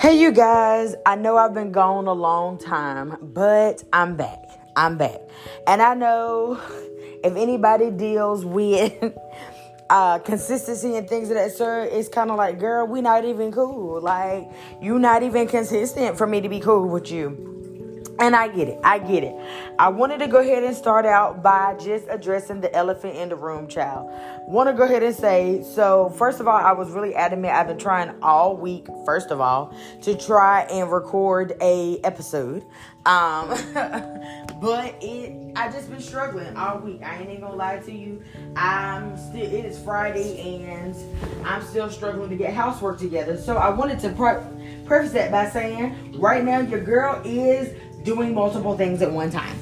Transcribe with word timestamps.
Hey, 0.00 0.18
you 0.18 0.32
guys, 0.32 0.94
I 1.04 1.14
know 1.14 1.36
I've 1.36 1.52
been 1.52 1.72
gone 1.72 2.06
a 2.06 2.14
long 2.14 2.56
time, 2.56 3.18
but 3.20 3.84
I'm 3.92 4.16
back. 4.16 4.38
I'm 4.74 4.96
back. 4.96 5.20
And 5.66 5.82
I 5.82 5.92
know 5.92 6.58
if 7.22 7.36
anybody 7.36 7.90
deals 7.90 8.42
with 8.42 9.14
uh, 9.90 10.18
consistency 10.20 10.96
and 10.96 11.06
things 11.06 11.28
of 11.28 11.34
that 11.34 11.52
sort, 11.52 11.92
it's 11.92 12.08
kind 12.08 12.30
of 12.30 12.38
like, 12.38 12.58
girl, 12.58 12.86
we 12.86 13.02
not 13.02 13.26
even 13.26 13.52
cool. 13.52 14.00
Like, 14.00 14.50
you 14.80 14.98
not 14.98 15.22
even 15.22 15.46
consistent 15.46 16.16
for 16.16 16.26
me 16.26 16.40
to 16.40 16.48
be 16.48 16.60
cool 16.60 16.88
with 16.88 17.12
you. 17.12 17.49
And 18.20 18.36
I 18.36 18.48
get 18.48 18.68
it. 18.68 18.78
I 18.84 18.98
get 18.98 19.24
it. 19.24 19.34
I 19.78 19.88
wanted 19.88 20.18
to 20.18 20.26
go 20.26 20.40
ahead 20.40 20.62
and 20.62 20.76
start 20.76 21.06
out 21.06 21.42
by 21.42 21.74
just 21.80 22.04
addressing 22.10 22.60
the 22.60 22.72
elephant 22.74 23.16
in 23.16 23.30
the 23.30 23.36
room, 23.36 23.66
child. 23.66 24.10
Want 24.46 24.68
to 24.68 24.74
go 24.74 24.82
ahead 24.82 25.02
and 25.02 25.16
say 25.16 25.62
so, 25.62 26.10
first 26.10 26.38
of 26.38 26.46
all, 26.46 26.58
I 26.58 26.72
was 26.72 26.90
really 26.90 27.14
adamant. 27.14 27.54
I've 27.54 27.66
been 27.66 27.78
trying 27.78 28.12
all 28.20 28.58
week, 28.58 28.86
first 29.06 29.30
of 29.30 29.40
all, 29.40 29.74
to 30.02 30.14
try 30.14 30.62
and 30.64 30.92
record 30.92 31.54
a 31.62 31.98
episode. 32.04 32.62
Um, 33.06 33.48
but 34.60 34.94
it, 35.00 35.52
I 35.56 35.70
just 35.72 35.90
been 35.90 36.00
struggling 36.00 36.54
all 36.58 36.78
week. 36.80 37.00
I 37.02 37.20
ain't 37.20 37.30
even 37.30 37.40
gonna 37.40 37.56
lie 37.56 37.78
to 37.78 37.92
you. 37.92 38.22
I'm 38.54 39.16
still, 39.16 39.42
it 39.42 39.64
is 39.64 39.82
Friday 39.82 40.62
and 40.62 40.94
I'm 41.46 41.62
still 41.64 41.88
struggling 41.88 42.28
to 42.28 42.36
get 42.36 42.52
housework 42.52 42.98
together. 42.98 43.38
So 43.38 43.56
I 43.56 43.70
wanted 43.70 43.98
to 44.00 44.10
pre- 44.10 44.84
preface 44.84 45.12
that 45.12 45.32
by 45.32 45.48
saying, 45.48 46.18
right 46.18 46.44
now, 46.44 46.60
your 46.60 46.80
girl 46.80 47.22
is 47.24 47.74
doing 48.02 48.34
multiple 48.34 48.76
things 48.76 49.02
at 49.02 49.10
one 49.10 49.30
time. 49.30 49.58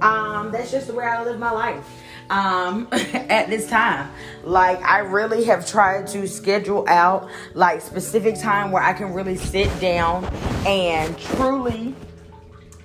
Um, 0.00 0.50
that's 0.50 0.70
just 0.70 0.86
the 0.86 0.94
way 0.94 1.04
I 1.04 1.22
live 1.24 1.38
my 1.38 1.50
life 1.50 1.84
um 2.30 2.88
at 2.92 3.48
this 3.50 3.68
time 3.68 4.10
like 4.44 4.82
i 4.82 4.98
really 4.98 5.44
have 5.44 5.66
tried 5.66 6.06
to 6.06 6.26
schedule 6.26 6.84
out 6.88 7.28
like 7.52 7.80
specific 7.80 8.38
time 8.38 8.70
where 8.70 8.82
i 8.82 8.92
can 8.92 9.12
really 9.12 9.36
sit 9.36 9.68
down 9.78 10.24
and 10.66 11.18
truly 11.18 11.94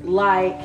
like 0.02 0.60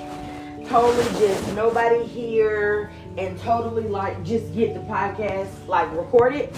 totally 0.67 1.05
just 1.21 1.55
nobody 1.55 2.05
here 2.05 2.91
and 3.17 3.39
totally 3.39 3.85
like 3.85 4.21
just 4.25 4.53
get 4.55 4.75
the 4.75 4.81
podcast 4.81 5.49
like 5.69 5.91
recorded 5.93 6.51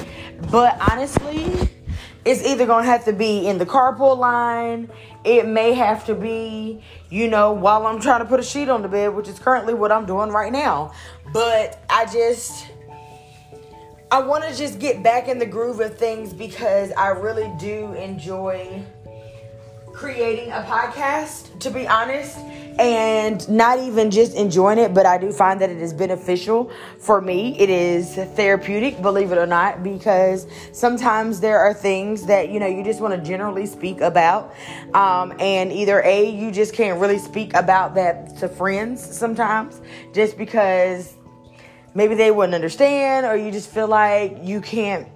but 0.51 0.79
honestly 0.91 1.69
it's 2.27 2.45
either 2.45 2.67
gonna 2.67 2.85
have 2.85 3.05
to 3.05 3.13
be 3.13 3.47
in 3.47 3.59
the 3.59 3.65
carpool 3.65 4.19
line. 4.19 4.91
It 5.27 5.49
may 5.49 5.73
have 5.73 6.07
to 6.07 6.15
be, 6.15 6.81
you 7.11 7.29
know, 7.29 7.53
while 7.53 7.87
I'm 7.87 8.01
trying 8.01 8.21
to 8.21 8.27
put 8.27 8.39
a 8.39 8.45
sheet 8.45 8.69
on 8.69 8.83
the 8.83 8.89
bed, 8.89 9.09
which 9.09 9.27
is 9.27 9.41
currently 9.41 9.75
what 9.75 9.91
I'm 9.91 10.07
doing 10.07 10.31
right 10.31 10.53
now. 10.53 10.93
But 11.33 11.85
I 11.91 12.07
just 12.07 12.69
I 14.09 14.21
want 14.21 14.45
to 14.45 14.57
just 14.57 14.79
get 14.79 15.03
back 15.03 15.27
in 15.27 15.41
the 15.41 15.47
groove 15.47 15.81
of 15.81 15.99
things 15.99 16.33
because 16.33 16.93
I 16.93 17.09
really 17.09 17.53
do 17.59 17.93
enjoy 17.95 18.85
creating 19.93 20.53
a 20.53 20.63
podcast, 20.63 21.59
to 21.59 21.71
be 21.71 21.89
honest, 21.89 22.39
and 22.79 23.49
not 23.49 23.79
even 23.79 24.11
just 24.11 24.35
enjoying 24.35 24.79
it, 24.79 24.93
but 24.93 25.07
I 25.07 25.19
do 25.19 25.33
find 25.33 25.61
that 25.61 25.71
it 25.71 25.79
is 25.79 25.93
beneficial 25.93 26.71
for 26.99 27.21
me. 27.21 27.59
It 27.59 27.71
is 27.71 28.15
therapeutic, 28.15 29.01
believe 29.03 29.33
it 29.33 29.39
or 29.39 29.47
not, 29.47 29.83
because 29.83 30.47
sometimes 30.73 31.41
there 31.41 31.59
are 31.59 31.73
things 31.73 32.27
that 32.27 32.51
you 32.51 32.61
know 32.61 32.67
you 32.67 32.85
just 32.85 33.01
want 33.01 33.15
to 33.15 33.21
generally 33.27 33.67
speak 33.67 34.01
about, 34.01 34.55
um, 34.95 35.33
and 35.41 35.73
either 35.73 36.03
a 36.03 36.31
you 36.31 36.51
just 36.51 36.75
can't 36.75 37.01
really 37.01 37.19
speak 37.19 37.55
about 37.55 37.95
that 37.95 38.37
to 38.39 38.49
friends 38.49 39.05
sometimes, 39.05 39.81
just 40.13 40.37
because 40.37 41.15
maybe 41.95 42.15
they 42.15 42.31
wouldn't 42.31 42.55
understand, 42.55 43.25
or 43.25 43.37
you 43.37 43.51
just 43.51 43.71
feel 43.71 43.89
like 43.89 44.37
you 44.43 44.61
can't 44.61 45.09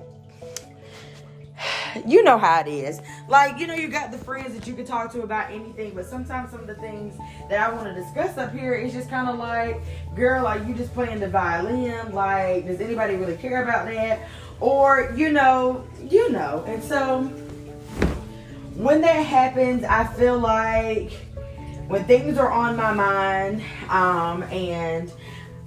you 2.07 2.23
know 2.23 2.39
how 2.39 2.61
it 2.61 2.69
is. 2.69 3.01
Like, 3.29 3.59
you 3.59 3.67
know, 3.67 3.75
you 3.75 3.89
got 3.89 4.11
the 4.11 4.19
friends 4.19 4.55
that 4.55 4.67
you 4.67 4.75
can 4.75 4.85
talk 4.85 5.13
to 5.13 5.23
about 5.23 5.51
anything, 5.51 5.95
but 5.95 6.07
sometimes 6.07 6.51
some 6.51 6.61
of 6.61 6.67
the 6.67 6.75
things 6.75 7.17
that 7.49 7.61
I 7.61 7.73
want 7.73 7.87
to 7.87 7.95
discuss 7.95 8.37
up 8.39 8.53
here 8.53 8.75
is 8.75 8.93
just 8.93 9.11
kind 9.11 9.29
of 9.29 9.39
like, 9.39 9.81
girl, 10.15 10.47
are 10.47 10.59
you 10.59 10.75
just 10.75 10.93
playing 10.95 11.21
the 11.21 11.29
violin. 11.29 12.13
Like, 12.13 12.67
does 12.67 12.81
anybody 12.81 13.17
really 13.17 13.37
care 13.37 13.63
about 13.63 13.87
that? 13.87 14.29
Or, 14.61 15.13
you 15.17 15.33
know, 15.33 15.85
you 16.03 16.31
know. 16.31 16.65
And 16.67 16.83
so 16.83 17.23
when 18.75 19.01
that 19.03 19.25
happens, 19.27 19.85
I 19.85 20.07
feel 20.07 20.39
like 20.39 21.13
when 21.89 22.05
things 22.05 22.39
are 22.39 22.51
on 22.51 22.77
my 22.77 22.93
mind, 22.93 23.63
um, 23.89 24.43
and 24.45 25.13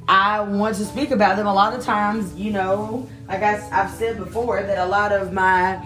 I 0.07 0.41
want 0.41 0.75
to 0.77 0.85
speak 0.85 1.11
about 1.11 1.37
them. 1.37 1.47
A 1.47 1.53
lot 1.53 1.73
of 1.73 1.83
times, 1.83 2.35
you 2.35 2.51
know, 2.51 3.07
like 3.27 3.41
I, 3.41 3.57
have 3.57 3.91
said 3.91 4.17
before, 4.17 4.61
that 4.63 4.77
a 4.77 4.85
lot 4.85 5.11
of 5.11 5.33
my 5.33 5.83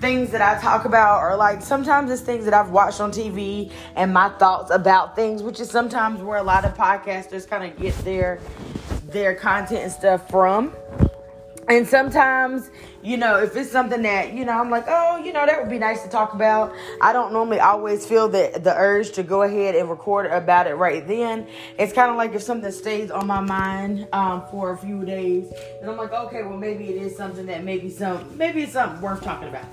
things 0.00 0.30
that 0.30 0.40
I 0.40 0.60
talk 0.60 0.84
about 0.84 1.18
are 1.18 1.36
like 1.36 1.60
sometimes 1.60 2.10
it's 2.10 2.22
things 2.22 2.44
that 2.44 2.54
I've 2.54 2.70
watched 2.70 3.00
on 3.00 3.10
TV 3.10 3.72
and 3.96 4.12
my 4.12 4.28
thoughts 4.30 4.70
about 4.70 5.16
things, 5.16 5.42
which 5.42 5.60
is 5.60 5.70
sometimes 5.70 6.20
where 6.20 6.38
a 6.38 6.42
lot 6.42 6.64
of 6.64 6.74
podcasters 6.74 7.48
kind 7.48 7.64
of 7.64 7.78
get 7.78 7.96
their 8.04 8.38
their 9.08 9.34
content 9.34 9.82
and 9.82 9.92
stuff 9.92 10.28
from. 10.30 10.72
And 11.68 11.86
sometimes, 11.86 12.70
you 13.02 13.16
know, 13.16 13.38
if 13.38 13.56
it's 13.56 13.70
something 13.70 14.02
that, 14.02 14.32
you 14.32 14.44
know, 14.44 14.52
I'm 14.52 14.70
like, 14.70 14.84
oh, 14.88 15.22
you 15.24 15.32
know, 15.32 15.46
that 15.46 15.60
would 15.60 15.70
be 15.70 15.78
nice 15.78 16.02
to 16.02 16.08
talk 16.08 16.34
about. 16.34 16.74
I 17.00 17.12
don't 17.12 17.32
normally 17.32 17.60
always 17.60 18.04
feel 18.06 18.28
the, 18.28 18.58
the 18.62 18.74
urge 18.74 19.12
to 19.12 19.22
go 19.22 19.42
ahead 19.42 19.74
and 19.74 19.88
record 19.88 20.26
about 20.26 20.66
it 20.66 20.74
right 20.74 21.06
then. 21.06 21.46
It's 21.78 21.92
kind 21.92 22.10
of 22.10 22.16
like 22.16 22.34
if 22.34 22.42
something 22.42 22.72
stays 22.72 23.10
on 23.10 23.26
my 23.26 23.40
mind 23.40 24.08
um, 24.12 24.44
for 24.50 24.72
a 24.72 24.76
few 24.76 25.04
days, 25.04 25.52
and 25.80 25.90
I'm 25.90 25.96
like, 25.96 26.12
okay, 26.12 26.42
well, 26.42 26.56
maybe 26.56 26.88
it 26.88 27.02
is 27.02 27.16
something 27.16 27.46
that 27.46 27.64
maybe 27.64 27.90
some, 27.90 28.36
maybe 28.36 28.62
it's 28.62 28.72
something 28.72 29.00
worth 29.00 29.22
talking 29.22 29.48
about. 29.48 29.64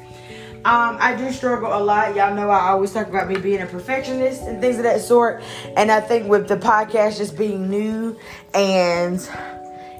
Um, 0.66 0.98
I 1.00 1.16
do 1.16 1.32
struggle 1.32 1.72
a 1.72 1.78
lot. 1.78 2.16
Y'all 2.16 2.34
know 2.34 2.50
I 2.50 2.70
always 2.70 2.92
talk 2.92 3.08
about 3.08 3.28
me 3.28 3.38
being 3.38 3.62
a 3.62 3.68
perfectionist 3.68 4.42
and 4.42 4.60
things 4.60 4.78
of 4.78 4.84
that 4.84 5.00
sort. 5.02 5.44
And 5.78 5.92
I 5.92 6.02
think 6.02 6.28
with 6.28 6.48
the 6.48 6.58
podcast 6.58 7.18
just 7.18 7.38
being 7.38 7.70
new 7.70 8.18
and 8.56 9.20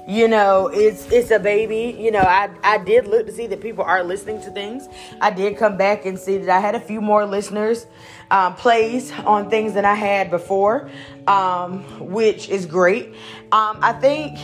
you 0.06 0.28
know 0.28 0.68
it's 0.68 1.10
it's 1.10 1.30
a 1.30 1.38
baby. 1.38 1.96
You 1.98 2.12
know 2.12 2.20
i 2.20 2.48
i 2.62 2.78
did 2.78 3.06
look 3.06 3.26
to 3.26 3.32
see 3.32 3.46
that 3.48 3.60
people 3.60 3.84
are 3.84 4.04
listening 4.04 4.40
to 4.42 4.50
things. 4.50 4.88
I 5.20 5.30
did 5.30 5.56
come 5.56 5.76
back 5.76 6.06
and 6.06 6.18
see 6.18 6.38
that 6.38 6.48
i 6.48 6.60
had 6.60 6.74
a 6.74 6.80
few 6.80 7.00
more 7.00 7.26
listeners 7.26 7.86
um, 8.30 8.54
plays 8.54 9.10
on 9.12 9.50
things 9.50 9.74
than 9.74 9.84
i 9.84 9.94
had 9.94 10.30
before 10.30 10.90
um, 11.26 11.82
which 12.12 12.48
is 12.48 12.66
great. 12.66 13.14
Um, 13.52 13.78
i 13.82 13.92
think 13.92 14.38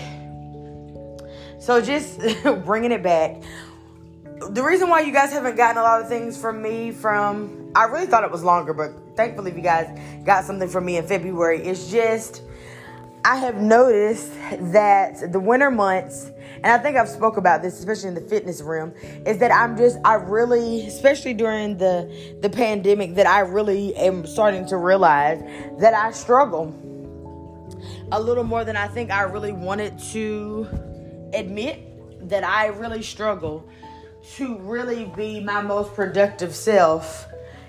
so 1.60 1.80
just 1.80 2.18
bringing 2.64 2.90
it 2.90 3.04
back. 3.04 3.40
The 4.50 4.64
reason 4.64 4.88
why 4.88 5.02
you 5.02 5.12
guys 5.12 5.30
haven't 5.30 5.54
gotten 5.54 5.76
a 5.76 5.82
lot 5.82 6.00
of 6.00 6.08
things 6.08 6.36
from 6.36 6.60
me 6.60 6.90
from 6.90 7.70
i 7.76 7.84
really 7.84 8.06
thought 8.06 8.24
it 8.24 8.30
was 8.32 8.42
longer 8.42 8.74
but 8.74 8.90
thankfully 9.16 9.52
you 9.54 9.62
guys 9.62 9.96
got 10.24 10.44
something 10.44 10.68
from 10.68 10.84
me 10.84 10.96
in 10.96 11.06
february 11.06 11.62
it's 11.62 11.88
just 11.88 12.42
I 13.24 13.36
have 13.36 13.56
noticed 13.56 14.32
that 14.72 15.32
the 15.32 15.38
winter 15.38 15.70
months, 15.70 16.32
and 16.56 16.66
I 16.66 16.78
think 16.78 16.96
I've 16.96 17.08
spoke 17.08 17.36
about 17.36 17.62
this, 17.62 17.78
especially 17.78 18.08
in 18.08 18.14
the 18.14 18.20
fitness 18.20 18.60
room, 18.60 18.92
is 19.24 19.38
that 19.38 19.52
I'm 19.52 19.76
just 19.76 19.98
I 20.04 20.14
really, 20.14 20.86
especially 20.86 21.34
during 21.34 21.78
the 21.78 22.36
the 22.40 22.50
pandemic, 22.50 23.14
that 23.14 23.26
I 23.26 23.40
really 23.40 23.94
am 23.94 24.26
starting 24.26 24.66
to 24.66 24.76
realize 24.76 25.40
that 25.78 25.94
I 25.94 26.10
struggle 26.10 26.74
a 28.10 28.20
little 28.20 28.44
more 28.44 28.64
than 28.64 28.76
I 28.76 28.88
think 28.88 29.10
I 29.10 29.22
really 29.22 29.52
wanted 29.52 29.98
to 30.12 30.66
admit. 31.32 31.88
That 32.28 32.44
I 32.44 32.66
really 32.66 33.02
struggle 33.02 33.68
to 34.36 34.56
really 34.58 35.06
be 35.16 35.40
my 35.40 35.60
most 35.60 35.94
productive 35.94 36.54
self 36.54 37.26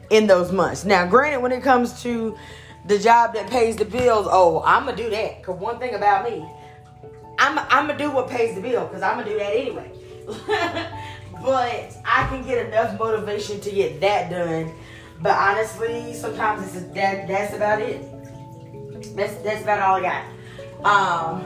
in 0.09 0.27
those 0.27 0.51
months. 0.51 0.85
Now, 0.85 1.07
granted, 1.07 1.41
when 1.41 1.51
it 1.51 1.63
comes 1.63 2.01
to 2.03 2.37
the 2.85 2.99
job 2.99 3.33
that 3.33 3.49
pays 3.49 3.75
the 3.75 3.85
bills, 3.85 4.27
oh, 4.29 4.61
I'm 4.65 4.85
gonna 4.85 4.97
do 4.97 5.09
that. 5.09 5.43
Cause 5.43 5.59
one 5.59 5.79
thing 5.79 5.95
about 5.95 6.29
me, 6.29 6.45
I'm 7.39 7.59
I'm 7.59 7.87
gonna 7.87 7.97
do 7.97 8.11
what 8.11 8.29
pays 8.29 8.55
the 8.55 8.61
bill, 8.61 8.87
cause 8.87 9.01
I'm 9.01 9.17
gonna 9.17 9.29
do 9.29 9.37
that 9.39 9.53
anyway. 9.55 9.91
but 11.43 11.97
I 12.05 12.27
can 12.29 12.43
get 12.45 12.67
enough 12.67 12.97
motivation 12.99 13.59
to 13.61 13.71
get 13.71 13.99
that 14.01 14.29
done. 14.29 14.73
But 15.21 15.37
honestly, 15.37 16.13
sometimes 16.13 16.75
it's 16.75 16.85
that 16.93 17.27
that's 17.27 17.53
about 17.53 17.81
it. 17.81 18.01
That's 19.15 19.35
that's 19.37 19.63
about 19.63 19.79
all 19.79 19.95
I 19.95 20.01
got. 20.01 20.25
Um, 20.85 21.45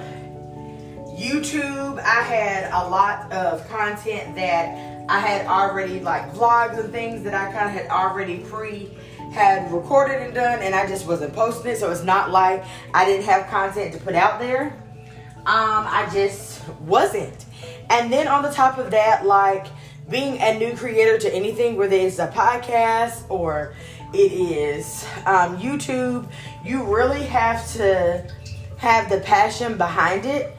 YouTube, 1.18 2.00
I 2.00 2.22
had 2.22 2.72
a 2.72 2.90
lot 2.90 3.32
of 3.32 3.68
content 3.70 4.36
that 4.36 5.06
I 5.10 5.20
had 5.20 5.48
already 5.48 6.00
like 6.00 6.32
vlogs 6.34 6.80
and 6.80 6.92
things 6.92 7.24
that 7.24 7.34
I 7.34 7.52
kind 7.52 7.66
of 7.66 7.72
had 7.72 7.88
already 7.90 8.40
pre 8.40 8.92
had 9.32 9.72
recorded 9.72 10.22
and 10.22 10.34
done 10.34 10.60
and 10.62 10.74
I 10.76 10.88
just 10.88 11.06
wasn't 11.08 11.34
posting 11.34 11.72
it. 11.72 11.78
So 11.78 11.92
it's 11.92 12.04
not 12.04 12.32
like 12.32 12.64
I 12.94 13.06
didn't 13.06 13.26
have 13.26 13.48
content 13.48 13.94
to 13.94 14.00
put 14.00 14.16
out 14.16 14.40
there. 14.40 14.74
Um, 15.46 15.86
I 15.88 16.10
just 16.14 16.68
wasn't. 16.82 17.46
And 17.90 18.12
then 18.12 18.28
on 18.28 18.44
the 18.44 18.52
top 18.52 18.78
of 18.78 18.92
that, 18.92 19.26
like 19.26 19.68
being 20.10 20.40
a 20.42 20.58
new 20.58 20.76
creator 20.76 21.18
to 21.20 21.34
anything, 21.34 21.78
whether 21.78 21.96
it's 21.96 22.20
a 22.20 22.28
podcast 22.28 23.30
or 23.30 23.74
it 24.14 24.32
is 24.32 25.06
um, 25.26 25.58
YouTube, 25.58 26.28
you 26.66 26.84
really 26.84 27.24
have 27.24 27.70
to 27.74 28.26
have 28.78 29.10
the 29.10 29.20
passion 29.22 29.78
behind 29.78 30.26
it. 30.26 30.54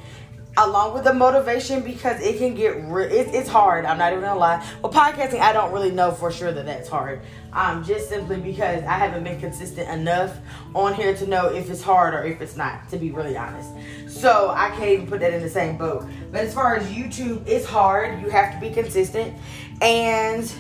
along 0.57 0.93
with 0.93 1.05
the 1.05 1.15
motivation 1.15 1.83
because 1.83 2.21
it 2.21 2.37
can 2.39 2.55
get 2.55 2.71
re- 2.91 3.05
it, 3.07 3.33
it's 3.33 3.49
hard 3.49 3.85
i'm 3.85 3.97
not 3.97 4.11
even 4.13 4.25
gonna 4.25 4.39
lie 4.39 4.61
well 4.83 4.93
podcasting 4.93 5.39
i 5.41 5.53
don't 5.53 5.73
really 5.73 5.93
know 5.93 6.11
for 6.11 6.33
sure 6.33 6.51
that 6.51 6.67
that's 6.67 6.89
hard 6.89 7.21
um 7.53 7.83
just 7.85 8.09
simply 8.09 8.39
because 8.39 8.83
i 8.85 8.93
haven't 8.93 9.25
been 9.25 9.41
consistent 9.41 9.89
enough 9.89 10.37
on 10.75 10.95
here 10.95 11.15
to 11.15 11.27
know 11.27 11.47
if 11.47 11.71
it's 11.71 11.83
hard 11.83 12.15
or 12.15 12.25
if 12.25 12.41
it's 12.41 12.57
not 12.57 12.89
to 12.89 12.97
be 12.97 13.11
really 13.11 13.37
honest. 13.37 13.71
So 14.07 14.51
i 14.51 14.69
can't 14.71 14.91
even 14.91 15.07
put 15.07 15.21
that 15.21 15.33
in 15.33 15.43
the 15.43 15.51
same 15.51 15.77
boat. 15.77 16.07
But 16.31 16.43
as 16.43 16.55
far 16.55 16.77
as 16.77 16.87
youtube 16.89 17.47
it's 17.47 17.67
hard. 17.67 18.21
You 18.21 18.29
have 18.31 18.53
to 18.55 18.61
be 18.61 18.73
consistent. 18.73 19.35
And 19.81 20.53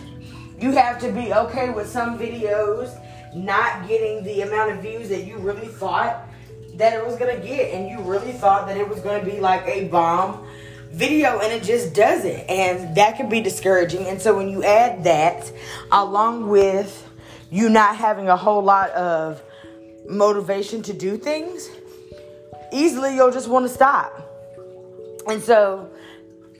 you 0.60 0.72
have 0.72 1.00
to 1.00 1.12
be 1.12 1.32
okay 1.32 1.70
with 1.70 1.88
some 1.88 2.18
videos 2.18 2.98
not 3.34 3.86
getting 3.86 4.24
the 4.24 4.42
amount 4.42 4.72
of 4.72 4.82
views 4.82 5.08
that 5.08 5.24
you 5.24 5.36
really 5.38 5.68
thought 5.68 6.28
that 6.74 6.92
it 6.92 7.04
was 7.04 7.16
gonna 7.16 7.38
get, 7.38 7.74
and 7.74 7.88
you 7.88 8.00
really 8.00 8.32
thought 8.32 8.66
that 8.68 8.76
it 8.76 8.88
was 8.88 9.00
gonna 9.00 9.24
be 9.24 9.40
like 9.40 9.66
a 9.66 9.88
bomb 9.88 10.47
video, 10.90 11.40
and 11.40 11.52
it 11.52 11.62
just 11.62 11.94
doesn't, 11.94 12.48
and 12.48 12.96
that 12.96 13.16
can 13.16 13.28
be 13.28 13.40
discouraging. 13.40 14.06
And 14.06 14.20
so 14.20 14.36
when 14.36 14.48
you 14.48 14.64
add 14.64 15.04
that 15.04 15.50
along 15.92 16.48
with 16.48 17.06
you 17.50 17.68
not 17.68 17.96
having 17.96 18.28
a 18.28 18.36
whole 18.36 18.62
lot 18.62 18.90
of 18.90 19.42
motivation 20.08 20.82
to 20.82 20.92
do 20.92 21.16
things, 21.16 21.68
easily 22.72 23.14
you'll 23.14 23.32
just 23.32 23.48
want 23.48 23.66
to 23.66 23.72
stop. 23.72 24.24
And 25.26 25.42
so 25.42 25.90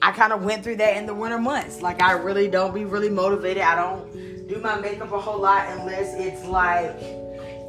I 0.02 0.12
kind 0.12 0.32
of 0.32 0.44
went 0.44 0.62
through 0.62 0.76
that 0.76 0.96
in 0.96 1.06
the 1.06 1.14
winter 1.14 1.38
months. 1.38 1.80
Like 1.80 2.02
I 2.02 2.12
really 2.12 2.48
don't 2.48 2.74
be 2.74 2.84
really 2.84 3.10
motivated. 3.10 3.62
I 3.62 3.74
don't 3.74 4.48
do 4.48 4.58
my 4.60 4.80
makeup 4.80 5.12
a 5.12 5.20
whole 5.20 5.40
lot 5.40 5.68
unless 5.70 6.14
it's 6.14 6.44
like 6.46 6.94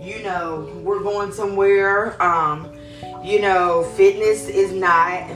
you 0.01 0.23
know, 0.23 0.71
we're 0.81 1.03
going 1.03 1.31
somewhere. 1.31 2.21
Um, 2.23 2.71
you 3.23 3.41
know, 3.41 3.83
fitness 3.95 4.47
is 4.47 4.71
not 4.71 5.29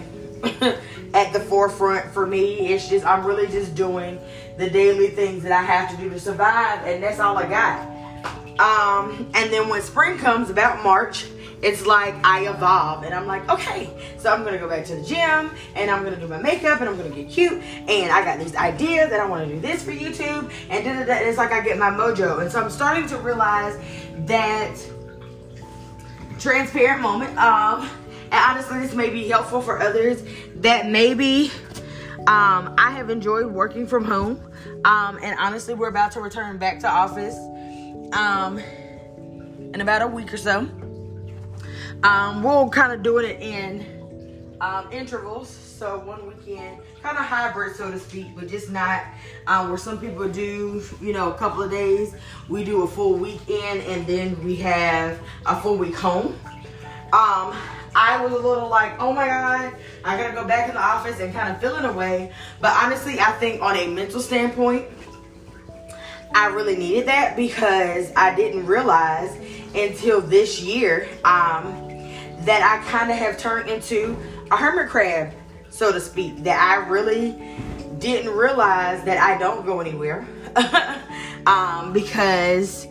at 1.14 1.32
the 1.34 1.40
forefront 1.40 2.12
for 2.12 2.26
me. 2.26 2.74
It's 2.74 2.88
just 2.88 3.06
I'm 3.06 3.26
really 3.26 3.48
just 3.48 3.76
doing 3.76 4.20
the 4.58 4.70
daily 4.70 5.10
things 5.10 5.44
that 5.44 5.52
I 5.52 5.62
have 5.62 5.90
to 5.92 5.98
do 5.98 6.10
to 6.10 6.20
survive, 6.20 6.86
and 6.86 7.02
that's 7.02 7.20
all 7.20 7.38
I 7.38 7.48
got. 7.48 7.94
Um, 8.60 9.32
and 9.34 9.52
then 9.52 9.68
when 9.68 9.82
spring 9.82 10.18
comes, 10.18 10.50
about 10.50 10.84
March, 10.84 11.26
it's 11.64 11.86
like 11.86 12.14
I 12.26 12.48
evolve 12.50 13.04
and 13.04 13.14
I'm 13.14 13.26
like, 13.26 13.50
okay, 13.50 13.90
so 14.18 14.32
I'm 14.32 14.44
gonna 14.44 14.58
go 14.58 14.68
back 14.68 14.86
to 14.86 14.96
the 14.98 15.02
gym 15.02 15.50
and 15.76 15.90
I'm 15.90 16.04
gonna 16.04 16.20
do 16.20 16.28
my 16.28 16.38
makeup 16.38 16.82
and 16.82 16.90
I'm 16.90 16.98
gonna 16.98 17.10
get 17.10 17.30
cute 17.30 17.54
and 17.54 18.12
I 18.12 18.24
got 18.24 18.38
these 18.38 18.54
ideas 18.56 19.10
that 19.10 19.22
I 19.22 19.26
wanna 19.26 19.48
do 19.48 19.60
this 19.62 19.82
for 19.82 19.92
YouTube 19.92 20.52
and 20.70 20.84
da 20.84 20.94
da 20.94 21.06
da. 21.06 21.14
It's 21.14 21.38
like 21.38 21.54
I 21.54 21.62
get 21.62 21.78
my 21.78 21.90
mojo. 21.90 22.42
And 22.42 22.52
so 22.52 22.62
I'm 22.62 22.70
starting 22.70 23.08
to 23.08 23.18
realize 23.18 23.80
that 24.26 24.76
transparent 26.38 27.02
moment. 27.02 27.38
Um, 27.38 27.90
and 28.26 28.34
honestly, 28.34 28.80
this 28.80 28.94
may 28.94 29.10
be 29.10 29.30
helpful 29.30 29.62
for 29.62 29.80
others 29.80 30.24
that 30.64 30.90
maybe 30.90 31.52
um, 32.20 32.74
I 32.78 32.92
have 32.92 33.10
enjoyed 33.10 33.48
working 33.48 33.86
from 33.86 34.06
home. 34.06 34.40
Um, 34.86 35.20
and 35.22 35.38
honestly, 35.38 35.74
we're 35.74 35.90
about 35.90 36.12
to 36.14 36.22
return 36.22 36.58
back 36.58 36.80
to 36.80 36.90
office 36.90 37.36
um, 38.14 38.60
in 38.60 39.82
about 39.82 40.02
a 40.02 40.08
week 40.08 40.34
or 40.34 40.38
so. 40.38 40.68
Um, 42.04 42.44
we'll 42.44 42.70
kind 42.70 42.92
of 42.92 43.04
doing 43.04 43.26
it 43.26 43.42
in 43.42 44.56
um, 44.62 44.92
intervals. 44.92 45.50
So 45.50 46.00
one 46.00 46.26
weekend, 46.28 46.78
kind 47.02 47.18
of 47.18 47.26
hybrid, 47.26 47.76
so 47.76 47.92
to 47.92 48.00
speak, 48.00 48.28
but 48.36 48.48
just 48.48 48.72
not 48.72 49.04
um, 49.48 49.68
where 49.68 49.78
some 49.78 50.00
people 50.00 50.30
do, 50.30 50.82
you 51.02 51.12
know, 51.12 51.32
a 51.34 51.38
couple 51.38 51.62
of 51.62 51.72
days. 51.72 52.16
We 52.48 52.64
do 52.64 52.84
a 52.84 52.88
full 52.88 53.16
weekend, 53.16 53.82
and 53.82 54.08
then 54.08 54.42
we 54.46 54.56
have 54.58 55.20
a 55.46 55.60
full 55.60 55.78
week 55.78 55.96
home. 55.96 56.40
I 57.96 58.24
was 58.24 58.34
a 58.34 58.38
little 58.38 58.70
like, 58.70 59.00
oh 59.00 59.14
my 59.14 59.28
God, 59.28 59.74
I 60.04 60.18
gotta 60.18 60.34
go 60.34 60.46
back 60.46 60.70
in 60.70 60.76
the 60.76 60.82
office 60.82 61.20
and 61.20 61.34
kind 61.34 61.54
of 61.54 61.62
feeling 61.62 61.86
away. 61.86 62.32
But 62.60 62.72
honestly, 62.72 63.20
I 63.20 63.32
think 63.34 63.62
on 63.62 63.76
a 63.76 63.88
mental 63.88 64.20
standpoint, 64.20 64.86
I 66.36 66.48
really 66.48 66.76
needed 66.76 67.08
that 67.08 67.36
because 67.36 68.12
I 68.16 68.36
didn't 68.36 68.66
realize 68.66 69.38
until 69.76 70.22
this 70.22 70.62
year 70.62 71.08
um, 71.24 71.64
that 72.42 72.64
I 72.64 72.90
kind 72.90 73.12
of 73.12 73.18
have 73.18 73.38
turned 73.38 73.70
into 73.70 74.18
a 74.52 74.58
hermit 74.58 74.90
crab, 74.90 75.34
so 75.70 75.92
to 75.92 76.00
speak. 76.00 76.44
That 76.44 76.60
I 76.60 76.88
really 76.88 77.60
didn't 78.00 78.34
realize 78.34 79.04
that 79.06 79.20
I 79.20 79.38
don't 79.38 79.66
go 79.66 79.80
anywhere 79.80 80.28
um, 81.46 81.94
because 81.94 82.88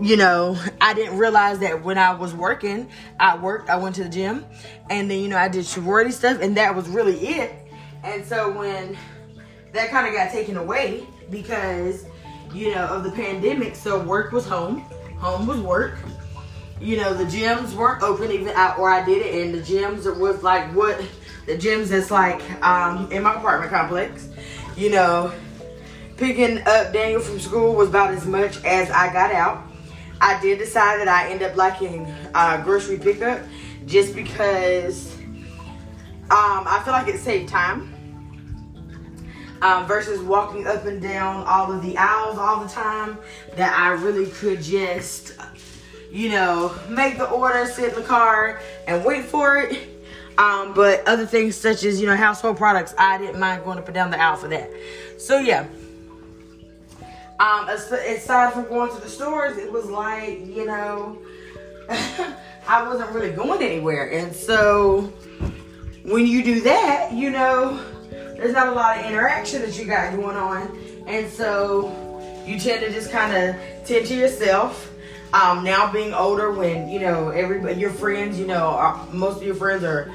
you 0.00 0.16
know, 0.16 0.56
I 0.80 0.94
didn't 0.94 1.18
realize 1.18 1.58
that 1.60 1.82
when 1.82 1.98
I 1.98 2.14
was 2.14 2.34
working, 2.34 2.88
I 3.18 3.36
worked, 3.36 3.68
I 3.68 3.76
went 3.76 3.96
to 3.96 4.04
the 4.04 4.08
gym, 4.08 4.44
and 4.90 5.10
then, 5.10 5.20
you 5.20 5.28
know, 5.28 5.36
I 5.36 5.48
did 5.48 5.66
sorority 5.66 6.12
stuff, 6.12 6.40
and 6.40 6.56
that 6.56 6.74
was 6.74 6.88
really 6.88 7.18
it. 7.18 7.52
And 8.04 8.24
so 8.24 8.50
when 8.56 8.96
that 9.72 9.90
kind 9.90 10.06
of 10.06 10.14
got 10.14 10.30
taken 10.30 10.56
away 10.56 11.06
because, 11.30 12.06
you 12.54 12.74
know, 12.74 12.86
of 12.86 13.04
the 13.04 13.10
pandemic, 13.10 13.74
so 13.74 14.02
work 14.02 14.32
was 14.32 14.46
home, 14.46 14.80
home 15.18 15.46
was 15.46 15.60
work, 15.60 15.98
you 16.80 16.96
know, 16.96 17.12
the 17.12 17.24
gyms 17.24 17.74
weren't 17.74 18.02
open 18.02 18.30
even 18.30 18.48
out 18.48 18.78
where 18.78 18.90
I 18.90 19.04
did 19.04 19.26
it, 19.26 19.46
and 19.46 19.54
the 19.54 19.60
gyms 19.60 20.04
was 20.18 20.42
like 20.42 20.72
what 20.74 21.00
the 21.46 21.56
gyms 21.56 21.88
that's 21.88 22.10
like 22.10 22.40
um, 22.62 23.10
in 23.10 23.22
my 23.24 23.34
apartment 23.34 23.72
complex. 23.72 24.28
You 24.76 24.90
know, 24.90 25.32
picking 26.16 26.58
up 26.58 26.92
Daniel 26.92 27.20
from 27.20 27.40
school 27.40 27.74
was 27.74 27.88
about 27.88 28.14
as 28.14 28.26
much 28.26 28.62
as 28.64 28.90
I 28.90 29.12
got 29.12 29.32
out. 29.32 29.67
I 30.20 30.40
did 30.40 30.58
decide 30.58 31.00
that 31.00 31.08
I 31.08 31.30
end 31.30 31.42
up 31.42 31.56
liking 31.56 32.06
uh, 32.34 32.62
grocery 32.62 32.98
pickup 32.98 33.40
just 33.86 34.14
because 34.14 35.16
um, 36.30 36.64
I 36.66 36.82
feel 36.84 36.92
like 36.92 37.08
it 37.08 37.18
saved 37.18 37.48
time. 37.48 37.94
Um, 39.60 39.88
versus 39.88 40.20
walking 40.20 40.68
up 40.68 40.84
and 40.84 41.02
down 41.02 41.44
all 41.44 41.72
of 41.72 41.82
the 41.82 41.96
aisles 41.98 42.38
all 42.38 42.62
the 42.62 42.68
time 42.68 43.18
that 43.56 43.76
I 43.76 43.88
really 44.00 44.30
could 44.30 44.62
just 44.62 45.32
you 46.10 46.30
know, 46.30 46.74
make 46.88 47.18
the 47.18 47.28
order, 47.28 47.66
sit 47.66 47.90
in 47.90 47.94
the 47.94 48.06
car, 48.06 48.60
and 48.86 49.04
wait 49.04 49.24
for 49.24 49.56
it. 49.58 49.88
Um, 50.38 50.72
but 50.72 51.06
other 51.06 51.26
things 51.26 51.56
such 51.56 51.84
as, 51.84 52.00
you 52.00 52.06
know, 52.06 52.16
household 52.16 52.56
products, 52.56 52.94
I 52.96 53.18
didn't 53.18 53.40
mind 53.40 53.64
going 53.64 53.78
up 53.78 53.86
and 53.86 53.94
down 53.94 54.10
the 54.10 54.20
aisle 54.20 54.36
for 54.36 54.48
that. 54.48 54.70
So, 55.18 55.38
yeah. 55.38 55.66
Um, 57.40 57.68
aside 57.68 58.52
from 58.52 58.64
going 58.64 58.92
to 58.94 59.00
the 59.00 59.08
stores, 59.08 59.58
it 59.58 59.70
was 59.70 59.86
like, 59.86 60.44
you 60.44 60.66
know, 60.66 61.18
I 62.68 62.86
wasn't 62.86 63.10
really 63.10 63.30
going 63.30 63.62
anywhere. 63.62 64.10
And 64.10 64.34
so, 64.34 65.12
when 66.02 66.26
you 66.26 66.42
do 66.42 66.60
that, 66.62 67.12
you 67.12 67.30
know, 67.30 67.80
there's 68.10 68.52
not 68.52 68.68
a 68.68 68.72
lot 68.72 68.98
of 68.98 69.06
interaction 69.06 69.62
that 69.62 69.78
you 69.78 69.84
got 69.84 70.16
going 70.16 70.36
on. 70.36 70.76
And 71.06 71.30
so, 71.30 72.08
you 72.44 72.58
tend 72.58 72.80
to 72.80 72.92
just 72.92 73.12
kind 73.12 73.36
of 73.36 73.86
tend 73.86 74.06
to 74.06 74.16
yourself 74.16 74.92
um, 75.32 75.62
now 75.62 75.92
being 75.92 76.14
older 76.14 76.50
when 76.50 76.88
you 76.88 77.00
know 77.00 77.28
everybody 77.28 77.78
your 77.78 77.90
friends 77.90 78.38
you 78.40 78.46
know 78.46 78.68
are, 78.68 79.06
most 79.12 79.36
of 79.38 79.42
your 79.42 79.54
friends 79.54 79.84
are 79.84 80.10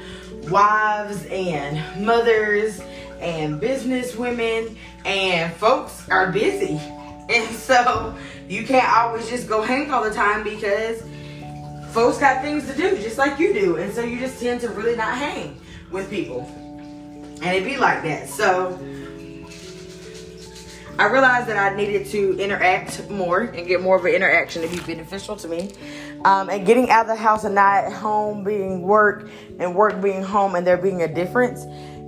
wives 0.50 1.24
and 1.26 2.04
mothers 2.04 2.80
and 3.20 3.60
business 3.60 4.16
women 4.16 4.76
and 5.04 5.52
folks 5.54 6.08
are 6.08 6.32
busy 6.32 6.80
and 7.28 7.54
so 7.54 8.14
you 8.48 8.64
can't 8.64 8.90
always 8.92 9.28
just 9.28 9.48
go 9.48 9.62
hang 9.62 9.90
all 9.90 10.04
the 10.04 10.12
time 10.12 10.44
because 10.44 11.02
folks 11.92 12.18
got 12.18 12.42
things 12.42 12.66
to 12.66 12.76
do 12.76 12.96
just 12.96 13.18
like 13.18 13.38
you 13.38 13.54
do. 13.54 13.76
And 13.76 13.92
so 13.92 14.02
you 14.02 14.18
just 14.18 14.40
tend 14.40 14.60
to 14.62 14.68
really 14.70 14.96
not 14.96 15.16
hang 15.16 15.58
with 15.90 16.10
people. 16.10 16.42
And 17.42 17.44
it 17.44 17.64
be 17.64 17.76
like 17.76 18.02
that. 18.02 18.28
So 18.28 18.78
I 20.98 21.06
realized 21.06 21.48
that 21.48 21.56
I 21.56 21.74
needed 21.74 22.06
to 22.08 22.38
interact 22.38 23.08
more 23.10 23.40
and 23.42 23.66
get 23.66 23.80
more 23.80 23.96
of 23.96 24.04
an 24.04 24.12
interaction 24.12 24.62
to 24.62 24.68
be 24.68 24.80
beneficial 24.80 25.36
to 25.36 25.48
me. 25.48 25.72
Um, 26.24 26.48
and 26.48 26.66
getting 26.66 26.90
out 26.90 27.02
of 27.02 27.08
the 27.08 27.16
house 27.16 27.44
and 27.44 27.54
not 27.54 27.92
home 27.92 28.44
being 28.44 28.82
work 28.82 29.28
and 29.58 29.74
work 29.74 30.00
being 30.00 30.22
home 30.22 30.54
and 30.54 30.66
there 30.66 30.76
being 30.76 31.02
a 31.02 31.12
difference 31.12 31.64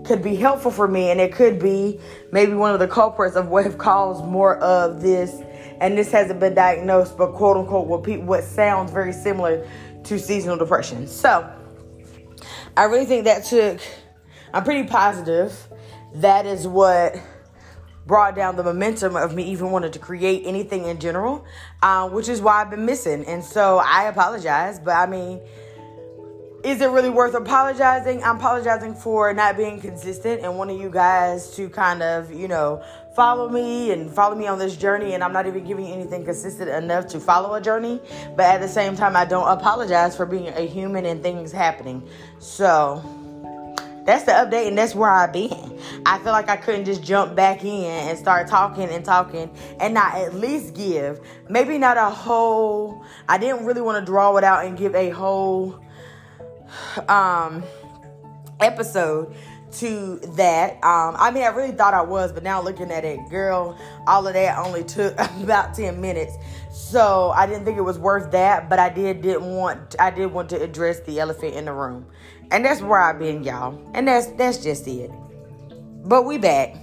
could 0.07 0.23
be 0.23 0.37
helpful 0.37 0.71
for 0.71 0.89
me. 0.89 1.11
And 1.11 1.21
it 1.21 1.33
could 1.33 1.59
be 1.59 2.01
maybe 2.33 2.55
one 2.55 2.73
of 2.73 2.81
the 2.81 2.89
culprits 2.89 3.37
of 3.37 3.49
what 3.49 3.65
have 3.65 3.79
caused 3.79 4.25
more 4.25 4.57
of 4.59 5.03
this. 5.03 5.43
And 5.81 5.99
this 5.99 6.11
hasn't 6.11 6.41
been 6.41 6.55
diagnosed, 6.55 7.19
but 7.19 7.33
quote 7.35 7.57
unquote, 7.57 7.87
what, 7.87 8.03
people, 8.03 8.25
what 8.25 8.45
sounds 8.45 8.91
very 8.91 9.13
similar 9.13 9.69
to 10.05 10.19
seasonal 10.19 10.57
depression. 10.57 11.07
So 11.07 11.53
I 12.77 12.85
really 12.85 13.07
think 13.07 13.25
that 13.25 13.45
took, 13.45 13.81
I'm 14.55 14.65
pretty 14.65 14.89
positive 14.89 15.69
that 16.17 16.47
is 16.47 16.67
what 16.67 17.17
brought 18.07 18.35
down 18.35 18.57
the 18.57 18.63
momentum 18.63 19.17
of 19.17 19.35
me 19.35 19.43
even 19.45 19.71
wanting 19.71 19.91
to 19.93 19.99
create 19.99 20.43
anything 20.47 20.85
in 20.87 20.99
general, 20.99 21.45
uh, 21.83 22.09
which 22.09 22.29
is 22.29 22.41
why 22.41 22.63
I've 22.63 22.71
been 22.71 22.87
missing. 22.87 23.25
And 23.27 23.45
so 23.45 23.79
I 23.85 24.05
apologize, 24.05 24.79
but 24.79 24.93
I 24.93 25.07
mean, 25.07 25.41
is 26.67 26.81
it 26.81 26.91
really 26.91 27.11
worth 27.11 27.35
apologizing? 27.35 28.25
I'm 28.25 28.39
apologizing 28.39 28.97
for 28.97 29.33
not 29.33 29.57
being 29.57 29.81
consistent 29.81 30.43
and 30.43 30.59
wanting 30.59 30.81
you 30.81 30.91
guys 30.91 31.55
to 31.55 31.69
kind 31.69 32.03
of, 32.03 32.33
you 32.33 32.49
know, 32.49 32.83
follow 33.15 33.49
me 33.49 33.93
and 33.93 34.13
follow 34.13 34.35
me 34.35 34.49
on 34.49 34.59
this 34.59 34.77
journey. 34.77 35.15
And 35.15 35.23
I'm 35.23 35.33
not 35.33 35.47
even 35.47 35.65
giving 35.65 35.87
you 35.87 35.95
anything 35.95 36.25
consistent 36.25 36.69
enough 36.69 37.07
to 37.09 37.21
follow 37.21 37.55
a 37.55 37.61
journey. 37.61 38.01
But 38.35 38.47
at 38.47 38.61
the 38.61 38.67
same 38.67 38.97
time, 38.97 39.15
I 39.15 39.25
don't 39.25 39.47
apologize 39.49 40.17
for 40.17 40.27
being 40.27 40.49
a 40.49 40.67
human 40.67 41.07
and 41.07 41.23
things 41.23 41.53
happening. 41.53 42.03
So 42.41 43.01
that's 44.05 44.25
the 44.25 44.33
update, 44.33 44.67
and 44.67 44.77
that's 44.77 44.95
where 44.95 45.11
I've 45.11 45.33
been. 45.33 45.81
I 46.05 46.19
feel 46.19 46.33
like 46.33 46.49
I 46.49 46.57
couldn't 46.57 46.85
just 46.85 47.05
jump 47.05 47.37
back 47.37 47.65
in 47.65 47.85
and 48.09 48.19
start 48.19 48.49
talking 48.49 48.89
and 48.89 49.05
talking 49.05 49.53
and 49.79 49.95
not 49.95 50.17
at 50.17 50.35
least 50.35 50.75
give, 50.75 51.21
maybe 51.49 51.79
not 51.79 51.97
a 51.97 52.11
whole, 52.11 53.05
I 53.29 53.39
didn't 53.39 53.67
really 53.67 53.83
want 53.83 54.05
to 54.05 54.05
draw 54.05 54.37
it 54.37 54.43
out 54.43 54.65
and 54.65 54.77
give 54.77 54.97
a 54.97 55.11
whole 55.11 55.81
um 57.09 57.63
episode 58.61 59.35
to 59.73 60.19
that. 60.37 60.75
Um, 60.85 61.17
I 61.19 61.31
mean, 61.31 61.43
I 61.43 61.49
really 61.49 61.73
thought 61.73 61.95
I 61.95 62.03
was, 62.03 62.33
but 62.33 62.43
now 62.43 62.63
looking 62.63 62.91
at 62.91 63.05
it, 63.05 63.21
girl, 63.29 63.79
all 64.07 64.27
of 64.27 64.35
that 64.35 64.59
only 64.59 64.85
took 64.85 65.19
about 65.43 65.75
10 65.75 66.01
minutes. 66.01 66.35
So 66.73 67.31
I 67.35 67.47
didn't 67.47 67.65
think 67.65 67.79
it 67.79 67.83
was 67.83 67.99
worth 67.99 68.31
that, 68.33 68.69
but 68.69 68.79
I 68.79 68.89
did 68.89 69.23
didn't 69.23 69.55
want 69.55 69.97
I 69.99 70.11
did 70.11 70.27
want 70.27 70.51
to 70.51 70.63
address 70.63 71.01
the 71.01 71.21
elephant 71.21 71.55
in 71.55 71.65
the 71.65 71.73
room. 71.73 72.07
And 72.51 72.65
that's 72.65 72.81
where 72.81 73.01
I've 73.01 73.19
been, 73.19 73.43
y'all. 73.43 73.81
And 73.95 74.07
that's 74.07 74.27
that's 74.29 74.63
just 74.63 74.87
it. 74.87 75.11
But 76.05 76.25
we 76.25 76.39
back. 76.39 76.77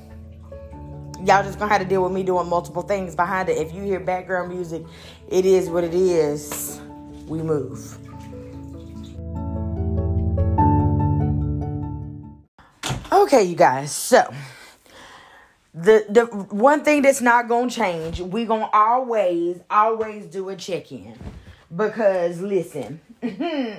Y'all 1.25 1.43
just 1.43 1.57
gonna 1.57 1.71
have 1.71 1.81
to 1.81 1.87
deal 1.87 2.03
with 2.03 2.11
me 2.11 2.23
doing 2.23 2.49
multiple 2.49 2.81
things 2.81 3.15
behind 3.15 3.47
it. 3.47 3.57
If 3.57 3.73
you 3.73 3.81
hear 3.81 3.99
background 3.99 4.49
music, 4.49 4.83
it 5.29 5.45
is 5.45 5.69
what 5.69 5.83
it 5.83 5.93
is. 5.93 6.81
We 7.27 7.41
move. 7.41 7.97
Okay, 13.23 13.43
you 13.43 13.55
guys. 13.55 13.93
So 13.93 14.33
the 15.73 16.05
the 16.09 16.25
one 16.25 16.83
thing 16.83 17.01
that's 17.03 17.21
not 17.21 17.47
gonna 17.47 17.69
change, 17.69 18.19
we 18.19 18.43
gonna 18.43 18.69
always 18.73 19.61
always 19.69 20.25
do 20.25 20.49
a 20.49 20.57
check 20.57 20.91
in 20.91 21.17
because 21.73 22.41
listen. 22.41 22.99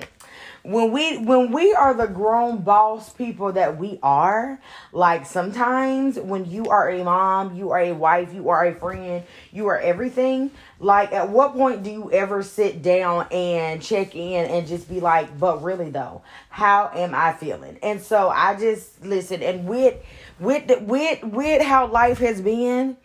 when 0.65 0.91
we 0.91 1.17
when 1.17 1.51
we 1.51 1.73
are 1.73 1.93
the 1.93 2.07
grown 2.07 2.57
boss 2.57 3.11
people 3.13 3.51
that 3.51 3.77
we 3.77 3.99
are 4.01 4.59
like 4.91 5.25
sometimes 5.25 6.19
when 6.19 6.43
you 6.49 6.65
are 6.65 6.89
a 6.89 7.03
mom 7.03 7.55
you 7.55 7.71
are 7.71 7.79
a 7.79 7.91
wife 7.91 8.33
you 8.33 8.49
are 8.49 8.65
a 8.65 8.73
friend 8.73 9.23
you 9.51 9.67
are 9.67 9.77
everything 9.77 10.49
like 10.79 11.11
at 11.13 11.29
what 11.29 11.53
point 11.53 11.83
do 11.83 11.91
you 11.91 12.11
ever 12.11 12.41
sit 12.41 12.81
down 12.81 13.27
and 13.31 13.81
check 13.81 14.15
in 14.15 14.45
and 14.45 14.67
just 14.67 14.89
be 14.89 14.99
like 14.99 15.37
but 15.39 15.61
really 15.61 15.89
though 15.89 16.21
how 16.49 16.89
am 16.95 17.13
i 17.13 17.31
feeling? 17.33 17.77
And 17.83 18.01
so 18.01 18.29
i 18.29 18.55
just 18.55 19.03
listen 19.05 19.43
and 19.43 19.67
with 19.67 19.95
with 20.39 20.81
with 20.81 21.23
with 21.23 21.61
how 21.61 21.87
life 21.87 22.17
has 22.19 22.41
been 22.41 22.97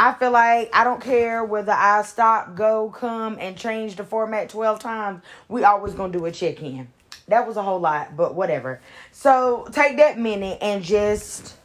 I 0.00 0.14
feel 0.14 0.30
like 0.30 0.70
I 0.72 0.84
don't 0.84 1.00
care 1.00 1.44
whether 1.44 1.72
I 1.72 2.02
stop, 2.02 2.54
go, 2.54 2.88
come, 2.90 3.36
and 3.40 3.56
change 3.56 3.96
the 3.96 4.04
format 4.04 4.48
12 4.48 4.78
times. 4.78 5.22
We 5.48 5.64
always 5.64 5.92
gonna 5.94 6.12
do 6.12 6.24
a 6.26 6.30
check 6.30 6.62
in. 6.62 6.86
That 7.26 7.48
was 7.48 7.56
a 7.56 7.62
whole 7.62 7.80
lot, 7.80 8.16
but 8.16 8.36
whatever. 8.36 8.80
So 9.10 9.66
take 9.72 9.96
that 9.96 10.16
minute 10.16 10.58
and 10.62 10.84
just 10.84 11.56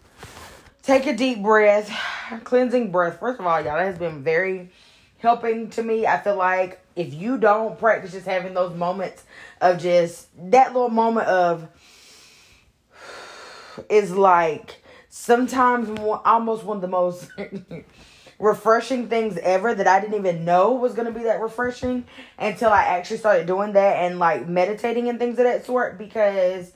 take 0.82 1.06
a 1.06 1.16
deep 1.16 1.44
breath, 1.44 1.92
cleansing 2.44 2.92
breath. 2.92 3.20
First 3.20 3.40
of 3.40 3.46
all, 3.46 3.62
y'all, 3.62 3.78
that 3.78 3.86
has 3.86 4.00
been 4.00 4.24
very 4.24 4.72
helping 5.20 5.70
to 5.70 5.84
me. 5.84 6.08
I 6.08 6.20
feel 6.20 6.36
like 6.36 6.84
if 6.96 7.14
you 7.14 7.38
don't 7.38 7.78
practice 7.78 8.14
just 8.14 8.26
having 8.26 8.56
those 8.56 8.76
moments 8.76 9.26
of 9.62 9.80
just 9.80 10.28
that 10.52 10.74
little 10.74 10.90
moment 10.90 11.28
of 11.28 11.68
is 13.92 14.10
like 14.10 14.82
sometimes 15.08 15.88
almost 16.26 16.64
one 16.64 16.78
of 16.78 16.82
the 16.82 16.88
most 16.88 17.30
refreshing 18.44 19.08
things 19.08 19.38
ever 19.38 19.74
that 19.74 19.88
I 19.88 20.02
didn't 20.02 20.16
even 20.16 20.44
know 20.44 20.74
was 20.74 20.94
going 20.94 21.08
to 21.08 21.18
be 21.18 21.24
that 21.24 21.40
refreshing 21.40 22.04
until 22.38 22.72
I 22.72 22.84
actually 22.84 23.18
started 23.18 23.48
doing 23.48 23.72
that 23.72 23.96
and 24.04 24.20
like 24.20 24.50
meditating 24.50 25.08
and 25.08 25.18
things 25.18 25.40
of 25.40 25.46
that 25.46 25.66
sort 25.66 25.98
because 25.98 26.74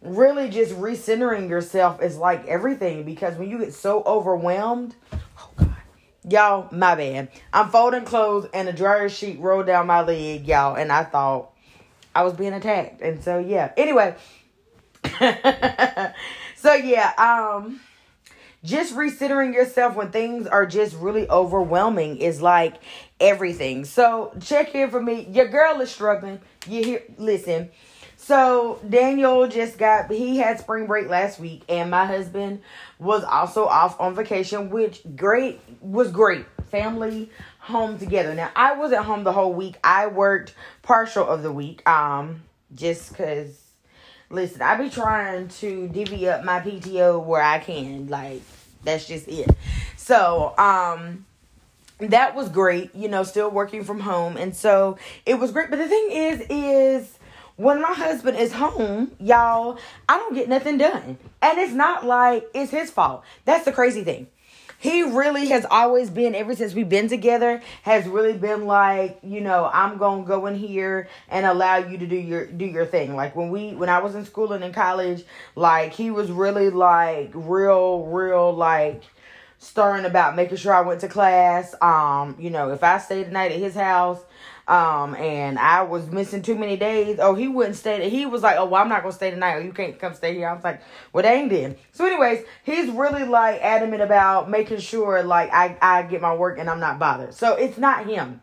really 0.00 0.48
just 0.48 0.72
recentering 0.74 1.48
yourself 1.48 2.00
is 2.00 2.16
like 2.16 2.46
everything 2.46 3.02
because 3.02 3.36
when 3.36 3.50
you 3.50 3.58
get 3.58 3.74
so 3.74 4.04
overwhelmed 4.04 4.94
oh 5.12 5.50
god 5.56 5.74
y'all 6.28 6.68
my 6.70 6.94
bad. 6.94 7.28
I'm 7.52 7.70
folding 7.70 8.04
clothes 8.04 8.48
and 8.54 8.68
a 8.68 8.72
dryer 8.72 9.08
sheet 9.08 9.40
rolled 9.40 9.66
down 9.66 9.88
my 9.88 10.02
leg 10.02 10.46
y'all 10.46 10.76
and 10.76 10.92
i 10.92 11.02
thought 11.02 11.50
i 12.14 12.22
was 12.22 12.34
being 12.34 12.52
attacked 12.52 13.00
and 13.02 13.22
so 13.22 13.38
yeah. 13.38 13.72
Anyway. 13.76 14.14
So 16.60 16.74
yeah 16.74 17.12
um 17.16 17.80
just 18.64 18.94
recentering 18.94 19.54
yourself 19.54 19.94
when 19.94 20.10
things 20.10 20.46
are 20.46 20.66
just 20.66 20.96
really 20.96 21.28
overwhelming 21.28 22.18
is 22.18 22.42
like 22.42 22.74
everything. 23.20 23.84
So 23.84 24.32
check 24.40 24.74
in 24.74 24.90
for 24.90 25.00
me. 25.00 25.28
Your 25.30 25.48
girl 25.48 25.80
is 25.80 25.90
struggling. 25.90 26.40
You 26.66 26.84
hear 26.84 27.02
listen. 27.16 27.70
So 28.16 28.80
Daniel 28.86 29.46
just 29.46 29.78
got 29.78 30.10
he 30.10 30.38
had 30.38 30.58
spring 30.58 30.86
break 30.86 31.08
last 31.08 31.38
week 31.38 31.62
and 31.68 31.90
my 31.90 32.04
husband 32.04 32.60
was 32.98 33.22
also 33.22 33.66
off 33.66 33.98
on 34.00 34.14
vacation, 34.14 34.70
which 34.70 35.02
great 35.14 35.60
was 35.80 36.10
great. 36.10 36.44
Family 36.70 37.30
home 37.60 37.98
together. 37.98 38.34
Now 38.34 38.50
I 38.56 38.74
wasn't 38.76 39.04
home 39.04 39.24
the 39.24 39.32
whole 39.32 39.54
week. 39.54 39.76
I 39.84 40.08
worked 40.08 40.54
partial 40.82 41.26
of 41.26 41.42
the 41.42 41.52
week. 41.52 41.88
Um 41.88 42.42
just 42.74 43.14
cause 43.14 43.67
Listen, 44.30 44.60
I 44.60 44.76
be 44.76 44.90
trying 44.90 45.48
to 45.48 45.88
divvy 45.88 46.28
up 46.28 46.44
my 46.44 46.60
PTO 46.60 47.24
where 47.24 47.42
I 47.42 47.58
can. 47.58 48.08
Like, 48.08 48.42
that's 48.84 49.06
just 49.06 49.26
it. 49.28 49.48
So, 49.96 50.54
um, 50.58 51.24
that 51.98 52.34
was 52.34 52.48
great, 52.48 52.94
you 52.94 53.08
know, 53.08 53.22
still 53.22 53.50
working 53.50 53.84
from 53.84 54.00
home. 54.00 54.36
And 54.36 54.54
so 54.54 54.98
it 55.26 55.38
was 55.38 55.50
great. 55.50 55.70
But 55.70 55.78
the 55.78 55.88
thing 55.88 56.08
is, 56.10 56.46
is 56.48 57.18
when 57.56 57.80
my 57.80 57.92
husband 57.92 58.38
is 58.38 58.52
home, 58.52 59.12
y'all, 59.18 59.78
I 60.08 60.18
don't 60.18 60.34
get 60.34 60.48
nothing 60.48 60.78
done. 60.78 61.18
And 61.42 61.58
it's 61.58 61.72
not 61.72 62.04
like 62.04 62.46
it's 62.54 62.70
his 62.70 62.90
fault. 62.90 63.24
That's 63.44 63.64
the 63.64 63.72
crazy 63.72 64.04
thing 64.04 64.28
he 64.78 65.02
really 65.02 65.48
has 65.48 65.66
always 65.70 66.08
been 66.08 66.34
ever 66.34 66.54
since 66.54 66.72
we've 66.72 66.88
been 66.88 67.08
together 67.08 67.60
has 67.82 68.06
really 68.06 68.32
been 68.32 68.66
like 68.66 69.18
you 69.22 69.40
know 69.40 69.68
i'm 69.72 69.98
gonna 69.98 70.24
go 70.24 70.46
in 70.46 70.54
here 70.54 71.08
and 71.28 71.44
allow 71.44 71.76
you 71.76 71.98
to 71.98 72.06
do 72.06 72.16
your 72.16 72.46
do 72.46 72.64
your 72.64 72.86
thing. 72.86 73.16
Like 73.16 73.34
when 73.34 73.50
we 73.50 73.74
when 73.74 73.88
i 73.88 73.98
was 73.98 74.14
in 74.14 74.24
school 74.24 74.52
and 74.52 74.64
in 74.64 74.72
college 74.72 75.24
like 75.56 75.92
he 75.92 76.10
was 76.10 76.30
really 76.30 76.70
like 76.70 77.30
real 77.34 78.04
real 78.06 78.52
like 78.52 79.02
stern 79.58 80.04
about 80.04 80.36
making 80.36 80.56
sure 80.56 80.72
i 80.72 80.80
went 80.80 81.00
to 81.00 81.08
class. 81.08 81.74
Um 81.82 82.36
you 82.38 82.50
know 82.50 82.70
if 82.70 82.82
i 82.82 82.98
stayed 82.98 83.26
the 83.26 83.32
night 83.32 83.52
at 83.52 83.58
his 83.58 83.74
house 83.74 84.20
um, 84.68 85.14
and 85.14 85.58
I 85.58 85.82
was 85.82 86.10
missing 86.10 86.42
too 86.42 86.54
many 86.54 86.76
days. 86.76 87.18
Oh, 87.18 87.34
he 87.34 87.48
wouldn't 87.48 87.76
stay. 87.76 88.08
He 88.10 88.26
was 88.26 88.42
like, 88.42 88.58
"Oh, 88.58 88.66
well, 88.66 88.82
I'm 88.82 88.88
not 88.88 89.02
gonna 89.02 89.14
stay 89.14 89.30
tonight. 89.30 89.54
Or 89.54 89.60
you 89.62 89.72
can't 89.72 89.98
come 89.98 90.12
stay 90.12 90.34
here." 90.34 90.46
I 90.46 90.52
was 90.52 90.62
like, 90.62 90.82
"Well, 91.12 91.22
dang 91.22 91.48
then." 91.48 91.76
So, 91.92 92.04
anyways, 92.04 92.44
he's 92.64 92.90
really 92.90 93.24
like 93.24 93.62
adamant 93.62 94.02
about 94.02 94.50
making 94.50 94.80
sure 94.80 95.22
like 95.22 95.50
I 95.52 95.76
I 95.80 96.02
get 96.02 96.20
my 96.20 96.34
work 96.34 96.58
and 96.58 96.68
I'm 96.68 96.80
not 96.80 96.98
bothered. 96.98 97.32
So 97.32 97.54
it's 97.54 97.78
not 97.78 98.06
him, 98.06 98.42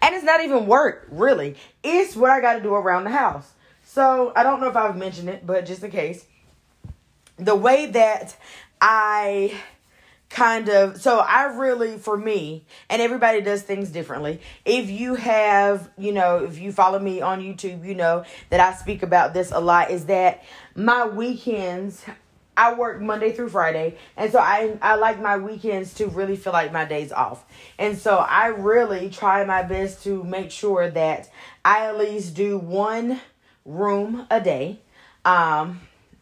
and 0.00 0.14
it's 0.14 0.24
not 0.24 0.44
even 0.44 0.66
work 0.66 1.08
really. 1.10 1.56
It's 1.82 2.14
what 2.14 2.30
I 2.30 2.40
got 2.40 2.54
to 2.54 2.62
do 2.62 2.72
around 2.72 3.04
the 3.04 3.10
house. 3.10 3.50
So 3.82 4.32
I 4.36 4.44
don't 4.44 4.60
know 4.60 4.68
if 4.68 4.76
I've 4.76 4.96
mentioned 4.96 5.28
it, 5.28 5.44
but 5.44 5.66
just 5.66 5.82
in 5.82 5.90
case, 5.90 6.24
the 7.36 7.56
way 7.56 7.86
that 7.86 8.36
I 8.80 9.60
kind 10.30 10.68
of 10.68 11.00
so 11.00 11.18
i 11.18 11.44
really 11.44 11.98
for 11.98 12.16
me 12.16 12.64
and 12.88 13.02
everybody 13.02 13.40
does 13.40 13.62
things 13.62 13.90
differently 13.90 14.40
if 14.64 14.88
you 14.88 15.16
have 15.16 15.90
you 15.98 16.12
know 16.12 16.44
if 16.44 16.56
you 16.56 16.70
follow 16.70 17.00
me 17.00 17.20
on 17.20 17.40
youtube 17.40 17.84
you 17.84 17.96
know 17.96 18.24
that 18.48 18.60
i 18.60 18.72
speak 18.72 19.02
about 19.02 19.34
this 19.34 19.50
a 19.50 19.58
lot 19.58 19.90
is 19.90 20.06
that 20.06 20.42
my 20.76 21.04
weekends 21.06 22.04
I 22.56 22.74
work 22.74 23.00
Monday 23.00 23.32
through 23.32 23.48
Friday, 23.48 23.96
and 24.18 24.30
so 24.30 24.38
I 24.38 24.76
I 24.82 24.96
like 24.96 25.18
my 25.18 25.38
weekends 25.38 25.94
to 25.94 26.08
really 26.08 26.36
feel 26.36 26.52
like 26.52 26.70
my 26.72 26.84
days 26.84 27.10
off. 27.10 27.42
And 27.78 27.96
so 27.96 28.18
I 28.18 28.48
really 28.48 29.08
try 29.08 29.46
my 29.46 29.62
best 29.62 30.04
to 30.04 30.22
make 30.24 30.50
sure 30.50 30.90
that 30.90 31.30
I 31.64 31.86
at 31.86 31.96
least 31.96 32.34
do 32.34 32.58
one 32.58 33.18
room 33.64 34.26
a 34.30 34.42
day. 34.42 34.80
Um 35.24 35.80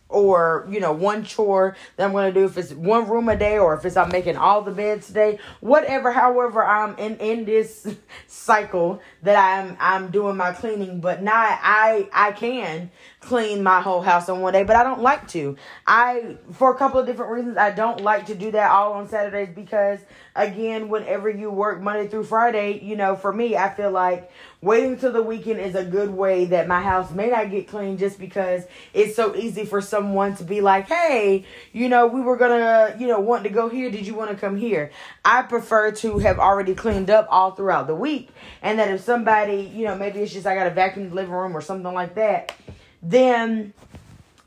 or 0.09 0.67
you 0.71 0.81
know 0.81 0.93
one 0.93 1.23
chore 1.25 1.77
that 1.97 2.05
i'm 2.05 2.13
going 2.13 2.33
to 2.33 2.41
do 2.41 2.47
if 2.47 2.57
it's 2.57 2.73
one 2.73 3.09
room 3.09 3.29
a 3.29 3.37
day 3.37 3.59
or 3.59 3.75
if 3.75 3.85
it's 3.85 3.97
i'm 3.97 4.11
making 4.11 4.37
all 4.37 4.63
the 4.63 4.71
beds 4.71 5.07
today 5.09 5.39
whatever 5.61 6.13
however 6.13 6.65
i'm 6.65 6.97
in 6.97 7.17
in 7.19 7.45
this 7.45 7.87
cycle 8.27 9.01
that 9.23 9.37
i'm 9.37 9.77
i'm 9.81 10.11
doing 10.11 10.37
my 10.37 10.53
cleaning 10.53 11.01
but 11.01 11.23
not 11.23 11.59
i 11.63 12.09
i 12.13 12.33
can 12.33 12.91
clean 13.21 13.63
my 13.63 13.81
whole 13.81 14.01
house 14.01 14.29
in 14.29 14.41
one 14.41 14.53
day 14.53 14.63
but 14.63 14.77
i 14.77 14.83
don't 14.83 15.03
like 15.03 15.27
to. 15.29 15.57
I 15.87 16.37
for 16.53 16.73
a 16.73 16.79
couple 16.79 17.01
of 17.01 17.07
different 17.07 17.33
reasons 17.33 17.57
i 17.57 17.71
don't 17.71 18.01
like 18.01 18.27
to 18.27 18.35
do 18.35 18.51
that 18.53 18.71
all 18.71 18.95
on 18.95 19.09
saturdays 19.09 19.55
because 19.55 19.99
again 20.35 20.89
whenever 20.89 21.29
you 21.29 21.51
work 21.51 21.83
monday 21.83 22.09
through 22.09 22.25
friday 22.25 22.81
you 22.83 22.97
know 22.97 23.17
for 23.17 23.33
me 23.33 23.57
i 23.57 23.69
feel 23.69 23.91
like 23.91 24.31
waiting 24.61 24.99
till 24.99 25.13
the 25.13 25.23
weekend 25.23 25.61
is 25.61 25.75
a 25.75 25.85
good 25.85 26.11
way 26.11 26.47
that 26.47 26.67
my 26.67 26.83
house 26.83 27.13
may 27.13 27.29
not 27.29 27.51
get 27.51 27.69
clean 27.69 27.97
just 27.97 28.19
because 28.19 28.65
it's 28.93 29.15
so 29.15 29.37
easy 29.37 29.65
for 29.65 29.81
someone 29.81 30.35
to 30.37 30.43
be 30.43 30.61
like, 30.61 30.89
hey, 30.89 31.45
you 31.73 31.89
know, 31.89 32.09
we 32.09 32.21
were 32.21 32.37
gonna, 32.37 32.97
you 32.99 33.07
know, 33.07 33.21
want 33.21 33.45
to 33.45 33.51
go 33.51 33.69
here. 33.69 33.91
Did 33.91 34.07
you 34.07 34.15
want 34.15 34.31
to 34.31 34.37
come 34.37 34.57
here? 34.57 34.91
I 35.25 35.43
prefer 35.43 35.93
to 35.93 36.19
have 36.19 36.41
already 36.41 36.75
cleaned 36.75 37.09
up 37.09 37.29
all 37.31 37.53
throughout 37.53 37.87
the 37.87 37.95
week. 37.95 38.31
And 38.61 38.79
that 38.81 38.89
if 38.89 39.03
somebody, 39.03 39.71
you 39.73 39.85
know, 39.85 39.97
maybe 39.97 40.19
it's 40.21 40.33
just 40.33 40.47
I 40.47 40.57
got 40.57 40.65
to 40.65 40.71
vacuum 40.71 41.11
the 41.11 41.15
living 41.15 41.33
room 41.33 41.57
or 41.57 41.61
something 41.61 41.95
like 41.95 42.17
that, 42.17 42.53
then 43.01 43.73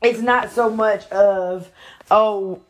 it's 0.02 0.20
not 0.20 0.50
so 0.50 0.68
much 0.68 1.08
of 1.08 1.70
oh 2.10 2.60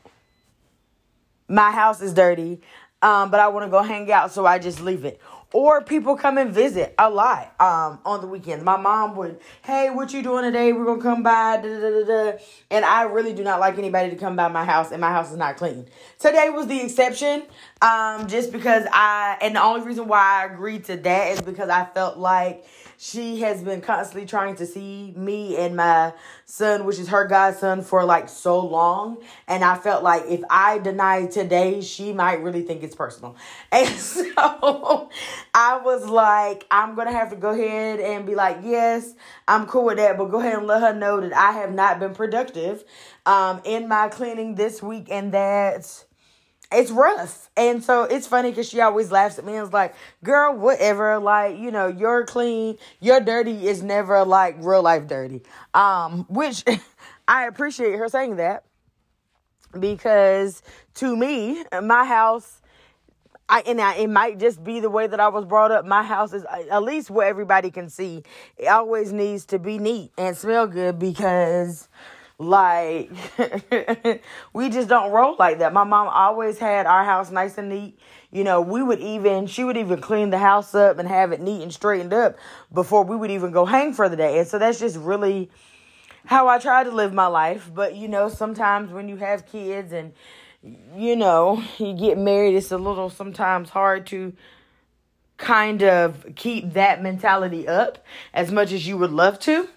my 1.48 1.72
house 1.72 2.00
is 2.00 2.14
dirty 2.14 2.60
um, 3.02 3.30
but 3.30 3.40
i 3.40 3.48
want 3.48 3.66
to 3.66 3.70
go 3.70 3.82
hang 3.82 4.10
out 4.10 4.32
so 4.32 4.46
i 4.46 4.58
just 4.58 4.80
leave 4.80 5.04
it 5.04 5.20
or 5.52 5.82
people 5.82 6.16
come 6.16 6.38
and 6.38 6.50
visit 6.50 6.94
a 6.98 7.10
lot 7.10 7.54
um, 7.60 7.98
on 8.04 8.20
the 8.20 8.26
weekends. 8.26 8.64
My 8.64 8.76
mom 8.76 9.16
would, 9.16 9.38
hey, 9.62 9.90
what 9.90 10.12
you 10.12 10.22
doing 10.22 10.44
today? 10.44 10.72
We're 10.72 10.84
gonna 10.84 11.02
come 11.02 11.22
by, 11.22 11.58
da, 11.58 11.80
da, 11.80 12.04
da, 12.04 12.38
and 12.70 12.84
I 12.84 13.02
really 13.02 13.32
do 13.32 13.44
not 13.44 13.60
like 13.60 13.78
anybody 13.78 14.10
to 14.10 14.16
come 14.16 14.34
by 14.34 14.48
my 14.48 14.64
house, 14.64 14.92
and 14.92 15.00
my 15.00 15.10
house 15.10 15.30
is 15.30 15.36
not 15.36 15.56
clean. 15.56 15.86
Today 16.18 16.48
was 16.48 16.66
the 16.66 16.80
exception, 16.80 17.42
um, 17.82 18.26
just 18.28 18.52
because 18.52 18.86
I, 18.92 19.36
and 19.40 19.56
the 19.56 19.62
only 19.62 19.86
reason 19.86 20.08
why 20.08 20.42
I 20.42 20.52
agreed 20.52 20.84
to 20.86 20.96
that 20.96 21.32
is 21.32 21.42
because 21.42 21.68
I 21.68 21.84
felt 21.84 22.16
like 22.16 22.64
she 23.02 23.40
has 23.40 23.64
been 23.64 23.80
constantly 23.80 24.24
trying 24.24 24.54
to 24.54 24.64
see 24.64 25.12
me 25.16 25.56
and 25.56 25.74
my 25.74 26.12
son, 26.44 26.84
which 26.84 27.00
is 27.00 27.08
her 27.08 27.24
godson, 27.24 27.82
for 27.82 28.04
like 28.04 28.28
so 28.28 28.64
long. 28.64 29.20
And 29.48 29.64
I 29.64 29.76
felt 29.76 30.04
like 30.04 30.22
if 30.28 30.40
I 30.48 30.78
deny 30.78 31.26
today, 31.26 31.80
she 31.80 32.12
might 32.12 32.44
really 32.44 32.62
think 32.62 32.84
it's 32.84 32.94
personal. 32.94 33.34
And 33.72 33.88
so 33.98 35.10
I 35.52 35.80
was 35.84 36.06
like, 36.06 36.64
I'm 36.70 36.94
going 36.94 37.08
to 37.08 37.12
have 37.12 37.30
to 37.30 37.36
go 37.36 37.50
ahead 37.50 37.98
and 37.98 38.24
be 38.24 38.36
like, 38.36 38.58
yes, 38.62 39.14
I'm 39.48 39.66
cool 39.66 39.86
with 39.86 39.96
that. 39.96 40.16
But 40.16 40.26
go 40.26 40.38
ahead 40.38 40.58
and 40.58 40.68
let 40.68 40.82
her 40.82 40.94
know 40.94 41.20
that 41.22 41.32
I 41.32 41.52
have 41.52 41.74
not 41.74 41.98
been 41.98 42.14
productive 42.14 42.84
um, 43.26 43.62
in 43.64 43.88
my 43.88 44.10
cleaning 44.10 44.54
this 44.54 44.80
week 44.80 45.08
and 45.10 45.32
that 45.32 46.04
it's 46.72 46.90
rough. 46.90 47.50
And 47.56 47.82
so 47.82 48.04
it's 48.04 48.26
funny 48.26 48.50
because 48.50 48.68
she 48.68 48.80
always 48.80 49.10
laughs 49.10 49.38
at 49.38 49.44
me 49.44 49.56
and 49.56 49.66
is 49.66 49.72
like, 49.72 49.94
girl, 50.24 50.56
whatever. 50.56 51.18
Like, 51.18 51.58
you 51.58 51.70
know, 51.70 51.86
you're 51.88 52.24
clean. 52.24 52.78
Your 53.00 53.20
dirty 53.20 53.66
is 53.66 53.82
never 53.82 54.24
like 54.24 54.56
real 54.58 54.82
life 54.82 55.06
dirty. 55.06 55.42
Um, 55.74 56.26
which 56.28 56.64
I 57.28 57.46
appreciate 57.46 57.96
her 57.96 58.08
saying 58.08 58.36
that 58.36 58.64
because 59.78 60.62
to 60.94 61.16
me, 61.16 61.64
my 61.82 62.04
house, 62.04 62.60
I, 63.48 63.62
and 63.66 63.80
I, 63.80 63.96
it 63.96 64.08
might 64.08 64.38
just 64.38 64.62
be 64.64 64.80
the 64.80 64.90
way 64.90 65.06
that 65.06 65.20
I 65.20 65.28
was 65.28 65.44
brought 65.44 65.70
up. 65.70 65.84
My 65.84 66.02
house 66.02 66.32
is 66.32 66.44
at 66.70 66.82
least 66.82 67.10
where 67.10 67.28
everybody 67.28 67.70
can 67.70 67.88
see. 67.90 68.22
It 68.56 68.66
always 68.66 69.12
needs 69.12 69.44
to 69.46 69.58
be 69.58 69.78
neat 69.78 70.12
and 70.16 70.36
smell 70.36 70.66
good 70.66 70.98
because 70.98 71.88
like, 72.48 73.10
we 74.52 74.70
just 74.70 74.88
don't 74.88 75.12
roll 75.12 75.36
like 75.38 75.58
that. 75.58 75.72
My 75.72 75.84
mom 75.84 76.08
always 76.08 76.58
had 76.58 76.86
our 76.86 77.04
house 77.04 77.30
nice 77.30 77.58
and 77.58 77.68
neat. 77.68 77.98
You 78.30 78.44
know, 78.44 78.60
we 78.60 78.82
would 78.82 79.00
even, 79.00 79.46
she 79.46 79.64
would 79.64 79.76
even 79.76 80.00
clean 80.00 80.30
the 80.30 80.38
house 80.38 80.74
up 80.74 80.98
and 80.98 81.08
have 81.08 81.32
it 81.32 81.40
neat 81.40 81.62
and 81.62 81.72
straightened 81.72 82.12
up 82.12 82.36
before 82.72 83.04
we 83.04 83.16
would 83.16 83.30
even 83.30 83.50
go 83.50 83.64
hang 83.64 83.92
for 83.92 84.08
the 84.08 84.16
day. 84.16 84.38
And 84.38 84.48
so 84.48 84.58
that's 84.58 84.78
just 84.78 84.96
really 84.96 85.50
how 86.24 86.48
I 86.48 86.58
try 86.58 86.84
to 86.84 86.90
live 86.90 87.12
my 87.12 87.26
life. 87.26 87.70
But, 87.72 87.94
you 87.96 88.08
know, 88.08 88.28
sometimes 88.28 88.90
when 88.90 89.08
you 89.08 89.16
have 89.16 89.46
kids 89.46 89.92
and, 89.92 90.12
you 90.96 91.16
know, 91.16 91.62
you 91.78 91.94
get 91.94 92.18
married, 92.18 92.54
it's 92.54 92.72
a 92.72 92.78
little 92.78 93.10
sometimes 93.10 93.70
hard 93.70 94.06
to 94.08 94.32
kind 95.36 95.82
of 95.82 96.24
keep 96.36 96.72
that 96.74 97.02
mentality 97.02 97.66
up 97.66 98.04
as 98.32 98.52
much 98.52 98.72
as 98.72 98.86
you 98.86 98.96
would 98.96 99.10
love 99.10 99.38
to. 99.40 99.68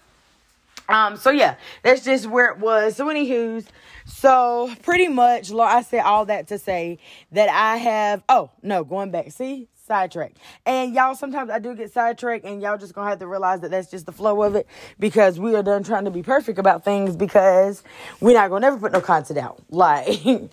Um, 0.88 1.16
so 1.16 1.30
yeah, 1.30 1.56
that's 1.82 2.04
just 2.04 2.26
where 2.26 2.50
it 2.50 2.58
was. 2.58 2.96
So 2.96 3.06
anywho's, 3.06 3.66
so 4.04 4.72
pretty 4.82 5.08
much, 5.08 5.52
I 5.52 5.82
said 5.82 6.00
all 6.00 6.26
that 6.26 6.48
to 6.48 6.58
say 6.58 6.98
that 7.32 7.48
I 7.48 7.76
have. 7.76 8.22
Oh 8.28 8.50
no, 8.62 8.84
going 8.84 9.10
back. 9.10 9.32
See, 9.32 9.68
sidetrack. 9.86 10.32
And 10.64 10.94
y'all, 10.94 11.14
sometimes 11.14 11.50
I 11.50 11.58
do 11.58 11.74
get 11.74 11.92
sidetracked, 11.92 12.44
and 12.44 12.60
y'all 12.60 12.78
just 12.78 12.94
gonna 12.94 13.08
have 13.08 13.18
to 13.20 13.26
realize 13.26 13.60
that 13.60 13.70
that's 13.70 13.90
just 13.90 14.06
the 14.06 14.12
flow 14.12 14.42
of 14.42 14.54
it 14.54 14.66
because 14.98 15.38
we 15.38 15.54
are 15.54 15.62
done 15.62 15.82
trying 15.82 16.04
to 16.04 16.10
be 16.10 16.22
perfect 16.22 16.58
about 16.58 16.84
things 16.84 17.16
because 17.16 17.82
we're 18.20 18.34
not 18.34 18.50
gonna 18.50 18.60
never 18.60 18.78
put 18.78 18.92
no 18.92 19.00
content 19.00 19.38
out. 19.38 19.62
Like, 19.70 20.20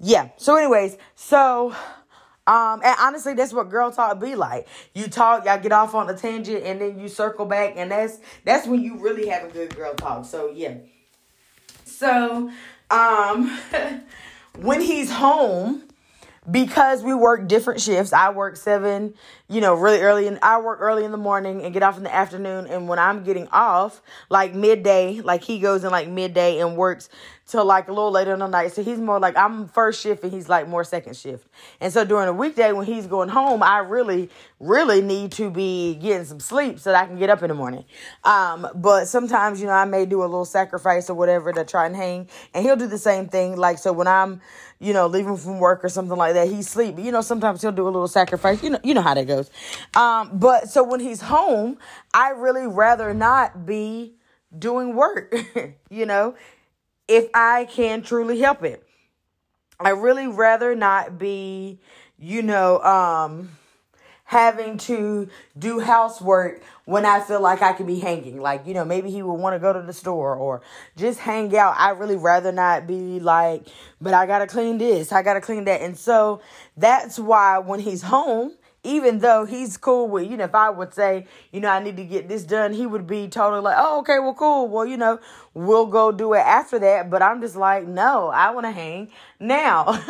yeah. 0.00 0.28
So, 0.36 0.56
anyways, 0.56 0.98
so 1.14 1.74
um, 2.46 2.80
and 2.84 2.96
honestly, 3.00 3.34
that's 3.34 3.52
what 3.52 3.70
girl 3.70 3.90
talk 3.90 4.20
be 4.20 4.36
like. 4.36 4.68
You 4.94 5.08
talk, 5.08 5.44
y'all 5.44 5.58
get 5.58 5.72
off 5.72 5.94
on 5.94 6.08
a 6.08 6.16
tangent, 6.16 6.62
and 6.64 6.80
then 6.80 6.98
you 7.00 7.08
circle 7.08 7.44
back, 7.44 7.74
and 7.76 7.90
that's 7.90 8.18
that's 8.44 8.66
when 8.66 8.82
you 8.82 8.98
really 8.98 9.26
have 9.28 9.44
a 9.44 9.52
good 9.52 9.74
girl 9.74 9.94
talk. 9.94 10.24
So 10.24 10.50
yeah. 10.50 10.74
So, 11.84 12.50
um, 12.90 13.58
when 14.56 14.80
he's 14.80 15.10
home, 15.10 15.85
because 16.50 17.02
we 17.02 17.14
work 17.14 17.48
different 17.48 17.80
shifts. 17.80 18.12
I 18.12 18.30
work 18.30 18.56
seven, 18.56 19.14
you 19.48 19.60
know, 19.60 19.74
really 19.74 20.00
early, 20.00 20.26
and 20.26 20.38
I 20.42 20.60
work 20.60 20.78
early 20.80 21.04
in 21.04 21.10
the 21.10 21.18
morning 21.18 21.62
and 21.62 21.72
get 21.72 21.82
off 21.82 21.96
in 21.96 22.04
the 22.04 22.14
afternoon. 22.14 22.66
And 22.66 22.88
when 22.88 22.98
I'm 22.98 23.24
getting 23.24 23.48
off, 23.48 24.00
like 24.30 24.54
midday, 24.54 25.20
like 25.20 25.42
he 25.42 25.58
goes 25.58 25.84
in 25.84 25.90
like 25.90 26.08
midday 26.08 26.60
and 26.60 26.76
works 26.76 27.08
till 27.46 27.64
like 27.64 27.86
a 27.88 27.92
little 27.92 28.10
later 28.10 28.32
in 28.32 28.40
the 28.40 28.46
night. 28.48 28.72
So 28.72 28.82
he's 28.82 28.98
more 28.98 29.20
like 29.20 29.36
I'm 29.36 29.68
first 29.68 30.00
shift 30.00 30.24
and 30.24 30.32
he's 30.32 30.48
like 30.48 30.68
more 30.68 30.82
second 30.82 31.16
shift. 31.16 31.46
And 31.80 31.92
so 31.92 32.04
during 32.04 32.28
a 32.28 32.32
weekday 32.32 32.72
when 32.72 32.86
he's 32.86 33.06
going 33.06 33.28
home, 33.28 33.62
I 33.62 33.78
really, 33.78 34.30
really 34.58 35.00
need 35.00 35.32
to 35.32 35.50
be 35.50 35.94
getting 35.94 36.24
some 36.24 36.40
sleep 36.40 36.80
so 36.80 36.90
that 36.90 37.04
I 37.04 37.06
can 37.06 37.18
get 37.18 37.30
up 37.30 37.42
in 37.42 37.48
the 37.48 37.54
morning. 37.54 37.84
Um, 38.24 38.66
but 38.74 39.06
sometimes, 39.06 39.60
you 39.60 39.66
know, 39.68 39.72
I 39.72 39.84
may 39.84 40.06
do 40.06 40.22
a 40.22 40.26
little 40.26 40.44
sacrifice 40.44 41.08
or 41.08 41.14
whatever 41.14 41.52
to 41.52 41.64
try 41.64 41.86
and 41.86 41.94
hang. 41.94 42.28
And 42.52 42.64
he'll 42.64 42.76
do 42.76 42.88
the 42.88 42.98
same 42.98 43.28
thing. 43.28 43.56
Like 43.56 43.78
so 43.78 43.92
when 43.92 44.08
I'm, 44.08 44.40
you 44.78 44.92
know, 44.92 45.06
leaving 45.06 45.36
from 45.36 45.58
work 45.58 45.84
or 45.84 45.88
something 45.88 46.16
like 46.16 46.34
that, 46.34 46.48
he's 46.48 46.68
sleep. 46.68 46.98
You 46.98 47.12
know, 47.12 47.20
sometimes 47.20 47.62
he'll 47.62 47.72
do 47.72 47.84
a 47.84 47.90
little 47.90 48.08
sacrifice. 48.08 48.62
You 48.62 48.70
know, 48.70 48.78
you 48.82 48.94
know 48.94 49.02
how 49.02 49.14
that 49.14 49.26
goes. 49.26 49.50
Um, 49.94 50.38
but 50.38 50.68
so 50.68 50.84
when 50.84 51.00
he's 51.00 51.22
home, 51.22 51.78
I 52.12 52.30
really 52.30 52.66
rather 52.66 53.14
not 53.14 53.66
be 53.66 54.14
doing 54.56 54.94
work, 54.94 55.34
you 55.90 56.06
know, 56.06 56.34
if 57.08 57.28
I 57.34 57.66
can 57.66 58.02
truly 58.02 58.40
help 58.40 58.62
it. 58.62 58.82
I 59.78 59.90
really 59.90 60.26
rather 60.26 60.74
not 60.74 61.18
be, 61.18 61.80
you 62.18 62.42
know, 62.42 62.80
um, 62.82 63.50
having 64.26 64.76
to 64.76 65.28
do 65.56 65.78
housework 65.78 66.60
when 66.84 67.06
I 67.06 67.20
feel 67.20 67.40
like 67.40 67.62
I 67.62 67.72
could 67.72 67.86
be 67.86 68.00
hanging. 68.00 68.40
Like, 68.40 68.66
you 68.66 68.74
know, 68.74 68.84
maybe 68.84 69.08
he 69.08 69.22
would 69.22 69.34
want 69.34 69.54
to 69.54 69.60
go 69.60 69.72
to 69.72 69.80
the 69.80 69.92
store 69.92 70.34
or 70.34 70.62
just 70.96 71.20
hang 71.20 71.56
out. 71.56 71.76
I 71.78 71.90
really 71.90 72.16
rather 72.16 72.50
not 72.50 72.88
be 72.88 73.20
like, 73.20 73.68
but 74.00 74.14
I 74.14 74.26
got 74.26 74.40
to 74.40 74.48
clean 74.48 74.78
this, 74.78 75.12
I 75.12 75.22
got 75.22 75.34
to 75.34 75.40
clean 75.40 75.64
that. 75.64 75.80
And 75.80 75.96
so 75.96 76.40
that's 76.76 77.18
why 77.18 77.58
when 77.58 77.78
he's 77.78 78.02
home, 78.02 78.52
even 78.86 79.18
though 79.18 79.44
he's 79.44 79.76
cool 79.76 80.08
with, 80.08 80.30
you 80.30 80.36
know, 80.36 80.44
if 80.44 80.54
I 80.54 80.70
would 80.70 80.94
say, 80.94 81.26
you 81.50 81.60
know, 81.60 81.68
I 81.68 81.82
need 81.82 81.96
to 81.96 82.04
get 82.04 82.28
this 82.28 82.44
done, 82.44 82.72
he 82.72 82.86
would 82.86 83.06
be 83.06 83.26
totally 83.28 83.60
like, 83.60 83.76
oh, 83.78 83.98
okay, 84.00 84.18
well, 84.20 84.34
cool. 84.34 84.68
Well, 84.68 84.86
you 84.86 84.96
know, 84.96 85.18
we'll 85.54 85.86
go 85.86 86.12
do 86.12 86.34
it 86.34 86.38
after 86.38 86.78
that. 86.78 87.10
But 87.10 87.20
I'm 87.20 87.40
just 87.40 87.56
like, 87.56 87.86
no, 87.86 88.28
I 88.28 88.50
want 88.52 88.64
to 88.66 88.70
hang 88.70 89.10
now. 89.40 90.00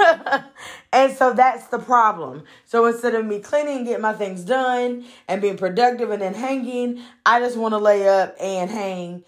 and 0.93 1.17
so 1.17 1.33
that's 1.33 1.69
the 1.69 1.79
problem. 1.79 2.45
So 2.67 2.85
instead 2.85 3.15
of 3.15 3.25
me 3.25 3.41
cleaning, 3.41 3.85
getting 3.85 4.03
my 4.03 4.12
things 4.12 4.45
done 4.45 5.07
and 5.27 5.41
being 5.41 5.57
productive 5.57 6.11
and 6.11 6.21
then 6.21 6.35
hanging, 6.35 7.01
I 7.25 7.41
just 7.41 7.57
want 7.57 7.73
to 7.73 7.79
lay 7.79 8.07
up 8.07 8.37
and 8.39 8.71
hang 8.71 9.25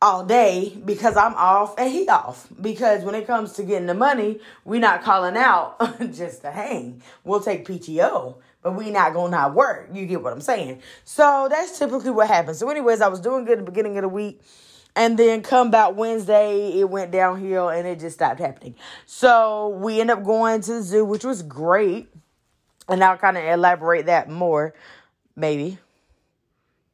all 0.00 0.24
day 0.24 0.76
because 0.84 1.16
I'm 1.16 1.34
off 1.34 1.74
and 1.78 1.90
he 1.90 2.08
off. 2.08 2.48
Because 2.60 3.04
when 3.04 3.14
it 3.14 3.26
comes 3.26 3.52
to 3.54 3.62
getting 3.62 3.86
the 3.86 3.94
money, 3.94 4.40
we're 4.64 4.80
not 4.80 5.02
calling 5.02 5.36
out 5.36 5.76
just 6.12 6.42
to 6.42 6.50
hang. 6.50 7.02
We'll 7.24 7.40
take 7.40 7.66
PTO 7.66 8.36
but 8.64 8.74
we 8.74 8.90
not 8.90 9.12
gonna 9.12 9.30
not 9.30 9.54
work. 9.54 9.90
You 9.92 10.06
get 10.06 10.22
what 10.22 10.32
I'm 10.32 10.40
saying? 10.40 10.80
So 11.04 11.46
that's 11.50 11.78
typically 11.78 12.10
what 12.10 12.26
happens. 12.26 12.58
So, 12.58 12.68
anyways, 12.70 13.02
I 13.02 13.08
was 13.08 13.20
doing 13.20 13.44
good 13.44 13.58
at 13.58 13.64
the 13.64 13.70
beginning 13.70 13.96
of 13.98 14.02
the 14.02 14.08
week. 14.08 14.40
And 14.96 15.18
then 15.18 15.42
come 15.42 15.68
about 15.68 15.96
Wednesday, 15.96 16.78
it 16.78 16.88
went 16.88 17.10
downhill 17.10 17.68
and 17.68 17.86
it 17.86 17.98
just 17.98 18.16
stopped 18.16 18.38
happening. 18.38 18.76
So 19.06 19.68
we 19.68 20.00
end 20.00 20.10
up 20.10 20.22
going 20.22 20.60
to 20.62 20.74
the 20.74 20.82
zoo, 20.82 21.04
which 21.04 21.24
was 21.24 21.42
great. 21.42 22.08
And 22.88 23.02
I'll 23.02 23.18
kind 23.18 23.36
of 23.36 23.44
elaborate 23.44 24.06
that 24.06 24.30
more, 24.30 24.72
maybe, 25.34 25.78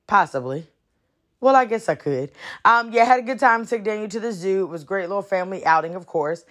possibly. 0.07 0.67
Well, 1.41 1.55
I 1.55 1.67
guess 1.67 1.89
I 1.89 1.95
could. 1.95 2.33
Um, 2.65 2.91
yeah, 2.93 3.05
had 3.05 3.19
a 3.19 3.23
good 3.23 3.39
time. 3.39 3.67
Took 3.67 3.85
Daniel 3.85 4.09
to 4.09 4.21
the 4.21 4.33
zoo. 4.33 4.65
It 4.65 4.69
was 4.69 4.83
great 4.83 5.09
little 5.09 5.23
family 5.23 5.65
outing, 5.65 5.95
of 5.95 6.07
course. 6.07 6.45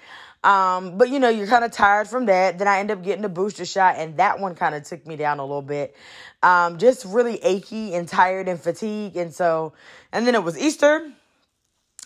Um, 0.43 0.97
but 0.97 1.10
you 1.10 1.19
know, 1.19 1.30
you're 1.30 1.47
kind 1.47 1.65
of 1.65 1.71
tired 1.71 2.08
from 2.08 2.25
that. 2.28 2.58
Then 2.58 2.67
I 2.67 2.80
end 2.80 2.91
up 2.91 3.04
getting 3.04 3.25
a 3.25 3.30
booster 3.30 3.65
shot, 3.65 3.95
and 3.97 4.17
that 4.17 4.39
one 4.39 4.56
kind 4.56 4.75
of 4.75 4.84
took 4.84 5.06
me 5.06 5.15
down 5.15 5.39
a 5.39 5.43
little 5.43 5.62
bit. 5.62 5.95
Um, 6.41 6.78
just 6.78 7.06
really 7.06 7.36
achy 7.43 7.93
and 7.93 8.08
tired 8.08 8.47
and 8.47 8.60
fatigued. 8.60 9.17
And 9.17 9.34
so, 9.34 9.73
and 10.12 10.25
then 10.25 10.36
it 10.36 10.43
was 10.43 10.58
Easter. 10.58 11.12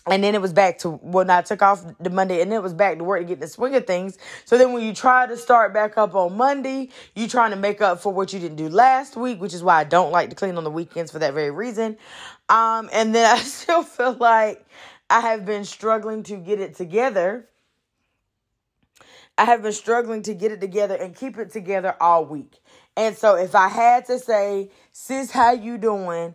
And 0.06 0.22
then 0.22 0.34
it 0.34 0.42
was 0.42 0.52
back 0.52 0.80
to 0.80 0.90
when 0.90 1.30
I 1.30 1.40
took 1.40 1.62
off 1.62 1.82
the 1.98 2.10
Monday, 2.10 2.42
and 2.42 2.52
then 2.52 2.58
it 2.58 2.62
was 2.62 2.74
back 2.74 2.98
to 2.98 3.04
work 3.04 3.20
to 3.20 3.26
get 3.26 3.40
the 3.40 3.48
swing 3.48 3.74
of 3.74 3.86
things. 3.86 4.18
So 4.44 4.58
then, 4.58 4.74
when 4.74 4.84
you 4.84 4.92
try 4.92 5.26
to 5.26 5.34
start 5.34 5.72
back 5.72 5.96
up 5.96 6.14
on 6.14 6.36
Monday, 6.36 6.90
you 7.14 7.26
trying 7.26 7.52
to 7.52 7.56
make 7.56 7.80
up 7.80 8.00
for 8.00 8.12
what 8.12 8.30
you 8.30 8.38
didn't 8.38 8.58
do 8.58 8.68
last 8.68 9.16
week, 9.16 9.40
which 9.40 9.54
is 9.54 9.62
why 9.62 9.80
I 9.80 9.84
don't 9.84 10.12
like 10.12 10.28
to 10.28 10.36
clean 10.36 10.58
on 10.58 10.64
the 10.64 10.70
weekends 10.70 11.10
for 11.10 11.20
that 11.20 11.32
very 11.32 11.50
reason. 11.50 11.96
Um, 12.50 12.90
and 12.92 13.14
then 13.14 13.24
I 13.34 13.38
still 13.38 13.82
feel 13.82 14.12
like 14.12 14.66
I 15.08 15.20
have 15.20 15.46
been 15.46 15.64
struggling 15.64 16.22
to 16.24 16.36
get 16.36 16.60
it 16.60 16.74
together 16.74 17.48
I 19.36 19.44
have 19.46 19.62
been 19.62 19.72
struggling 19.72 20.22
to 20.22 20.34
get 20.34 20.52
it 20.52 20.60
together 20.60 20.94
and 20.94 21.14
keep 21.14 21.38
it 21.38 21.50
together 21.50 21.96
all 22.00 22.24
week. 22.24 22.58
And 22.96 23.16
so 23.16 23.36
if 23.36 23.54
I 23.54 23.68
had 23.68 24.06
to 24.06 24.18
say, 24.18 24.70
sis, 24.92 25.30
how 25.32 25.52
you 25.52 25.78
doing? 25.78 26.34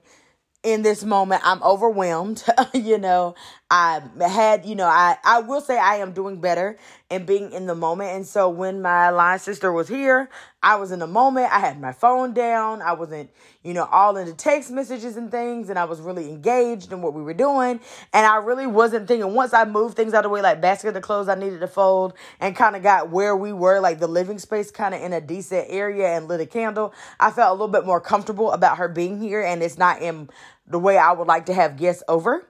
In 0.61 0.81
this 0.81 1.05
moment, 1.05 1.41
I'm 1.45 1.63
overwhelmed. 1.63 2.43
you 2.73 2.97
know, 2.97 3.35
I 3.71 4.01
had, 4.19 4.65
you 4.65 4.73
know, 4.73 4.87
I, 4.87 5.17
I 5.23 5.41
will 5.41 5.61
say 5.61 5.77
I 5.77 5.97
am 5.97 6.11
doing 6.11 6.41
better 6.41 6.79
and 7.11 7.27
being 7.27 7.51
in 7.51 7.67
the 7.67 7.75
moment. 7.75 8.09
And 8.15 8.25
so 8.25 8.49
when 8.49 8.81
my 8.81 9.11
line 9.11 9.37
sister 9.37 9.71
was 9.71 9.87
here, 9.87 10.27
I 10.63 10.77
was 10.77 10.91
in 10.91 10.97
the 10.97 11.07
moment. 11.07 11.53
I 11.53 11.59
had 11.59 11.79
my 11.79 11.91
phone 11.91 12.33
down. 12.33 12.81
I 12.81 12.93
wasn't, 12.93 13.29
you 13.63 13.75
know, 13.75 13.85
all 13.85 14.17
into 14.17 14.33
text 14.33 14.71
messages 14.71 15.17
and 15.17 15.29
things. 15.29 15.69
And 15.69 15.77
I 15.77 15.85
was 15.85 16.01
really 16.01 16.29
engaged 16.29 16.91
in 16.91 17.03
what 17.03 17.13
we 17.13 17.21
were 17.21 17.35
doing. 17.35 17.79
And 18.11 18.25
I 18.25 18.37
really 18.37 18.65
wasn't 18.65 19.07
thinking 19.07 19.35
once 19.35 19.53
I 19.53 19.65
moved 19.65 19.95
things 19.95 20.15
out 20.15 20.25
of 20.25 20.29
the 20.31 20.33
way, 20.33 20.41
like 20.41 20.61
basket 20.61 20.95
of 20.95 21.03
clothes 21.03 21.29
I 21.29 21.35
needed 21.35 21.59
to 21.59 21.67
fold 21.67 22.15
and 22.39 22.55
kind 22.55 22.75
of 22.75 22.81
got 22.81 23.11
where 23.11 23.37
we 23.37 23.53
were, 23.53 23.79
like 23.79 23.99
the 23.99 24.07
living 24.07 24.39
space 24.39 24.71
kind 24.71 24.95
of 24.95 25.01
in 25.03 25.13
a 25.13 25.21
decent 25.21 25.67
area 25.69 26.07
and 26.17 26.27
lit 26.27 26.41
a 26.41 26.47
candle. 26.47 26.91
I 27.19 27.29
felt 27.29 27.49
a 27.49 27.53
little 27.53 27.67
bit 27.67 27.85
more 27.85 28.01
comfortable 28.01 28.51
about 28.51 28.79
her 28.79 28.87
being 28.87 29.21
here. 29.21 29.43
And 29.43 29.61
it's 29.61 29.77
not 29.77 30.01
in 30.01 30.27
the 30.65 30.79
way 30.79 30.97
I 30.97 31.11
would 31.11 31.27
like 31.27 31.45
to 31.45 31.53
have 31.53 31.77
guests 31.77 32.01
over. 32.07 32.48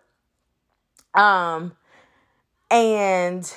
Um, 1.14 1.74
and 2.72 3.52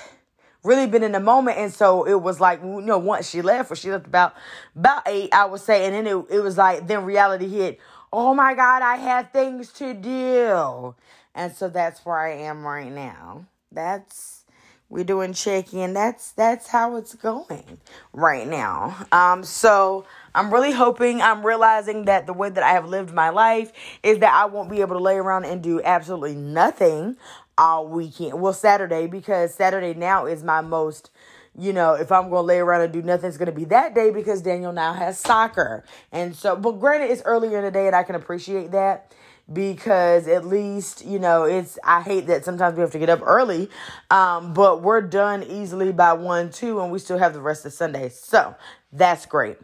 really 0.64 0.86
been 0.86 1.02
in 1.02 1.12
the 1.12 1.20
moment. 1.20 1.58
And 1.58 1.72
so 1.72 2.04
it 2.04 2.20
was 2.20 2.40
like, 2.40 2.62
you 2.62 2.80
know, 2.80 2.98
once 2.98 3.28
she 3.28 3.42
left, 3.42 3.70
or 3.70 3.76
she 3.76 3.90
left 3.90 4.06
about 4.06 4.34
about 4.76 5.02
eight, 5.06 5.32
I 5.32 5.44
would 5.44 5.60
say, 5.60 5.86
and 5.86 5.94
then 5.94 6.06
it, 6.06 6.26
it 6.30 6.40
was 6.40 6.56
like 6.56 6.86
then 6.86 7.04
reality 7.04 7.48
hit. 7.48 7.78
Oh 8.12 8.34
my 8.34 8.54
God, 8.54 8.82
I 8.82 8.96
had 8.96 9.32
things 9.32 9.72
to 9.74 9.94
do. 9.94 10.94
And 11.34 11.52
so 11.52 11.68
that's 11.68 12.04
where 12.04 12.18
I 12.18 12.32
am 12.32 12.64
right 12.64 12.92
now. 12.92 13.46
That's 13.70 14.44
we're 14.90 15.04
doing 15.04 15.32
check-in. 15.32 15.94
That's 15.94 16.32
that's 16.32 16.68
how 16.68 16.96
it's 16.96 17.14
going 17.14 17.78
right 18.12 18.46
now. 18.46 19.06
Um, 19.10 19.42
so 19.42 20.04
I'm 20.34 20.52
really 20.52 20.72
hoping 20.72 21.22
I'm 21.22 21.44
realizing 21.44 22.04
that 22.04 22.26
the 22.26 22.34
way 22.34 22.50
that 22.50 22.62
I 22.62 22.72
have 22.72 22.86
lived 22.86 23.14
my 23.14 23.30
life 23.30 23.72
is 24.02 24.18
that 24.18 24.34
I 24.34 24.44
won't 24.44 24.68
be 24.68 24.82
able 24.82 24.96
to 24.96 25.02
lay 25.02 25.16
around 25.16 25.46
and 25.46 25.62
do 25.62 25.80
absolutely 25.82 26.34
nothing 26.34 27.16
all 27.58 27.86
weekend. 27.86 28.40
Well, 28.40 28.52
Saturday, 28.52 29.06
because 29.06 29.54
Saturday 29.54 29.94
now 29.94 30.26
is 30.26 30.42
my 30.42 30.60
most, 30.60 31.10
you 31.58 31.72
know, 31.72 31.94
if 31.94 32.10
I'm 32.10 32.30
going 32.30 32.42
to 32.42 32.46
lay 32.46 32.58
around 32.58 32.82
and 32.82 32.92
do 32.92 33.02
nothing, 33.02 33.28
it's 33.28 33.36
going 33.36 33.46
to 33.46 33.52
be 33.52 33.64
that 33.66 33.94
day 33.94 34.10
because 34.10 34.42
Daniel 34.42 34.72
now 34.72 34.92
has 34.92 35.18
soccer. 35.18 35.84
And 36.10 36.34
so, 36.34 36.56
but 36.56 36.72
granted, 36.72 37.10
it's 37.10 37.22
earlier 37.24 37.58
in 37.58 37.64
the 37.64 37.70
day 37.70 37.86
and 37.86 37.96
I 37.96 38.02
can 38.02 38.14
appreciate 38.14 38.72
that 38.72 39.14
because 39.52 40.28
at 40.28 40.46
least, 40.46 41.04
you 41.04 41.18
know, 41.18 41.44
it's, 41.44 41.78
I 41.84 42.02
hate 42.02 42.26
that 42.28 42.44
sometimes 42.44 42.76
we 42.76 42.80
have 42.82 42.92
to 42.92 42.98
get 42.98 43.10
up 43.10 43.20
early, 43.22 43.68
um, 44.10 44.54
but 44.54 44.82
we're 44.82 45.02
done 45.02 45.42
easily 45.42 45.92
by 45.92 46.12
1, 46.12 46.50
2, 46.50 46.80
and 46.80 46.92
we 46.92 46.98
still 46.98 47.18
have 47.18 47.34
the 47.34 47.40
rest 47.40 47.66
of 47.66 47.72
Sunday. 47.72 48.08
So 48.08 48.54
that's 48.92 49.26
great. 49.26 49.58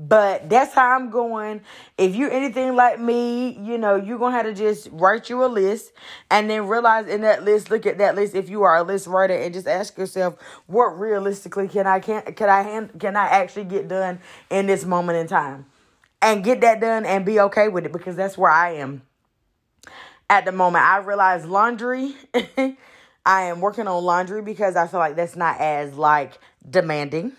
But 0.00 0.48
that's 0.48 0.74
how 0.74 0.94
I'm 0.94 1.10
going. 1.10 1.60
If 1.98 2.14
you're 2.14 2.30
anything 2.30 2.76
like 2.76 3.00
me, 3.00 3.58
you 3.60 3.76
know, 3.78 3.96
you're 3.96 4.18
going 4.18 4.30
to 4.30 4.36
have 4.36 4.46
to 4.46 4.54
just 4.54 4.88
write 4.92 5.28
you 5.28 5.44
a 5.44 5.46
list 5.46 5.92
and 6.30 6.48
then 6.48 6.68
realize 6.68 7.08
in 7.08 7.22
that 7.22 7.44
list, 7.44 7.68
look 7.68 7.84
at 7.84 7.98
that 7.98 8.14
list 8.14 8.36
if 8.36 8.48
you 8.48 8.62
are 8.62 8.76
a 8.76 8.84
list 8.84 9.08
writer 9.08 9.34
and 9.34 9.52
just 9.52 9.66
ask 9.66 9.98
yourself, 9.98 10.36
what 10.66 10.96
realistically 10.96 11.66
can 11.66 11.88
I 11.88 11.98
can 11.98 12.22
can 12.34 12.48
I 12.48 12.62
hand, 12.62 13.00
can 13.00 13.16
I 13.16 13.24
actually 13.24 13.64
get 13.64 13.88
done 13.88 14.20
in 14.50 14.68
this 14.68 14.84
moment 14.84 15.18
in 15.18 15.26
time? 15.26 15.66
And 16.22 16.44
get 16.44 16.60
that 16.60 16.80
done 16.80 17.04
and 17.04 17.26
be 17.26 17.40
okay 17.40 17.66
with 17.68 17.84
it 17.84 17.92
because 17.92 18.14
that's 18.14 18.38
where 18.38 18.52
I 18.52 18.74
am 18.74 19.02
at 20.30 20.44
the 20.44 20.52
moment. 20.52 20.84
I 20.84 20.98
realize 20.98 21.44
laundry 21.44 22.14
I 23.26 23.42
am 23.42 23.60
working 23.60 23.88
on 23.88 24.04
laundry 24.04 24.42
because 24.42 24.76
I 24.76 24.86
feel 24.86 25.00
like 25.00 25.16
that's 25.16 25.36
not 25.36 25.60
as 25.60 25.94
like 25.94 26.38
demanding 26.68 27.32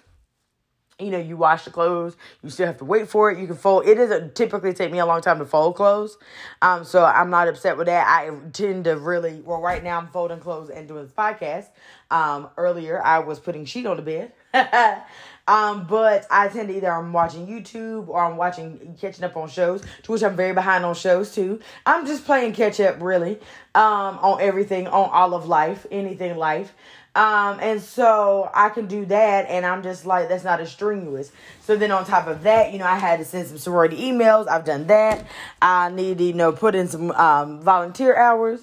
you 0.99 1.11
know, 1.11 1.17
you 1.17 1.37
wash 1.37 1.65
the 1.65 1.71
clothes, 1.71 2.17
you 2.43 2.49
still 2.49 2.67
have 2.67 2.77
to 2.77 2.85
wait 2.85 3.07
for 3.07 3.31
it. 3.31 3.39
You 3.39 3.47
can 3.47 3.55
fold. 3.55 3.87
It 3.87 3.95
doesn't 3.95 4.35
typically 4.35 4.73
take 4.73 4.91
me 4.91 4.99
a 4.99 5.05
long 5.05 5.21
time 5.21 5.39
to 5.39 5.45
fold 5.45 5.75
clothes. 5.75 6.17
Um, 6.61 6.83
so 6.83 7.05
I'm 7.05 7.29
not 7.29 7.47
upset 7.47 7.77
with 7.77 7.87
that. 7.87 8.07
I 8.07 8.29
tend 8.51 8.85
to 8.85 8.97
really, 8.97 9.41
well, 9.45 9.61
right 9.61 9.83
now 9.83 9.97
I'm 9.97 10.07
folding 10.07 10.39
clothes 10.39 10.69
and 10.69 10.87
doing 10.87 11.03
this 11.03 11.11
podcast. 11.11 11.67
Um, 12.11 12.49
earlier 12.57 13.01
I 13.03 13.19
was 13.19 13.39
putting 13.39 13.65
sheet 13.65 13.85
on 13.85 13.97
the 13.97 14.03
bed. 14.03 14.33
um, 15.47 15.85
but 15.87 16.25
I 16.31 16.47
tend 16.47 16.69
to 16.69 16.75
either 16.75 16.91
I'm 16.91 17.13
watching 17.13 17.47
YouTube 17.47 18.07
or 18.07 18.23
I'm 18.23 18.35
watching, 18.35 18.97
catching 18.99 19.23
up 19.23 19.37
on 19.37 19.47
shows, 19.47 19.83
to 20.03 20.11
which 20.11 20.23
I'm 20.23 20.35
very 20.35 20.53
behind 20.53 20.85
on 20.85 20.95
shows 20.95 21.33
too. 21.33 21.59
I'm 21.85 22.05
just 22.05 22.25
playing 22.25 22.53
catch 22.53 22.79
up 22.79 22.97
really, 22.99 23.39
um, 23.75 24.19
on 24.21 24.41
everything, 24.41 24.87
on 24.87 25.09
all 25.11 25.33
of 25.35 25.47
life, 25.47 25.85
anything 25.91 26.35
life. 26.37 26.73
Um, 27.19 27.59
and 27.59 27.81
so 27.81 28.49
I 28.53 28.69
can 28.69 28.87
do 28.87 29.05
that, 29.07 29.45
and 29.49 29.65
I'm 29.65 29.83
just 29.83 30.05
like, 30.05 30.29
that's 30.29 30.45
not 30.45 30.61
as 30.61 30.71
strenuous. 30.71 31.33
So 31.59 31.75
then 31.75 31.91
on 31.91 32.05
top 32.05 32.27
of 32.27 32.43
that, 32.43 32.71
you 32.71 32.79
know, 32.79 32.85
I 32.85 32.97
had 32.97 33.19
to 33.19 33.25
send 33.25 33.49
some 33.49 33.57
sorority 33.57 33.97
emails. 33.97 34.47
I've 34.47 34.63
done 34.63 34.87
that. 34.87 35.25
I 35.61 35.89
need 35.89 36.19
to, 36.19 36.23
you 36.23 36.31
know, 36.31 36.53
put 36.53 36.75
in 36.75 36.87
some 36.87 37.11
um, 37.11 37.59
volunteer 37.59 38.15
hours. 38.15 38.61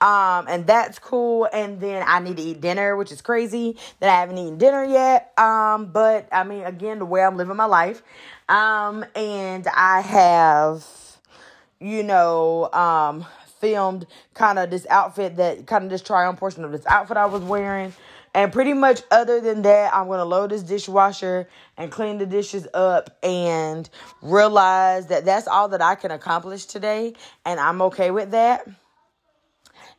Um, 0.00 0.46
and 0.48 0.66
that's 0.66 0.98
cool. 0.98 1.48
And 1.52 1.80
then 1.80 2.02
I 2.08 2.18
need 2.18 2.38
to 2.38 2.42
eat 2.42 2.60
dinner, 2.60 2.96
which 2.96 3.12
is 3.12 3.22
crazy 3.22 3.78
that 4.00 4.10
I 4.10 4.18
haven't 4.18 4.36
eaten 4.36 4.58
dinner 4.58 4.82
yet. 4.82 5.32
Um, 5.38 5.92
but 5.92 6.26
I 6.32 6.42
mean, 6.42 6.64
again, 6.64 6.98
the 6.98 7.06
way 7.06 7.22
I'm 7.22 7.36
living 7.36 7.54
my 7.54 7.66
life. 7.66 8.02
Um, 8.48 9.04
and 9.14 9.68
I 9.68 10.00
have, 10.00 10.84
you 11.78 12.02
know, 12.02 12.68
um, 12.72 13.26
filmed 13.64 14.06
kind 14.34 14.58
of 14.58 14.68
this 14.68 14.86
outfit 14.90 15.36
that 15.36 15.66
kind 15.66 15.84
of 15.84 15.90
this 15.90 16.02
try 16.02 16.26
on 16.26 16.36
portion 16.36 16.64
of 16.64 16.72
this 16.72 16.84
outfit 16.84 17.16
I 17.16 17.24
was 17.24 17.42
wearing. 17.42 17.94
And 18.34 18.52
pretty 18.52 18.74
much 18.74 19.00
other 19.10 19.40
than 19.40 19.62
that, 19.62 19.94
I'm 19.94 20.06
to 20.18 20.24
load 20.24 20.50
this 20.50 20.62
dishwasher 20.62 21.48
and 21.78 21.90
clean 21.90 22.18
the 22.18 22.26
dishes 22.26 22.68
up 22.74 23.16
and 23.22 23.88
realize 24.20 25.06
that 25.06 25.24
that's 25.24 25.46
all 25.46 25.68
that 25.68 25.80
I 25.80 25.94
can 25.94 26.10
accomplish 26.10 26.66
today. 26.66 27.14
And 27.46 27.58
I'm 27.58 27.80
okay 27.82 28.10
with 28.10 28.32
that. 28.32 28.68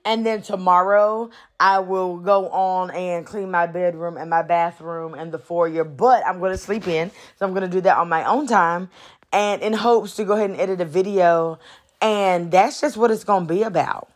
And 0.03 0.23
then 0.23 0.43
tomorrow 0.43 1.31
I 1.59 1.79
will 1.79 2.17
go 2.17 2.49
on 2.49 2.91
and 2.91 3.25
clean 3.25 3.49
my 3.49 3.65
bedroom 3.65 4.15
and 4.17 4.29
my 4.29 4.43
bathroom 4.43 5.15
and 5.15 5.31
the 5.31 5.39
foyer. 5.39 5.83
But 5.83 6.23
I'm 6.27 6.39
to 6.51 6.57
sleep 6.59 6.87
in. 6.87 7.09
So 7.39 7.47
I'm 7.47 7.53
to 7.67 7.75
do 7.75 7.81
that 7.81 7.97
on 7.97 8.09
my 8.09 8.25
own 8.25 8.45
time. 8.45 8.89
And 9.33 9.63
in 9.63 9.73
hopes 9.73 10.17
to 10.17 10.23
go 10.23 10.33
ahead 10.33 10.51
and 10.51 10.59
edit 10.59 10.81
a 10.81 10.85
video 10.85 11.57
and 12.05 12.51
that's 12.51 12.81
just 12.81 12.97
what 12.97 13.09
it's 13.09 13.23
going 13.23 13.47
to 13.47 13.53
be 13.53 13.63
about. 13.63 14.11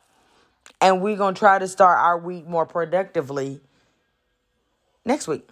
And 0.80 1.02
we're 1.02 1.17
going 1.17 1.34
to 1.34 1.39
try 1.39 1.58
to 1.58 1.67
start 1.67 1.97
our 1.97 2.19
week 2.19 2.47
more 2.47 2.67
productively 2.67 3.62
next 5.04 5.28
week. 5.28 5.49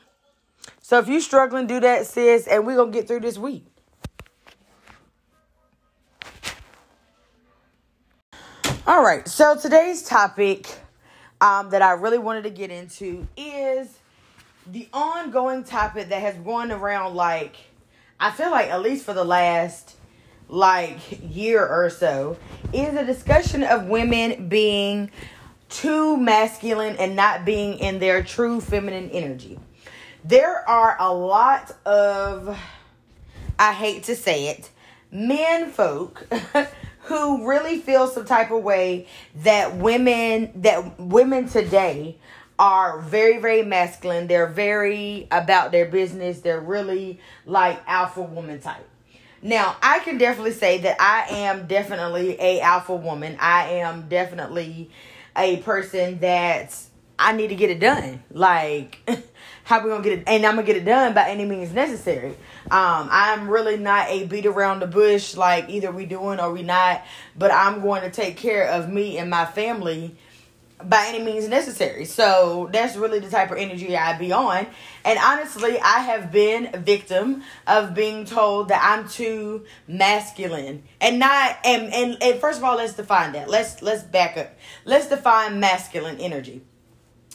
So 0.80 1.00
if 1.00 1.08
you're 1.08 1.20
struggling, 1.20 1.66
do 1.66 1.80
that, 1.80 2.06
sis, 2.06 2.46
and 2.46 2.68
we're 2.68 2.76
going 2.76 2.92
to 2.92 2.98
get 2.98 3.08
through 3.08 3.22
this 3.22 3.40
week. 3.40 3.66
All 8.86 9.04
right, 9.04 9.28
so 9.28 9.58
today's 9.58 10.04
topic 10.04 10.68
um, 11.42 11.72
that 11.72 11.82
I 11.82 11.94
really 11.94 12.20
wanted 12.20 12.44
to 12.44 12.52
get 12.52 12.70
into 12.70 13.28
is 13.36 13.98
the 14.72 14.88
ongoing 14.94 15.64
topic 15.64 16.10
that 16.10 16.22
has 16.22 16.36
gone 16.36 16.72
around 16.72 17.16
like, 17.16 17.56
I 18.20 18.30
feel 18.30 18.52
like 18.52 18.70
at 18.70 18.82
least 18.84 19.06
for 19.06 19.14
the 19.16 19.26
last 19.26 19.97
like 20.50 21.00
year 21.22 21.66
or 21.66 21.90
so 21.90 22.38
is 22.74 22.96
a 22.96 23.06
discussion 23.06 23.64
of 23.64 23.86
women 23.88 24.48
being 24.48 25.12
too 25.70 26.18
masculine 26.18 26.96
and 26.98 27.16
not 27.16 27.46
being 27.46 27.80
in 27.80 28.00
their 28.00 28.24
true 28.24 28.62
feminine 28.62 29.10
energy. 29.10 29.60
There 30.24 30.68
are 30.68 30.96
a 31.00 31.14
lot 31.14 31.76
of 31.86 32.58
I 33.60 33.74
hate 33.74 34.04
to 34.04 34.16
say 34.16 34.50
it, 34.50 34.70
men 35.12 35.72
folk 35.72 36.28
who 37.04 37.48
really 37.48 37.80
feel 37.80 38.08
some 38.08 38.26
type 38.26 38.52
of 38.52 38.64
way 38.64 39.08
that 39.44 39.76
women 39.76 40.52
that 40.56 41.00
women 41.00 41.48
today 41.48 42.18
are 42.60 43.00
very 43.02 43.40
very 43.40 43.64
masculine. 43.64 44.28
They're 44.28 44.48
very 44.48 45.28
about 45.32 45.72
their 45.72 45.86
business. 45.86 46.42
They're 46.42 46.60
really 46.62 47.20
like 47.46 47.82
alpha 47.88 48.22
woman 48.22 48.60
type. 48.60 48.88
Now, 49.42 49.78
I 49.82 50.00
can 50.00 50.18
definitely 50.18 50.54
say 50.54 50.80
that 50.80 50.98
I 51.00 51.28
am 51.30 51.68
definitely 51.68 52.38
a 52.40 52.62
alpha 52.62 52.96
woman. 52.96 53.38
I 53.40 53.70
am 53.70 54.08
definitely 54.10 54.90
a 55.36 55.58
person 55.58 56.20
that 56.20 56.76
I 57.20 57.34
need 57.34 57.50
to 57.50 57.56
get 57.56 57.70
it 57.70 57.80
done. 57.80 58.24
Like, 58.32 59.00
how 59.64 59.84
we 59.84 59.90
gonna 59.90 60.04
get 60.04 60.20
it? 60.20 60.24
And 60.28 60.46
I'm 60.46 60.56
gonna 60.56 60.66
get 60.66 60.78
it 60.78 60.86
done 60.86 61.14
by 61.14 61.30
any 61.30 61.46
means 61.46 61.72
necessary. 61.72 62.36
Um, 62.72 63.10
I'm 63.12 63.48
really 63.50 63.78
not 63.78 64.10
a 64.10 64.26
beat 64.26 64.46
around 64.46 64.80
the 64.80 64.88
bush. 64.88 65.36
Like, 65.36 65.70
either 65.70 65.92
we 65.92 66.06
doing 66.06 66.40
or 66.40 66.52
we 66.52 66.64
not. 66.64 67.04
But 67.38 67.52
I'm 67.52 67.82
going 67.82 68.02
to 68.02 68.10
take 68.10 68.38
care 68.38 68.68
of 68.68 68.90
me 68.90 69.18
and 69.18 69.30
my 69.30 69.46
family 69.46 70.16
by 70.84 71.06
any 71.08 71.24
means 71.24 71.48
necessary. 71.48 72.06
So 72.06 72.70
that's 72.72 72.96
really 72.96 73.20
the 73.20 73.30
type 73.30 73.52
of 73.52 73.58
energy 73.58 73.98
I 73.98 74.18
be 74.18 74.32
on. 74.32 74.68
And 75.04 75.20
honestly, 75.20 75.80
I 75.80 76.00
have 76.00 76.32
been 76.32 76.70
a 76.74 76.78
victim 76.78 77.44
of 77.66 77.94
being 77.94 78.26
told 78.26 78.70
that 78.70 78.82
I'm 78.84 79.10
too 79.10 79.66
masculine. 79.88 80.84
And 81.02 81.20
not 81.20 81.58
and, 81.66 81.94
and 81.94 82.22
and 82.22 82.40
first 82.40 82.60
of 82.60 82.64
all, 82.64 82.78
let's 82.78 82.94
define 82.94 83.34
that. 83.34 83.50
Let's 83.50 83.82
let's 83.82 84.04
back 84.04 84.38
up. 84.38 84.56
Let's 84.86 85.08
define 85.08 85.60
masculine 85.60 86.20
energy. 86.20 86.62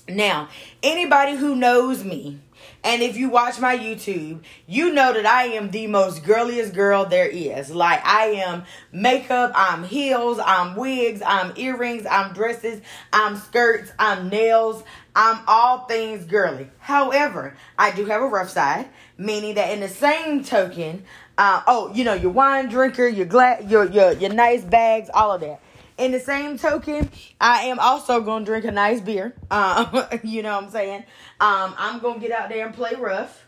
Now, 0.08 0.48
anybody 0.82 1.36
who 1.36 1.54
knows 1.54 2.04
me 2.04 2.40
And 2.84 3.00
if 3.00 3.16
you 3.16 3.28
watch 3.28 3.60
my 3.60 3.76
YouTube, 3.76 4.42
you 4.66 4.92
know 4.92 5.12
that 5.12 5.24
I 5.24 5.44
am 5.44 5.70
the 5.70 5.86
most 5.86 6.24
girliest 6.24 6.74
girl 6.74 7.04
there 7.04 7.28
is. 7.28 7.70
Like 7.70 8.04
I 8.04 8.26
am 8.44 8.64
makeup, 8.90 9.52
I'm 9.54 9.84
heels, 9.84 10.40
I'm 10.44 10.74
wigs, 10.74 11.22
I'm 11.24 11.52
earrings, 11.56 12.06
I'm 12.10 12.32
dresses, 12.32 12.80
I'm 13.12 13.36
skirts, 13.36 13.92
I'm 14.00 14.28
nails, 14.28 14.82
I'm 15.14 15.40
all 15.46 15.84
things 15.86 16.24
girly. 16.24 16.70
However, 16.78 17.56
I 17.78 17.92
do 17.92 18.04
have 18.06 18.20
a 18.20 18.26
rough 18.26 18.50
side, 18.50 18.88
meaning 19.16 19.54
that 19.54 19.70
in 19.70 19.80
the 19.80 19.88
same 19.88 20.42
token, 20.42 21.04
uh, 21.38 21.62
oh, 21.68 21.92
you 21.94 22.02
know, 22.02 22.14
your 22.14 22.32
wine 22.32 22.68
drinker, 22.68 23.06
your 23.06 23.26
glass, 23.26 23.62
your 23.64 23.84
your 23.84 24.12
your 24.12 24.32
nice 24.32 24.64
bags, 24.64 25.08
all 25.14 25.32
of 25.32 25.40
that. 25.42 25.60
In 25.98 26.12
the 26.12 26.20
same 26.20 26.58
token, 26.58 27.10
I 27.40 27.64
am 27.64 27.78
also 27.78 28.20
gonna 28.20 28.44
drink 28.44 28.64
a 28.64 28.70
nice 28.70 29.00
beer. 29.00 29.34
Um, 29.50 30.04
you 30.22 30.42
know 30.42 30.54
what 30.54 30.64
I'm 30.64 30.70
saying? 30.70 31.04
Um, 31.40 31.74
I'm 31.78 32.00
gonna 32.00 32.20
get 32.20 32.32
out 32.32 32.48
there 32.48 32.66
and 32.66 32.74
play 32.74 32.94
rough. 32.98 33.46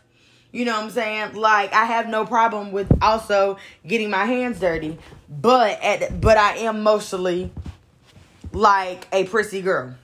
You 0.51 0.63
know 0.63 0.73
what 0.73 0.83
I'm 0.83 0.89
saying? 0.91 1.33
Like 1.35 1.73
I 1.73 1.85
have 1.85 2.07
no 2.07 2.25
problem 2.25 2.71
with 2.71 2.91
also 3.01 3.57
getting 3.85 4.09
my 4.09 4.25
hands 4.25 4.59
dirty, 4.59 4.97
but 5.29 5.81
at 5.83 6.21
but 6.21 6.37
I 6.37 6.57
am 6.57 6.83
mostly 6.83 7.51
like 8.53 9.07
a 9.11 9.25
prissy 9.25 9.61
girl. 9.61 9.95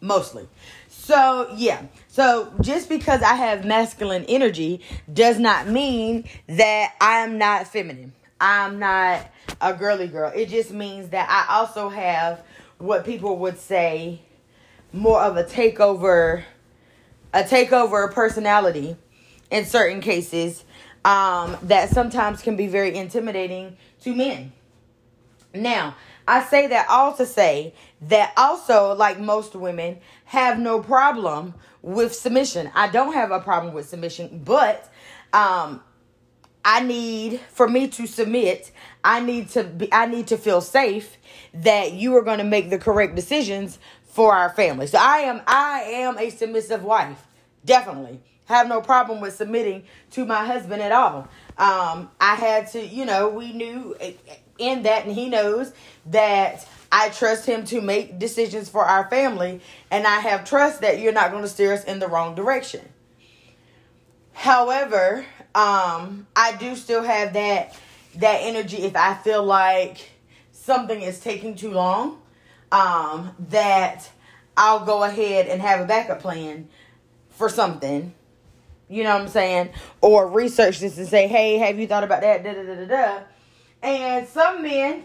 Mostly. 0.00 0.48
So, 0.88 1.52
yeah. 1.56 1.82
So, 2.08 2.52
just 2.60 2.88
because 2.88 3.22
I 3.22 3.34
have 3.34 3.64
masculine 3.64 4.24
energy 4.28 4.80
does 5.12 5.38
not 5.38 5.68
mean 5.68 6.24
that 6.46 6.94
I'm 7.00 7.38
not 7.38 7.66
feminine. 7.66 8.12
I'm 8.40 8.78
not 8.78 9.30
a 9.60 9.74
girly 9.74 10.08
girl. 10.08 10.32
It 10.34 10.48
just 10.48 10.70
means 10.70 11.10
that 11.10 11.28
I 11.28 11.54
also 11.58 11.88
have 11.88 12.42
what 12.78 13.04
people 13.04 13.38
would 13.38 13.58
say 13.58 14.22
more 14.92 15.20
of 15.20 15.36
a 15.36 15.44
takeover 15.44 16.42
a 17.32 17.42
takeover 17.42 18.12
personality 18.12 18.96
in 19.50 19.64
certain 19.64 20.00
cases 20.00 20.64
um, 21.04 21.56
that 21.62 21.90
sometimes 21.90 22.42
can 22.42 22.56
be 22.56 22.66
very 22.66 22.96
intimidating 22.96 23.76
to 24.00 24.14
men. 24.14 24.52
Now, 25.54 25.96
I 26.26 26.42
say 26.44 26.68
that 26.68 26.86
all 26.88 27.14
to 27.14 27.26
say 27.26 27.74
that 28.02 28.32
also, 28.36 28.94
like 28.94 29.18
most 29.18 29.54
women, 29.54 29.98
have 30.24 30.58
no 30.58 30.80
problem 30.80 31.54
with 31.82 32.14
submission. 32.14 32.70
I 32.74 32.88
don't 32.88 33.14
have 33.14 33.30
a 33.30 33.40
problem 33.40 33.74
with 33.74 33.88
submission, 33.88 34.42
but 34.44 34.92
um, 35.32 35.82
I 36.64 36.80
need 36.80 37.40
for 37.52 37.68
me 37.68 37.88
to 37.88 38.06
submit, 38.06 38.70
I 39.02 39.20
need 39.20 39.48
to 39.50 39.64
be 39.64 39.92
I 39.92 40.06
need 40.06 40.26
to 40.28 40.36
feel 40.36 40.60
safe 40.60 41.16
that 41.54 41.92
you 41.92 42.14
are 42.16 42.22
going 42.22 42.38
to 42.38 42.44
make 42.44 42.70
the 42.70 42.78
correct 42.78 43.14
decisions 43.14 43.78
for 44.04 44.34
our 44.34 44.50
family. 44.50 44.86
So 44.86 44.98
I 45.00 45.18
am 45.20 45.40
I 45.46 45.80
am 45.82 46.18
a 46.18 46.30
submissive 46.30 46.82
wife. 46.82 47.26
Definitely. 47.64 48.20
Have 48.46 48.68
no 48.68 48.80
problem 48.80 49.20
with 49.20 49.34
submitting 49.34 49.84
to 50.12 50.24
my 50.24 50.44
husband 50.44 50.82
at 50.82 50.92
all. 50.92 51.28
Um 51.56 52.10
I 52.20 52.34
had 52.34 52.66
to, 52.72 52.84
you 52.84 53.04
know, 53.04 53.28
we 53.28 53.52
knew 53.52 53.96
in 54.58 54.82
that 54.82 55.06
and 55.06 55.14
he 55.14 55.28
knows 55.28 55.72
that 56.06 56.66
I 56.92 57.08
trust 57.10 57.46
him 57.46 57.64
to 57.66 57.80
make 57.80 58.18
decisions 58.18 58.68
for 58.68 58.84
our 58.84 59.08
family 59.08 59.60
and 59.90 60.06
I 60.06 60.20
have 60.20 60.44
trust 60.44 60.82
that 60.82 60.98
you're 60.98 61.12
not 61.12 61.30
going 61.30 61.42
to 61.42 61.48
steer 61.48 61.72
us 61.72 61.84
in 61.84 62.00
the 62.00 62.08
wrong 62.08 62.34
direction. 62.34 62.82
However, 64.32 65.24
um, 65.54 66.26
I 66.36 66.56
do 66.58 66.76
still 66.76 67.02
have 67.02 67.32
that 67.34 67.76
that 68.16 68.38
energy 68.42 68.78
if 68.78 68.96
I 68.96 69.14
feel 69.14 69.44
like 69.44 70.10
something 70.52 71.00
is 71.00 71.20
taking 71.20 71.54
too 71.54 71.70
long, 71.70 72.20
um, 72.72 73.34
that 73.50 74.10
I'll 74.56 74.84
go 74.84 75.04
ahead 75.04 75.46
and 75.46 75.60
have 75.60 75.80
a 75.80 75.84
backup 75.84 76.20
plan 76.20 76.68
for 77.30 77.48
something. 77.48 78.14
You 78.88 79.04
know 79.04 79.14
what 79.14 79.22
I'm 79.22 79.28
saying? 79.28 79.70
Or 80.00 80.26
research 80.26 80.80
this 80.80 80.98
and 80.98 81.06
say, 81.06 81.28
hey, 81.28 81.58
have 81.58 81.78
you 81.78 81.86
thought 81.86 82.04
about 82.04 82.22
that? 82.22 82.42
Da 82.42 82.52
da 82.52 82.62
da 82.62 82.74
da 82.74 82.84
da. 82.86 83.22
And 83.82 84.28
some 84.28 84.62
men 84.62 85.04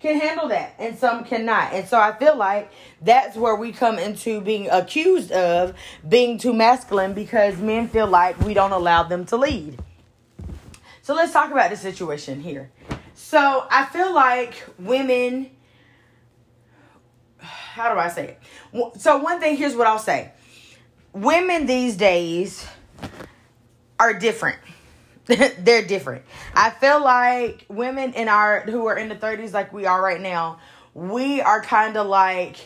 can 0.00 0.20
handle 0.20 0.48
that 0.48 0.74
and 0.78 0.98
some 0.98 1.24
cannot. 1.24 1.72
And 1.72 1.86
so 1.86 1.98
I 1.98 2.12
feel 2.12 2.36
like 2.36 2.70
that's 3.02 3.36
where 3.36 3.54
we 3.54 3.72
come 3.72 3.98
into 3.98 4.40
being 4.40 4.68
accused 4.70 5.32
of 5.32 5.74
being 6.08 6.38
too 6.38 6.52
masculine 6.52 7.12
because 7.12 7.58
men 7.58 7.88
feel 7.88 8.06
like 8.06 8.38
we 8.40 8.54
don't 8.54 8.72
allow 8.72 9.02
them 9.02 9.24
to 9.26 9.36
lead. 9.36 9.78
So 11.06 11.14
let's 11.14 11.32
talk 11.32 11.52
about 11.52 11.70
the 11.70 11.76
situation 11.76 12.40
here. 12.40 12.72
So 13.14 13.64
I 13.70 13.84
feel 13.84 14.12
like 14.12 14.54
women 14.76 15.50
how 17.38 17.94
do 17.94 18.00
I 18.00 18.08
say 18.08 18.36
it? 18.72 19.00
So 19.00 19.18
one 19.18 19.38
thing 19.38 19.56
here's 19.56 19.76
what 19.76 19.86
I'll 19.86 20.00
say. 20.00 20.32
Women 21.12 21.66
these 21.66 21.96
days 21.96 22.66
are 24.00 24.14
different 24.14 24.58
they're 25.26 25.86
different. 25.86 26.24
I 26.56 26.70
feel 26.70 27.00
like 27.00 27.66
women 27.68 28.12
in 28.14 28.26
our 28.26 28.62
who 28.62 28.86
are 28.86 28.98
in 28.98 29.08
the 29.08 29.14
30s 29.14 29.52
like 29.52 29.72
we 29.72 29.86
are 29.86 30.02
right 30.02 30.20
now, 30.20 30.58
we 30.92 31.40
are 31.40 31.62
kind 31.62 31.96
of 31.96 32.08
like 32.08 32.56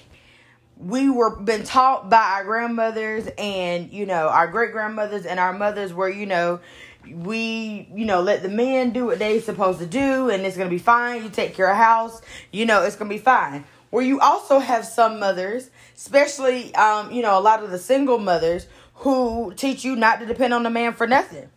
we 0.78 1.10
were 1.10 1.36
been 1.36 1.62
taught 1.62 2.08
by 2.08 2.16
our 2.16 2.44
grandmothers 2.44 3.28
and 3.36 3.92
you 3.92 4.06
know 4.06 4.28
our 4.28 4.46
great 4.46 4.72
grandmothers 4.72 5.26
and 5.26 5.38
our 5.38 5.52
mothers 5.52 5.92
where 5.92 6.08
you 6.08 6.24
know 6.24 6.58
we 7.08 7.88
you 7.94 8.04
know 8.04 8.20
let 8.20 8.42
the 8.42 8.48
men 8.48 8.90
do 8.90 9.06
what 9.06 9.18
they 9.18 9.40
supposed 9.40 9.78
to 9.80 9.86
do 9.86 10.30
and 10.30 10.44
it's 10.44 10.56
gonna 10.56 10.70
be 10.70 10.78
fine. 10.78 11.22
You 11.22 11.30
take 11.30 11.54
care 11.54 11.70
of 11.70 11.76
house. 11.76 12.20
You 12.52 12.66
know 12.66 12.82
it's 12.82 12.96
gonna 12.96 13.10
be 13.10 13.18
fine. 13.18 13.64
Where 13.90 14.04
you 14.04 14.20
also 14.20 14.58
have 14.58 14.84
some 14.84 15.18
mothers 15.18 15.70
especially 15.96 16.74
um 16.74 17.10
you 17.12 17.22
know 17.22 17.38
a 17.38 17.40
lot 17.40 17.62
of 17.62 17.70
the 17.70 17.78
single 17.78 18.18
mothers 18.18 18.66
who 19.00 19.52
teach 19.56 19.84
you 19.84 19.96
not 19.96 20.20
to 20.20 20.26
depend 20.26 20.52
on 20.52 20.62
the 20.62 20.70
man 20.70 20.92
for 20.92 21.06
nothing. 21.06 21.48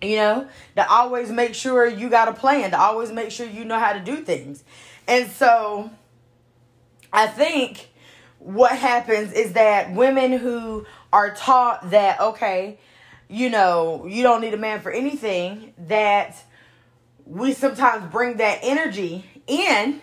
You 0.00 0.16
know, 0.16 0.48
to 0.76 0.88
always 0.90 1.30
make 1.30 1.54
sure 1.54 1.86
you 1.86 2.10
got 2.10 2.28
a 2.28 2.32
plan, 2.32 2.70
to 2.72 2.78
always 2.78 3.10
make 3.10 3.30
sure 3.30 3.46
you 3.46 3.64
know 3.64 3.78
how 3.78 3.92
to 3.92 4.00
do 4.00 4.16
things. 4.22 4.62
And 5.08 5.30
so 5.30 5.90
I 7.12 7.26
think 7.26 7.88
what 8.38 8.76
happens 8.76 9.32
is 9.32 9.54
that 9.54 9.92
women 9.94 10.32
who 10.32 10.86
are 11.12 11.34
taught 11.34 11.90
that, 11.90 12.20
okay, 12.20 12.78
you 13.34 13.50
know, 13.50 14.06
you 14.06 14.22
don't 14.22 14.40
need 14.40 14.54
a 14.54 14.58
man 14.58 14.80
for 14.80 14.92
anything, 14.92 15.74
that 15.88 16.36
we 17.26 17.52
sometimes 17.52 18.10
bring 18.12 18.36
that 18.36 18.60
energy 18.62 19.24
in 19.48 20.00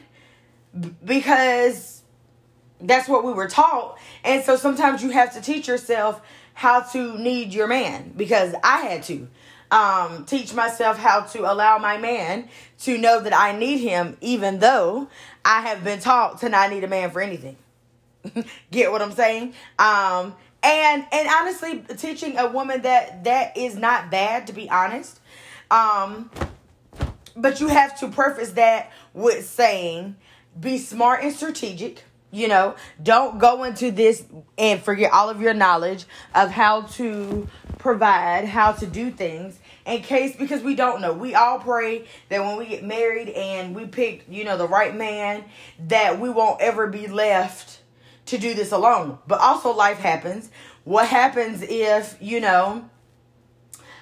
because 1.05 2.01
that's 2.81 3.07
what 3.07 3.23
we 3.23 3.31
were 3.31 3.47
taught. 3.47 3.97
And 4.25 4.43
so 4.43 4.57
sometimes 4.57 5.01
you 5.01 5.11
have 5.11 5.33
to 5.35 5.41
teach 5.41 5.69
yourself 5.69 6.21
how 6.53 6.81
to 6.81 7.17
need 7.17 7.53
your 7.53 7.67
man 7.67 8.11
because 8.17 8.53
I 8.65 8.81
had 8.81 9.03
to 9.03 9.29
um, 9.71 10.25
teach 10.25 10.53
myself 10.53 10.97
how 10.97 11.21
to 11.21 11.49
allow 11.49 11.77
my 11.77 11.97
man 11.97 12.49
to 12.79 12.97
know 12.97 13.21
that 13.21 13.33
I 13.33 13.57
need 13.57 13.77
him, 13.77 14.17
even 14.19 14.59
though 14.59 15.07
I 15.45 15.61
have 15.61 15.85
been 15.85 16.01
taught 16.01 16.41
to 16.41 16.49
not 16.49 16.69
need 16.69 16.83
a 16.83 16.89
man 16.89 17.11
for 17.11 17.21
anything. 17.21 17.55
Get 18.71 18.91
what 18.91 19.01
I'm 19.01 19.13
saying? 19.13 19.53
Um, 19.79 20.35
and 20.63 21.05
and 21.11 21.27
honestly, 21.27 21.83
teaching 21.97 22.37
a 22.37 22.47
woman 22.47 22.81
that 22.83 23.23
that 23.23 23.57
is 23.57 23.75
not 23.75 24.11
bad, 24.11 24.47
to 24.47 24.53
be 24.53 24.69
honest. 24.69 25.19
Um, 25.69 26.29
but 27.35 27.59
you 27.59 27.67
have 27.67 27.97
to 27.99 28.09
preface 28.09 28.51
that 28.51 28.91
with 29.13 29.47
saying, 29.47 30.15
be 30.59 30.77
smart 30.77 31.23
and 31.23 31.33
strategic. 31.33 32.03
You 32.33 32.47
know, 32.47 32.75
don't 33.01 33.39
go 33.39 33.63
into 33.63 33.91
this 33.91 34.23
and 34.57 34.81
forget 34.81 35.11
all 35.11 35.29
of 35.29 35.41
your 35.41 35.53
knowledge 35.53 36.05
of 36.33 36.49
how 36.49 36.83
to 36.83 37.47
provide, 37.77 38.45
how 38.45 38.71
to 38.73 38.87
do 38.87 39.11
things 39.11 39.59
in 39.85 40.01
case 40.01 40.35
because 40.37 40.61
we 40.61 40.75
don't 40.75 41.01
know. 41.01 41.11
We 41.11 41.35
all 41.35 41.59
pray 41.59 42.05
that 42.29 42.41
when 42.41 42.57
we 42.57 42.67
get 42.67 42.85
married 42.85 43.29
and 43.29 43.75
we 43.75 43.85
pick, 43.85 44.25
you 44.29 44.45
know, 44.45 44.55
the 44.55 44.67
right 44.67 44.95
man, 44.95 45.43
that 45.87 46.19
we 46.19 46.29
won't 46.29 46.61
ever 46.61 46.87
be 46.87 47.07
left 47.07 47.80
to 48.31 48.37
do 48.37 48.53
this 48.53 48.71
alone. 48.71 49.19
But 49.27 49.39
also 49.39 49.73
life 49.73 49.99
happens. 49.99 50.49
What 50.83 51.07
happens 51.07 51.61
if, 51.61 52.17
you 52.19 52.39
know, 52.39 52.89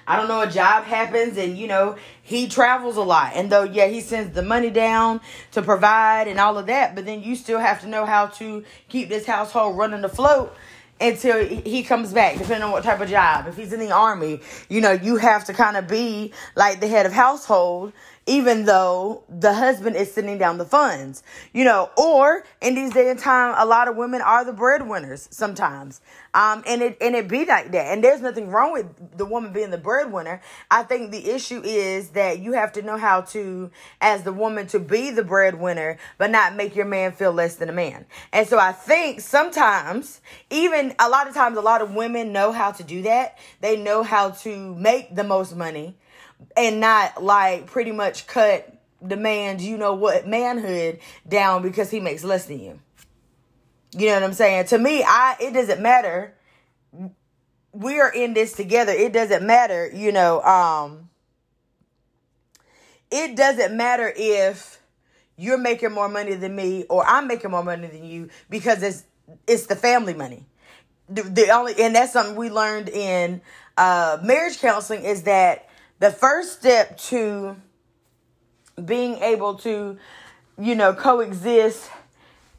I 0.06 0.16
don't 0.16 0.28
know, 0.28 0.40
a 0.40 0.50
job 0.50 0.84
happens 0.84 1.36
and, 1.36 1.58
you 1.58 1.66
know, 1.66 1.96
he 2.22 2.48
travels 2.48 2.96
a 2.96 3.02
lot. 3.02 3.32
And 3.34 3.50
though, 3.50 3.64
yeah, 3.64 3.86
he 3.86 4.00
sends 4.00 4.34
the 4.34 4.42
money 4.42 4.70
down 4.70 5.20
to 5.52 5.62
provide 5.62 6.26
and 6.26 6.40
all 6.40 6.56
of 6.58 6.66
that, 6.66 6.94
but 6.94 7.04
then 7.04 7.22
you 7.22 7.36
still 7.36 7.58
have 7.58 7.80
to 7.82 7.88
know 7.88 8.06
how 8.06 8.26
to 8.26 8.64
keep 8.88 9.08
this 9.08 9.26
household 9.26 9.76
running 9.76 10.02
afloat 10.04 10.56
until 11.00 11.44
he 11.44 11.82
comes 11.82 12.12
back, 12.12 12.34
depending 12.34 12.62
on 12.62 12.72
what 12.72 12.84
type 12.84 13.00
of 13.00 13.08
job. 13.08 13.46
If 13.46 13.56
he's 13.56 13.72
in 13.72 13.80
the 13.80 13.90
army, 13.90 14.40
you 14.68 14.80
know, 14.80 14.92
you 14.92 15.16
have 15.16 15.44
to 15.46 15.52
kind 15.52 15.76
of 15.76 15.88
be 15.88 16.32
like 16.56 16.80
the 16.80 16.88
head 16.88 17.06
of 17.06 17.12
household 17.12 17.92
even 18.30 18.64
though 18.64 19.24
the 19.28 19.52
husband 19.52 19.96
is 19.96 20.14
sending 20.14 20.38
down 20.38 20.56
the 20.56 20.64
funds, 20.64 21.24
you 21.52 21.64
know, 21.64 21.90
or 21.96 22.44
in 22.60 22.76
these 22.76 22.92
days 22.92 23.10
and 23.10 23.18
time, 23.18 23.56
a 23.58 23.66
lot 23.66 23.88
of 23.88 23.96
women 23.96 24.20
are 24.20 24.44
the 24.44 24.52
breadwinners 24.52 25.28
sometimes. 25.32 26.00
Um, 26.32 26.62
and 26.64 26.80
it, 26.80 26.96
and 27.00 27.16
it 27.16 27.26
be 27.26 27.44
like 27.44 27.72
that. 27.72 27.86
And 27.86 28.04
there's 28.04 28.20
nothing 28.20 28.48
wrong 28.50 28.72
with 28.72 29.18
the 29.18 29.24
woman 29.24 29.52
being 29.52 29.70
the 29.70 29.78
breadwinner. 29.78 30.40
I 30.70 30.84
think 30.84 31.10
the 31.10 31.28
issue 31.28 31.60
is 31.64 32.10
that 32.10 32.38
you 32.38 32.52
have 32.52 32.70
to 32.74 32.82
know 32.82 32.96
how 32.96 33.22
to, 33.22 33.68
as 34.00 34.22
the 34.22 34.32
woman, 34.32 34.68
to 34.68 34.78
be 34.78 35.10
the 35.10 35.24
breadwinner, 35.24 35.98
but 36.16 36.30
not 36.30 36.54
make 36.54 36.76
your 36.76 36.86
man 36.86 37.10
feel 37.10 37.32
less 37.32 37.56
than 37.56 37.68
a 37.68 37.72
man. 37.72 38.06
And 38.32 38.46
so 38.46 38.60
I 38.60 38.70
think 38.70 39.22
sometimes, 39.22 40.20
even 40.50 40.94
a 41.00 41.08
lot 41.08 41.26
of 41.26 41.34
times, 41.34 41.56
a 41.58 41.62
lot 41.62 41.82
of 41.82 41.96
women 41.96 42.32
know 42.32 42.52
how 42.52 42.70
to 42.70 42.84
do 42.84 43.02
that. 43.02 43.38
They 43.60 43.76
know 43.76 44.04
how 44.04 44.30
to 44.30 44.76
make 44.76 45.16
the 45.16 45.24
most 45.24 45.56
money 45.56 45.96
and 46.56 46.80
not 46.80 47.22
like 47.22 47.66
pretty 47.66 47.92
much 47.92 48.26
cut 48.26 48.80
the 49.02 49.16
man's 49.16 49.64
you 49.64 49.78
know 49.78 49.94
what 49.94 50.26
manhood 50.26 50.98
down 51.26 51.62
because 51.62 51.90
he 51.90 52.00
makes 52.00 52.24
less 52.24 52.46
than 52.46 52.60
you. 52.60 52.80
You 53.92 54.08
know 54.08 54.14
what 54.14 54.22
I'm 54.22 54.32
saying? 54.34 54.66
To 54.66 54.78
me, 54.78 55.02
I 55.02 55.36
it 55.40 55.52
doesn't 55.52 55.80
matter. 55.80 56.34
We 57.72 58.00
are 58.00 58.12
in 58.12 58.34
this 58.34 58.52
together. 58.52 58.92
It 58.92 59.12
doesn't 59.12 59.44
matter, 59.46 59.90
you 59.92 60.12
know, 60.12 60.42
um 60.42 61.08
it 63.10 63.36
doesn't 63.36 63.76
matter 63.76 64.12
if 64.14 64.80
you're 65.36 65.58
making 65.58 65.92
more 65.92 66.08
money 66.08 66.34
than 66.34 66.54
me 66.54 66.84
or 66.84 67.04
I'm 67.06 67.26
making 67.26 67.50
more 67.50 67.64
money 67.64 67.88
than 67.88 68.04
you 68.04 68.28
because 68.48 68.82
it's 68.82 69.04
it's 69.46 69.66
the 69.66 69.76
family 69.76 70.14
money. 70.14 70.46
The, 71.08 71.22
the 71.22 71.50
only 71.50 71.74
and 71.80 71.94
that's 71.94 72.12
something 72.12 72.36
we 72.36 72.50
learned 72.50 72.88
in 72.88 73.40
uh 73.76 74.18
marriage 74.22 74.60
counseling 74.60 75.04
is 75.04 75.22
that 75.24 75.66
the 76.00 76.10
first 76.10 76.58
step 76.58 76.98
to 76.98 77.56
being 78.84 79.16
able 79.16 79.54
to, 79.56 79.98
you 80.58 80.74
know, 80.74 80.94
coexist 80.94 81.88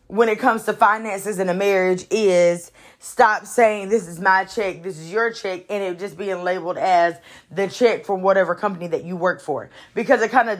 when 0.08 0.30
it 0.30 0.39
comes 0.39 0.63
to 0.63 0.73
finances 0.73 1.39
in 1.39 1.49
a 1.49 1.54
marriage 1.54 2.06
is 2.12 2.71
stop 2.99 3.45
saying 3.45 3.89
this 3.89 4.08
is 4.08 4.19
my 4.19 4.45
check, 4.45 4.84
this 4.84 4.99
is 4.99 5.12
your 5.12 5.32
check, 5.32 5.65
and 5.69 5.84
it 5.84 5.97
just 5.97 6.17
being 6.17 6.43
labeled 6.43 6.77
as 6.77 7.15
the 7.49 7.67
check 7.67 8.06
from 8.06 8.21
whatever 8.21 8.54
company 8.54 8.88
that 8.88 9.04
you 9.04 9.15
work 9.15 9.41
for. 9.41 9.69
Because 9.95 10.21
it 10.21 10.30
kind 10.30 10.49
of 10.49 10.60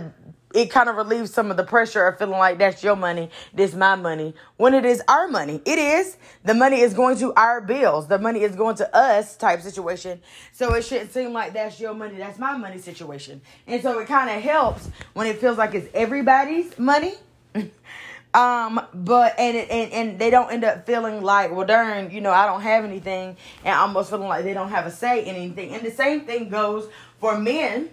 it 0.54 0.70
kind 0.70 0.90
of 0.90 0.96
relieves 0.96 1.34
some 1.34 1.52
of 1.52 1.58
the 1.58 1.64
pressure 1.64 2.06
of 2.06 2.18
feeling 2.18 2.38
like 2.38 2.58
that's 2.58 2.84
your 2.84 2.96
money, 2.96 3.30
this 3.54 3.74
my 3.74 3.96
money, 3.96 4.34
when 4.58 4.74
it 4.74 4.86
is 4.86 5.02
our 5.08 5.28
money. 5.28 5.62
It 5.66 5.80
is. 5.80 6.18
The 6.44 6.54
money 6.54 6.82
is 6.82 6.94
going 6.94 7.18
to 7.18 7.34
our 7.34 7.62
bills. 7.62 8.08
The 8.08 8.20
money 8.20 8.42
is 8.42 8.56
going 8.56 8.76
to 8.78 8.96
us 8.96 9.36
type 9.38 9.62
situation. 9.62 10.22
So 10.52 10.74
it 10.74 10.84
shouldn't 10.84 11.12
seem 11.12 11.34
like 11.34 11.54
that's 11.54 11.80
your 11.80 11.94
money, 11.94 12.18
that's 12.18 12.40
my 12.40 12.58
money 12.58 12.80
situation. 12.80 13.42
And 13.68 13.82
so 13.82 14.00
it 14.00 14.08
kind 14.08 14.30
of 14.30 14.42
helps 14.42 14.90
when 15.14 15.28
it 15.28 15.40
feels 15.40 15.58
like 15.58 15.74
it's 15.74 15.88
everybody's 15.94 16.78
money. 16.78 17.14
um, 18.34 18.82
but 18.94 19.38
and 19.38 19.58
and, 19.58 19.92
and 19.92 20.20
they 20.20 20.30
don't 20.30 20.52
end 20.52 20.64
up 20.64 20.86
feeling 20.86 21.22
like, 21.22 21.52
well 21.52 21.66
darn, 21.66 22.12
you 22.12 22.22
know, 22.22 22.32
I 22.32 22.46
don't 22.46 22.62
have 22.62 22.84
anything 22.84 23.38
and 23.64 23.76
almost 23.76 24.10
feeling 24.10 24.28
like 24.28 24.44
they 24.44 24.54
don't 24.54 24.70
have 24.70 24.86
a 24.86 24.92
say 24.92 25.26
in 25.26 25.36
anything. 25.36 25.74
And 25.74 25.84
the 25.86 25.92
same 25.92 26.22
thing 26.22 26.50
goes 26.50 26.88
for 27.20 27.38
men 27.38 27.90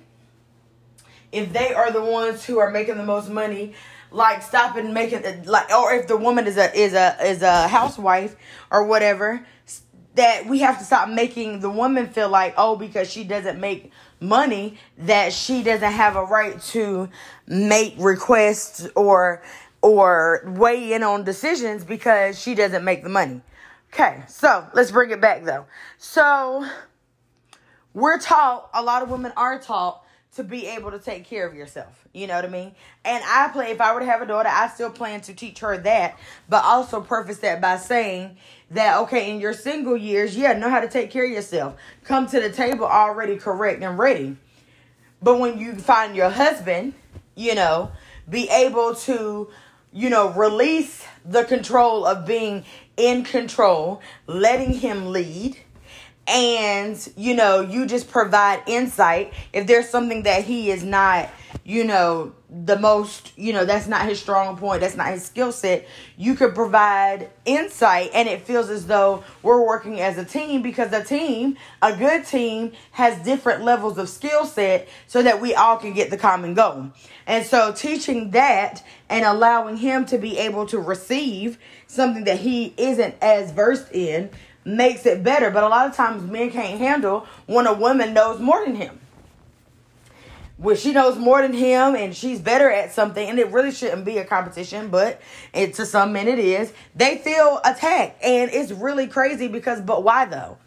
if 1.32 1.52
they 1.52 1.72
are 1.74 1.90
the 1.90 2.02
ones 2.02 2.44
who 2.44 2.58
are 2.58 2.70
making 2.70 2.96
the 2.96 3.04
most 3.04 3.28
money 3.28 3.74
like 4.10 4.42
stopping 4.42 4.92
making 4.92 5.22
like 5.44 5.70
or 5.70 5.92
if 5.92 6.06
the 6.08 6.16
woman 6.16 6.46
is 6.46 6.56
a 6.56 6.74
is 6.78 6.94
a 6.94 7.16
is 7.22 7.42
a 7.42 7.68
housewife 7.68 8.36
or 8.70 8.84
whatever 8.84 9.44
that 10.14 10.46
we 10.46 10.60
have 10.60 10.78
to 10.78 10.84
stop 10.84 11.08
making 11.08 11.60
the 11.60 11.68
woman 11.68 12.06
feel 12.06 12.28
like 12.28 12.54
oh 12.56 12.74
because 12.74 13.10
she 13.10 13.22
doesn't 13.24 13.60
make 13.60 13.92
money 14.20 14.78
that 14.96 15.32
she 15.32 15.62
doesn't 15.62 15.92
have 15.92 16.16
a 16.16 16.24
right 16.24 16.60
to 16.60 17.08
make 17.46 17.94
requests 17.98 18.88
or 18.96 19.42
or 19.82 20.42
weigh 20.46 20.92
in 20.92 21.02
on 21.02 21.24
decisions 21.24 21.84
because 21.84 22.38
she 22.38 22.54
doesn't 22.54 22.84
make 22.84 23.02
the 23.02 23.08
money. 23.08 23.40
Okay, 23.92 24.22
so 24.28 24.66
let's 24.74 24.90
bring 24.90 25.10
it 25.10 25.20
back 25.20 25.44
though. 25.44 25.66
So 25.98 26.66
we're 27.94 28.18
taught, 28.18 28.68
a 28.74 28.82
lot 28.82 29.02
of 29.02 29.10
women 29.10 29.32
are 29.36 29.58
taught 29.58 30.04
to 30.36 30.44
be 30.44 30.66
able 30.66 30.90
to 30.90 30.98
take 30.98 31.24
care 31.24 31.46
of 31.46 31.54
yourself. 31.54 32.06
You 32.12 32.26
know 32.26 32.34
what 32.34 32.44
I 32.44 32.48
mean? 32.48 32.72
And 33.04 33.22
I 33.26 33.48
play, 33.48 33.70
if 33.70 33.80
I 33.80 33.92
were 33.94 34.00
to 34.00 34.06
have 34.06 34.22
a 34.22 34.26
daughter, 34.26 34.48
I 34.50 34.68
still 34.68 34.90
plan 34.90 35.20
to 35.22 35.34
teach 35.34 35.60
her 35.60 35.76
that, 35.78 36.18
but 36.48 36.64
also 36.64 37.00
preface 37.00 37.38
that 37.38 37.60
by 37.60 37.76
saying 37.76 38.36
that, 38.70 38.98
okay, 38.98 39.30
in 39.30 39.40
your 39.40 39.52
single 39.52 39.96
years, 39.96 40.36
yeah, 40.36 40.52
know 40.52 40.70
how 40.70 40.80
to 40.80 40.88
take 40.88 41.10
care 41.10 41.24
of 41.24 41.30
yourself. 41.30 41.76
Come 42.04 42.26
to 42.28 42.40
the 42.40 42.50
table 42.50 42.84
already 42.84 43.36
correct 43.36 43.82
and 43.82 43.98
ready. 43.98 44.36
But 45.22 45.40
when 45.40 45.58
you 45.58 45.74
find 45.74 46.14
your 46.14 46.30
husband, 46.30 46.94
you 47.34 47.54
know, 47.54 47.90
be 48.28 48.48
able 48.50 48.94
to, 48.94 49.48
you 49.92 50.10
know, 50.10 50.30
release 50.30 51.04
the 51.24 51.44
control 51.44 52.04
of 52.04 52.26
being 52.26 52.64
in 52.96 53.24
control, 53.24 54.02
letting 54.26 54.74
him 54.74 55.12
lead 55.12 55.56
and 56.28 57.12
you 57.16 57.34
know 57.34 57.60
you 57.60 57.86
just 57.86 58.10
provide 58.10 58.62
insight. 58.66 59.32
If 59.52 59.66
there's 59.66 59.88
something 59.88 60.24
that 60.24 60.44
he 60.44 60.70
is 60.70 60.84
not 60.84 61.30
you 61.64 61.84
know 61.84 62.32
the 62.50 62.78
most 62.78 63.32
you 63.36 63.52
know 63.52 63.64
that's 63.64 63.86
not 63.86 64.06
his 64.06 64.20
strong 64.20 64.56
point 64.56 64.80
that's 64.80 64.96
not 64.96 65.08
his 65.08 65.24
skill 65.24 65.52
set 65.52 65.86
you 66.16 66.34
could 66.34 66.54
provide 66.54 67.30
insight. 67.46 68.10
And 68.12 68.28
it 68.28 68.42
feels 68.42 68.68
as 68.68 68.86
though 68.86 69.24
we're 69.42 69.64
working 69.64 70.00
as 70.00 70.18
a 70.18 70.24
team 70.24 70.60
because 70.60 70.92
a 70.92 71.02
team 71.02 71.56
a 71.80 71.96
good 71.96 72.26
team 72.26 72.72
has 72.92 73.18
different 73.24 73.64
levels 73.64 73.96
of 73.96 74.08
skill 74.08 74.44
set 74.44 74.88
so 75.06 75.22
that 75.22 75.40
we 75.40 75.54
all 75.54 75.78
can 75.78 75.94
get 75.94 76.10
the 76.10 76.18
common 76.18 76.52
goal. 76.52 76.90
And 77.26 77.44
so 77.44 77.72
teaching 77.72 78.32
that 78.32 78.82
and 79.08 79.24
allowing 79.24 79.78
him 79.78 80.04
to 80.06 80.18
be 80.18 80.36
able 80.38 80.66
to 80.66 80.78
receive 80.78 81.58
something 81.86 82.24
that 82.24 82.40
he 82.40 82.74
isn't 82.76 83.14
as 83.22 83.50
versed 83.50 83.92
in 83.92 84.30
makes 84.64 85.06
it 85.06 85.22
better. 85.22 85.50
But 85.50 85.64
a 85.64 85.68
lot 85.68 85.88
of 85.88 85.94
times 85.94 86.28
men 86.30 86.50
can't 86.50 86.78
handle 86.78 87.26
when 87.46 87.66
a 87.66 87.72
woman 87.72 88.14
knows 88.14 88.40
more 88.40 88.64
than 88.64 88.74
him. 88.74 89.00
When 90.56 90.76
she 90.76 90.92
knows 90.92 91.16
more 91.16 91.40
than 91.40 91.52
him 91.52 91.94
and 91.94 92.14
she's 92.16 92.40
better 92.40 92.68
at 92.68 92.92
something, 92.92 93.28
and 93.28 93.38
it 93.38 93.52
really 93.52 93.70
shouldn't 93.70 94.04
be 94.04 94.18
a 94.18 94.24
competition, 94.24 94.88
but 94.88 95.20
it, 95.54 95.74
to 95.74 95.86
some 95.86 96.12
men 96.12 96.26
it 96.26 96.40
is, 96.40 96.72
they 96.96 97.18
feel 97.18 97.60
attacked. 97.64 98.22
And 98.24 98.50
it's 98.50 98.72
really 98.72 99.06
crazy 99.06 99.46
because, 99.46 99.80
but 99.80 100.02
why 100.02 100.24
though? 100.24 100.58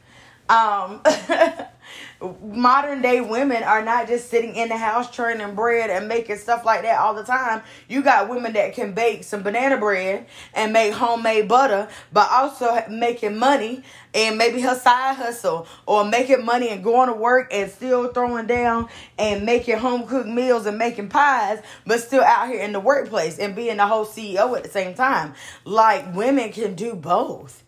Um, 0.47 1.01
modern 2.21 3.01
day 3.01 3.21
women 3.21 3.63
are 3.63 3.84
not 3.84 4.07
just 4.07 4.29
sitting 4.29 4.55
in 4.55 4.69
the 4.69 4.77
house 4.77 5.10
churning 5.10 5.55
bread 5.55 5.89
and 5.89 6.07
making 6.07 6.38
stuff 6.38 6.65
like 6.65 6.84
that 6.84 6.99
all 6.99 7.13
the 7.13 7.23
time. 7.23 7.62
You 7.88 8.01
got 8.01 8.29
women 8.29 8.53
that 8.53 8.73
can 8.73 8.93
bake 8.93 9.23
some 9.23 9.43
banana 9.43 9.77
bread 9.77 10.27
and 10.53 10.73
make 10.73 10.93
homemade 10.93 11.47
butter, 11.47 11.88
but 12.13 12.29
also 12.31 12.84
making 12.89 13.38
money 13.38 13.84
and 14.13 14.38
maybe 14.38 14.62
her 14.62 14.75
side 14.75 15.15
hustle 15.15 15.67
or 15.86 16.05
making 16.05 16.45
money 16.45 16.69
and 16.69 16.84
going 16.84 17.07
to 17.10 17.15
work 17.15 17.51
and 17.51 17.71
still 17.71 18.12
throwing 18.13 18.47
down 18.47 18.89
and 19.17 19.45
making 19.45 19.77
home 19.77 20.05
cooked 20.05 20.27
meals 20.27 20.65
and 20.65 20.77
making 20.77 21.10
pies, 21.10 21.62
but 21.86 21.99
still 21.99 22.23
out 22.23 22.49
here 22.49 22.62
in 22.62 22.73
the 22.73 22.79
workplace 22.79 23.39
and 23.39 23.55
being 23.55 23.77
the 23.77 23.88
whole 23.88 24.05
CEO 24.05 24.55
at 24.55 24.63
the 24.63 24.69
same 24.69 24.93
time. 24.93 25.34
Like 25.65 26.13
women 26.13 26.51
can 26.51 26.75
do 26.75 26.95
both. 26.95 27.63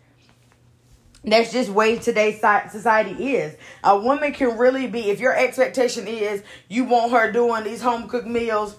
That's 1.24 1.54
just 1.54 1.70
way 1.70 1.98
today's 1.98 2.42
society 2.70 3.36
is. 3.36 3.56
A 3.84 3.98
woman 3.98 4.34
can 4.34 4.58
really 4.58 4.88
be, 4.88 5.10
if 5.10 5.20
your 5.22 5.36
expectation 5.36 6.08
is 6.08 6.44
you 6.68 6.84
want 6.84 7.12
her 7.14 7.32
doing 7.32 7.64
these 7.64 7.82
home 7.82 8.10
cooked 8.10 8.28
meals 8.28 8.78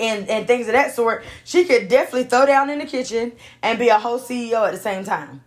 and, 0.00 0.28
and 0.28 0.46
things 0.46 0.66
of 0.66 0.72
that 0.72 0.94
sort, 0.94 1.24
she 1.44 1.64
could 1.64 1.88
definitely 1.88 2.24
throw 2.24 2.44
down 2.44 2.70
in 2.70 2.80
the 2.80 2.86
kitchen 2.86 3.32
and 3.62 3.78
be 3.78 3.88
a 3.88 3.98
whole 3.98 4.18
CEO 4.18 4.66
at 4.66 4.72
the 4.72 4.80
same 4.80 5.04
time. 5.04 5.44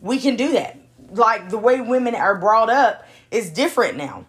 We 0.00 0.20
can 0.20 0.36
do 0.36 0.52
that. 0.52 0.78
Like 1.10 1.50
the 1.50 1.58
way 1.58 1.80
women 1.80 2.14
are 2.14 2.38
brought 2.38 2.70
up 2.70 3.06
is 3.30 3.50
different 3.50 3.96
now 3.96 4.26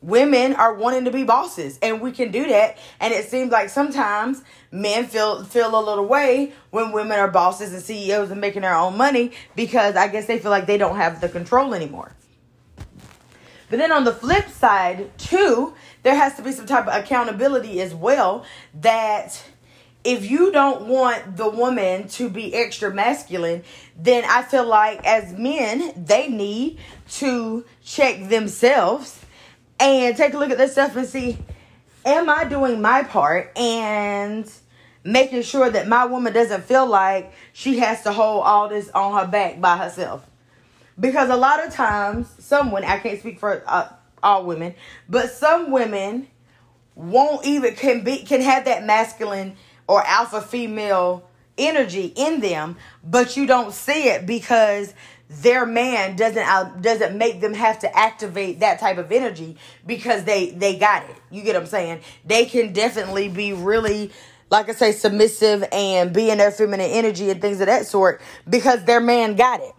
women 0.00 0.54
are 0.54 0.74
wanting 0.74 1.04
to 1.04 1.10
be 1.10 1.24
bosses 1.24 1.78
and 1.82 2.00
we 2.00 2.12
can 2.12 2.30
do 2.30 2.46
that 2.46 2.78
and 3.00 3.12
it 3.12 3.28
seems 3.28 3.50
like 3.50 3.68
sometimes 3.68 4.42
men 4.70 5.06
feel 5.06 5.42
feel 5.44 5.78
a 5.78 5.82
little 5.82 6.06
way 6.06 6.52
when 6.70 6.92
women 6.92 7.18
are 7.18 7.30
bosses 7.30 7.72
and 7.72 7.82
CEOs 7.82 8.30
and 8.30 8.40
making 8.40 8.62
their 8.62 8.74
own 8.74 8.96
money 8.96 9.32
because 9.56 9.96
I 9.96 10.08
guess 10.08 10.26
they 10.26 10.38
feel 10.38 10.50
like 10.50 10.66
they 10.66 10.78
don't 10.78 10.96
have 10.96 11.20
the 11.20 11.28
control 11.28 11.74
anymore. 11.74 12.12
But 13.70 13.78
then 13.78 13.92
on 13.92 14.04
the 14.04 14.14
flip 14.14 14.48
side, 14.48 15.16
too, 15.18 15.74
there 16.02 16.14
has 16.14 16.36
to 16.36 16.42
be 16.42 16.52
some 16.52 16.64
type 16.64 16.86
of 16.86 16.94
accountability 16.94 17.82
as 17.82 17.94
well 17.94 18.44
that 18.80 19.42
if 20.04 20.30
you 20.30 20.50
don't 20.52 20.86
want 20.86 21.36
the 21.36 21.48
woman 21.48 22.08
to 22.08 22.30
be 22.30 22.54
extra 22.54 22.94
masculine, 22.94 23.62
then 23.94 24.24
I 24.26 24.42
feel 24.42 24.64
like 24.64 25.04
as 25.04 25.32
men, 25.34 25.92
they 25.96 26.28
need 26.28 26.78
to 27.10 27.66
check 27.84 28.28
themselves 28.28 29.17
and 29.80 30.16
take 30.16 30.34
a 30.34 30.38
look 30.38 30.50
at 30.50 30.58
this 30.58 30.72
stuff 30.72 30.96
and 30.96 31.06
see 31.06 31.38
am 32.04 32.30
I 32.30 32.44
doing 32.44 32.80
my 32.80 33.02
part 33.02 33.56
and 33.56 34.50
making 35.04 35.42
sure 35.42 35.70
that 35.70 35.88
my 35.88 36.04
woman 36.04 36.32
doesn't 36.32 36.64
feel 36.64 36.86
like 36.86 37.32
she 37.52 37.78
has 37.78 38.02
to 38.02 38.12
hold 38.12 38.44
all 38.44 38.68
this 38.68 38.90
on 38.90 39.18
her 39.18 39.30
back 39.30 39.60
by 39.60 39.76
herself. 39.76 40.28
Because 40.98 41.30
a 41.30 41.36
lot 41.36 41.64
of 41.64 41.72
times, 41.72 42.28
someone, 42.38 42.84
I 42.84 42.98
can't 42.98 43.20
speak 43.20 43.38
for 43.38 43.62
uh, 43.66 43.88
all 44.22 44.44
women, 44.44 44.74
but 45.08 45.30
some 45.30 45.70
women 45.70 46.26
won't 46.94 47.46
even 47.46 47.76
can 47.76 48.02
be 48.02 48.24
can 48.24 48.40
have 48.40 48.64
that 48.64 48.84
masculine 48.84 49.56
or 49.86 50.04
alpha 50.04 50.40
female 50.40 51.28
energy 51.56 52.12
in 52.16 52.40
them, 52.40 52.76
but 53.04 53.36
you 53.36 53.46
don't 53.46 53.72
see 53.72 54.08
it 54.08 54.26
because 54.26 54.92
their 55.28 55.66
man 55.66 56.16
doesn't 56.16 56.82
doesn't 56.82 57.16
make 57.16 57.40
them 57.40 57.52
have 57.54 57.78
to 57.80 57.96
activate 57.96 58.60
that 58.60 58.80
type 58.80 58.98
of 58.98 59.12
energy 59.12 59.56
because 59.86 60.24
they 60.24 60.50
they 60.50 60.76
got 60.76 61.08
it. 61.08 61.16
You 61.30 61.42
get 61.42 61.54
what 61.54 61.62
I'm 61.62 61.68
saying? 61.68 62.00
They 62.24 62.46
can 62.46 62.72
definitely 62.72 63.28
be 63.28 63.52
really 63.52 64.10
like 64.50 64.68
I 64.68 64.72
say 64.72 64.92
submissive 64.92 65.64
and 65.70 66.12
be 66.12 66.30
in 66.30 66.38
their 66.38 66.50
feminine 66.50 66.90
energy 66.90 67.28
and 67.30 67.40
things 67.40 67.60
of 67.60 67.66
that 67.66 67.86
sort 67.86 68.22
because 68.48 68.84
their 68.84 69.00
man 69.00 69.36
got 69.36 69.60
it. 69.60 69.72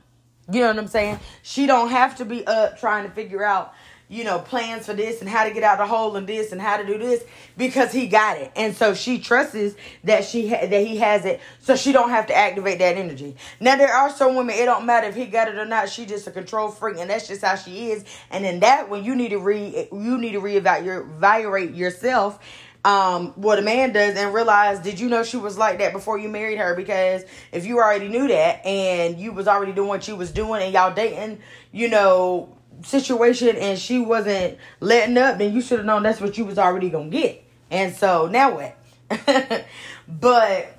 You 0.52 0.62
know 0.62 0.68
what 0.68 0.78
I'm 0.78 0.88
saying? 0.88 1.20
She 1.42 1.66
don't 1.66 1.90
have 1.90 2.16
to 2.18 2.26
be 2.26 2.46
up 2.46 2.80
trying 2.80 3.06
to 3.06 3.12
figure 3.12 3.44
out 3.44 3.74
you 4.10 4.24
know, 4.24 4.40
plans 4.40 4.88
for 4.88 4.94
this 4.94 5.22
and 5.22 5.30
how 5.30 5.44
to 5.44 5.54
get 5.54 5.62
out 5.62 5.80
of 5.80 5.88
the 5.88 5.96
hole 5.96 6.16
and 6.16 6.26
this 6.26 6.52
and 6.52 6.60
how 6.60 6.78
to 6.78 6.86
do 6.86 6.98
this 6.98 7.24
because 7.58 7.92
he 7.92 8.08
got 8.08 8.38
it. 8.38 8.52
And 8.56 8.76
so 8.76 8.96
she 8.96 9.20
trusts 9.20 9.76
that 10.04 10.26
she 10.26 10.50
ha- 10.50 10.66
that 10.66 10.88
he 10.88 10.98
has 10.98 11.26
it 11.26 11.40
so 11.60 11.76
she 11.76 11.92
don't 11.92 12.10
have 12.10 12.26
to 12.28 12.36
activate 12.36 12.80
that 12.80 12.98
energy. 12.98 13.36
Now 13.60 13.78
there 13.78 13.94
are 13.94 14.10
some 14.10 14.36
women 14.36 14.56
it 14.56 14.66
don't 14.66 14.88
matter 14.88 15.08
if 15.08 15.16
he 15.16 15.28
got 15.28 15.48
it 15.48 15.56
or 15.56 15.66
not. 15.66 15.90
She 15.90 16.08
just 16.08 16.26
a 16.28 16.32
control 16.32 16.70
freak 16.70 16.98
and 16.98 17.10
that's 17.10 17.28
just 17.28 17.44
how 17.44 17.56
she 17.56 17.92
is. 17.92 18.04
And 18.32 18.44
then 18.44 18.62
that 18.62 18.90
when 18.90 19.04
you 19.04 19.16
need 19.16 19.30
to 19.30 19.38
re 19.38 19.88
you 19.92 20.18
need 20.18 20.32
to 20.32 20.42
reevaluate 20.42 21.78
yourself 21.78 22.40
um, 22.86 23.34
what 23.36 23.60
a 23.60 23.62
man 23.62 23.92
does 23.92 24.16
and 24.16 24.34
realize 24.34 24.80
did 24.80 25.00
you 25.00 25.10
know 25.10 25.24
she 25.24 25.38
was 25.38 25.58
like 25.58 25.80
that 25.80 25.92
before 25.92 26.18
you 26.18 26.30
married 26.30 26.58
her 26.58 26.76
because 26.76 27.24
if 27.52 27.66
you 27.66 27.78
already 27.78 28.08
knew 28.08 28.28
that 28.30 28.66
and 28.66 29.20
you 29.20 29.34
was 29.34 29.48
already 29.50 29.74
doing 29.74 29.90
what 29.90 30.08
you 30.08 30.16
was 30.16 30.32
doing 30.32 30.64
and 30.64 30.74
y'all 30.74 30.94
dating 30.94 31.40
you 31.74 31.90
know 31.90 32.56
situation 32.84 33.56
and 33.56 33.78
she 33.78 34.00
wasn't 34.00 34.58
letting 34.80 35.18
up, 35.18 35.38
then 35.38 35.54
you 35.54 35.62
should 35.62 35.80
have 35.80 35.86
known 35.86 36.04
that's 36.04 36.22
what 36.22 36.38
you 36.38 36.46
was 36.46 36.58
already 36.58 36.90
gonna 36.90 37.10
get. 37.10 37.44
And 37.72 37.96
so 37.96 38.28
now 38.28 38.56
what? 38.56 38.78
but 40.08 40.76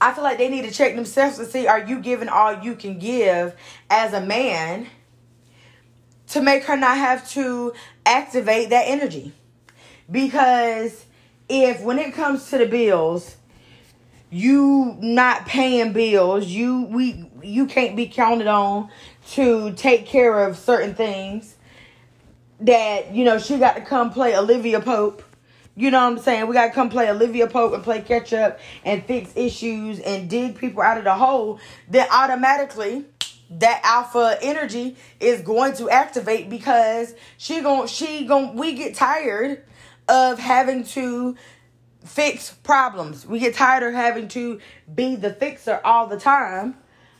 I 0.00 0.12
feel 0.12 0.24
like 0.24 0.38
they 0.38 0.48
need 0.48 0.62
to 0.62 0.70
check 0.70 0.94
themselves 0.94 1.38
to 1.38 1.46
see 1.46 1.66
are 1.66 1.84
you 1.84 2.00
giving 2.00 2.28
all 2.28 2.62
you 2.62 2.74
can 2.74 2.98
give 2.98 3.54
as 3.90 4.12
a 4.12 4.20
man 4.20 4.86
to 6.28 6.40
make 6.40 6.64
her 6.64 6.76
not 6.76 6.96
have 6.96 7.28
to 7.30 7.72
activate 8.04 8.70
that 8.70 8.84
energy. 8.86 9.32
Because 10.10 11.04
if 11.48 11.80
when 11.82 11.98
it 11.98 12.14
comes 12.14 12.50
to 12.50 12.58
the 12.58 12.66
bills, 12.66 13.36
you 14.30 14.96
not 15.00 15.46
paying 15.46 15.92
bills, 15.92 16.46
you 16.46 16.82
we 16.82 17.30
you 17.42 17.66
can't 17.66 17.96
be 17.96 18.08
counted 18.08 18.46
on 18.46 18.90
to 19.30 19.72
take 19.72 20.06
care 20.06 20.46
of 20.46 20.56
certain 20.56 20.94
things 20.94 21.56
that 22.60 23.14
you 23.14 23.24
know 23.24 23.38
she 23.38 23.58
got 23.58 23.76
to 23.76 23.82
come 23.82 24.10
play 24.10 24.36
Olivia 24.36 24.80
Pope. 24.80 25.22
You 25.74 25.90
know 25.90 26.02
what 26.04 26.18
I'm 26.18 26.18
saying? 26.18 26.46
We 26.46 26.54
got 26.54 26.68
to 26.68 26.72
come 26.72 26.88
play 26.88 27.10
Olivia 27.10 27.46
Pope 27.46 27.74
and 27.74 27.84
play 27.84 28.00
catch 28.00 28.32
up 28.32 28.58
and 28.82 29.04
fix 29.04 29.30
issues 29.36 30.00
and 30.00 30.30
dig 30.30 30.56
people 30.56 30.82
out 30.82 30.96
of 30.96 31.04
the 31.04 31.14
hole. 31.14 31.60
Then 31.88 32.08
automatically 32.10 33.04
that 33.50 33.80
alpha 33.84 34.38
energy 34.40 34.96
is 35.20 35.42
going 35.42 35.74
to 35.74 35.90
activate 35.90 36.48
because 36.48 37.14
she 37.36 37.60
going 37.60 37.88
she 37.88 38.24
going 38.26 38.56
we 38.56 38.72
get 38.72 38.94
tired 38.94 39.62
of 40.08 40.38
having 40.38 40.84
to 40.84 41.36
fix 42.04 42.52
problems. 42.62 43.26
We 43.26 43.38
get 43.38 43.54
tired 43.54 43.82
of 43.82 43.94
having 43.94 44.28
to 44.28 44.60
be 44.92 45.16
the 45.16 45.32
fixer 45.32 45.80
all 45.84 46.06
the 46.06 46.18
time. 46.18 46.76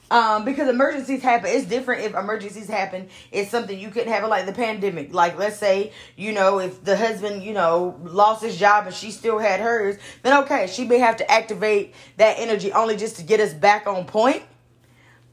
Um, 0.08 0.44
because 0.44 0.68
emergencies 0.68 1.20
happen. 1.22 1.50
It's 1.50 1.66
different 1.66 2.04
if 2.04 2.14
emergencies 2.14 2.68
happen. 2.68 3.08
It's 3.32 3.50
something 3.50 3.76
you 3.76 3.90
couldn't 3.90 4.12
have 4.12 4.28
like 4.28 4.46
the 4.46 4.52
pandemic. 4.52 5.12
Like 5.12 5.36
let's 5.36 5.56
say, 5.56 5.92
you 6.16 6.32
know, 6.32 6.60
if 6.60 6.84
the 6.84 6.96
husband, 6.96 7.42
you 7.42 7.52
know, 7.52 7.98
lost 8.04 8.42
his 8.42 8.56
job 8.56 8.86
and 8.86 8.94
she 8.94 9.10
still 9.10 9.38
had 9.38 9.58
hers, 9.58 9.96
then 10.22 10.44
okay, 10.44 10.68
she 10.68 10.84
may 10.84 10.98
have 10.98 11.16
to 11.16 11.30
activate 11.30 11.94
that 12.18 12.38
energy 12.38 12.72
only 12.72 12.96
just 12.96 13.16
to 13.16 13.24
get 13.24 13.40
us 13.40 13.52
back 13.52 13.88
on 13.88 14.04
point. 14.04 14.44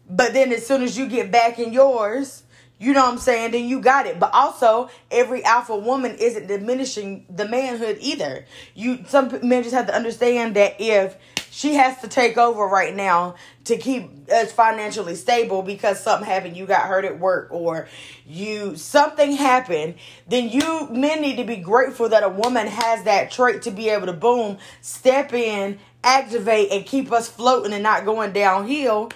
But 0.09 0.33
then 0.33 0.51
as 0.51 0.65
soon 0.65 0.81
as 0.81 0.97
you 0.97 1.07
get 1.07 1.31
back 1.31 1.59
in 1.59 1.71
yours, 1.71 2.43
you 2.79 2.93
know 2.93 3.05
what 3.05 3.13
I'm 3.13 3.19
saying? 3.19 3.51
Then 3.51 3.65
you 3.65 3.79
got 3.79 4.07
it. 4.07 4.19
But 4.19 4.31
also, 4.33 4.89
every 5.09 5.43
alpha 5.43 5.75
woman 5.75 6.15
isn't 6.19 6.47
diminishing 6.47 7.25
the 7.29 7.47
manhood 7.47 7.97
either. 8.01 8.45
You 8.73 9.05
some 9.07 9.29
men 9.47 9.63
just 9.63 9.75
have 9.75 9.87
to 9.87 9.95
understand 9.95 10.55
that 10.55 10.75
if 10.79 11.15
she 11.49 11.75
has 11.75 12.01
to 12.01 12.07
take 12.07 12.35
over 12.35 12.65
right 12.65 12.95
now 12.95 13.35
to 13.65 13.77
keep 13.77 14.09
us 14.29 14.51
financially 14.51 15.13
stable 15.13 15.61
because 15.61 15.99
something 15.99 16.27
happened, 16.27 16.57
you 16.57 16.65
got 16.65 16.87
hurt 16.87 17.05
at 17.05 17.19
work 17.19 17.47
or 17.51 17.87
you 18.25 18.75
something 18.75 19.33
happened, 19.33 19.93
then 20.27 20.49
you 20.49 20.89
men 20.89 21.21
need 21.21 21.37
to 21.37 21.43
be 21.43 21.57
grateful 21.57 22.09
that 22.09 22.23
a 22.23 22.29
woman 22.29 22.65
has 22.65 23.03
that 23.03 23.29
trait 23.29 23.61
to 23.61 23.71
be 23.71 23.89
able 23.89 24.07
to 24.07 24.13
boom, 24.13 24.57
step 24.81 25.31
in, 25.31 25.77
activate 26.03 26.71
and 26.71 26.85
keep 26.85 27.11
us 27.11 27.29
floating 27.29 27.71
and 27.71 27.83
not 27.83 28.03
going 28.03 28.33
downhill 28.33 29.11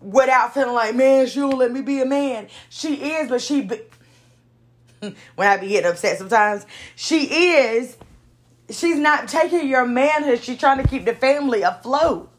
without 0.00 0.54
feeling 0.54 0.74
like, 0.74 0.94
man, 0.94 1.26
she 1.26 1.40
won't 1.40 1.58
let 1.58 1.72
me 1.72 1.80
be 1.80 2.00
a 2.00 2.06
man. 2.06 2.48
She 2.68 3.12
is, 3.12 3.28
but 3.28 3.40
she, 3.40 3.62
be- 3.62 3.80
when 5.34 5.48
I 5.48 5.56
be 5.56 5.68
getting 5.68 5.90
upset 5.90 6.18
sometimes, 6.18 6.66
she 6.96 7.54
is, 7.56 7.96
she's 8.70 8.98
not 8.98 9.28
taking 9.28 9.68
your 9.68 9.86
manhood. 9.86 10.42
She's 10.42 10.58
trying 10.58 10.82
to 10.82 10.88
keep 10.88 11.04
the 11.04 11.14
family 11.14 11.62
afloat. 11.62 12.30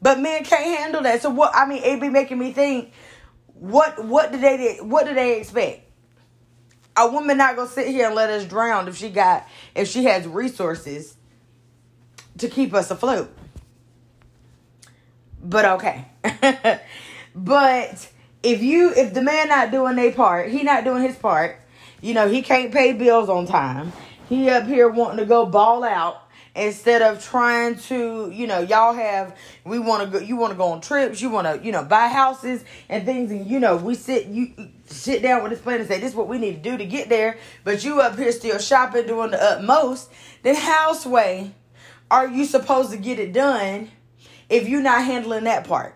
But 0.00 0.20
men 0.20 0.44
can't 0.44 0.78
handle 0.78 1.02
that. 1.02 1.22
So 1.22 1.30
what, 1.30 1.52
I 1.54 1.66
mean, 1.66 1.82
it 1.82 2.00
be 2.00 2.08
making 2.08 2.38
me 2.38 2.52
think, 2.52 2.92
what, 3.54 4.04
what 4.04 4.32
do 4.32 4.38
they, 4.38 4.76
what 4.80 5.06
do 5.06 5.14
they 5.14 5.40
expect? 5.40 5.82
A 6.98 7.10
woman 7.10 7.36
not 7.36 7.56
gonna 7.56 7.68
sit 7.68 7.88
here 7.88 8.06
and 8.06 8.14
let 8.14 8.30
us 8.30 8.44
drown 8.44 8.88
if 8.88 8.96
she 8.96 9.10
got, 9.10 9.46
if 9.74 9.88
she 9.88 10.04
has 10.04 10.26
resources 10.26 11.16
to 12.38 12.48
keep 12.48 12.72
us 12.74 12.90
afloat. 12.90 13.34
But 15.42 15.64
okay. 15.64 16.06
but 17.34 18.08
if 18.42 18.62
you 18.62 18.92
if 18.94 19.14
the 19.14 19.22
man 19.22 19.48
not 19.48 19.70
doing 19.70 19.96
their 19.96 20.12
part, 20.12 20.50
he 20.50 20.62
not 20.62 20.84
doing 20.84 21.02
his 21.02 21.16
part, 21.16 21.60
you 22.00 22.14
know, 22.14 22.28
he 22.28 22.42
can't 22.42 22.72
pay 22.72 22.92
bills 22.92 23.28
on 23.28 23.46
time. 23.46 23.92
He 24.28 24.50
up 24.50 24.66
here 24.66 24.88
wanting 24.88 25.18
to 25.18 25.26
go 25.26 25.46
ball 25.46 25.84
out 25.84 26.22
instead 26.54 27.02
of 27.02 27.22
trying 27.22 27.76
to, 27.76 28.30
you 28.32 28.46
know, 28.46 28.60
y'all 28.60 28.94
have 28.94 29.36
we 29.64 29.78
want 29.78 30.04
to 30.04 30.18
go 30.18 30.24
you 30.24 30.36
want 30.36 30.52
to 30.52 30.56
go 30.56 30.66
on 30.72 30.80
trips, 30.80 31.20
you 31.20 31.30
want 31.30 31.46
to, 31.46 31.64
you 31.64 31.72
know, 31.72 31.84
buy 31.84 32.08
houses 32.08 32.64
and 32.88 33.04
things 33.04 33.30
and 33.30 33.46
you 33.46 33.60
know, 33.60 33.76
we 33.76 33.94
sit 33.94 34.26
you 34.26 34.52
sit 34.86 35.22
down 35.22 35.42
with 35.42 35.52
this 35.52 35.60
plan 35.60 35.80
and 35.80 35.88
say 35.88 36.00
this 36.00 36.10
is 36.10 36.16
what 36.16 36.28
we 36.28 36.38
need 36.38 36.62
to 36.62 36.70
do 36.70 36.76
to 36.78 36.86
get 36.86 37.08
there, 37.08 37.38
but 37.64 37.84
you 37.84 38.00
up 38.00 38.16
here 38.16 38.32
still 38.32 38.58
shopping 38.58 39.06
doing 39.06 39.30
the 39.30 39.42
utmost, 39.42 40.10
then 40.42 40.54
how's 40.54 41.04
way 41.06 41.52
are 42.10 42.28
you 42.28 42.44
supposed 42.44 42.90
to 42.92 42.96
get 42.96 43.18
it 43.18 43.32
done 43.32 43.90
if 44.48 44.68
you're 44.68 44.82
not 44.82 45.04
handling 45.04 45.44
that 45.44 45.66
part? 45.66 45.95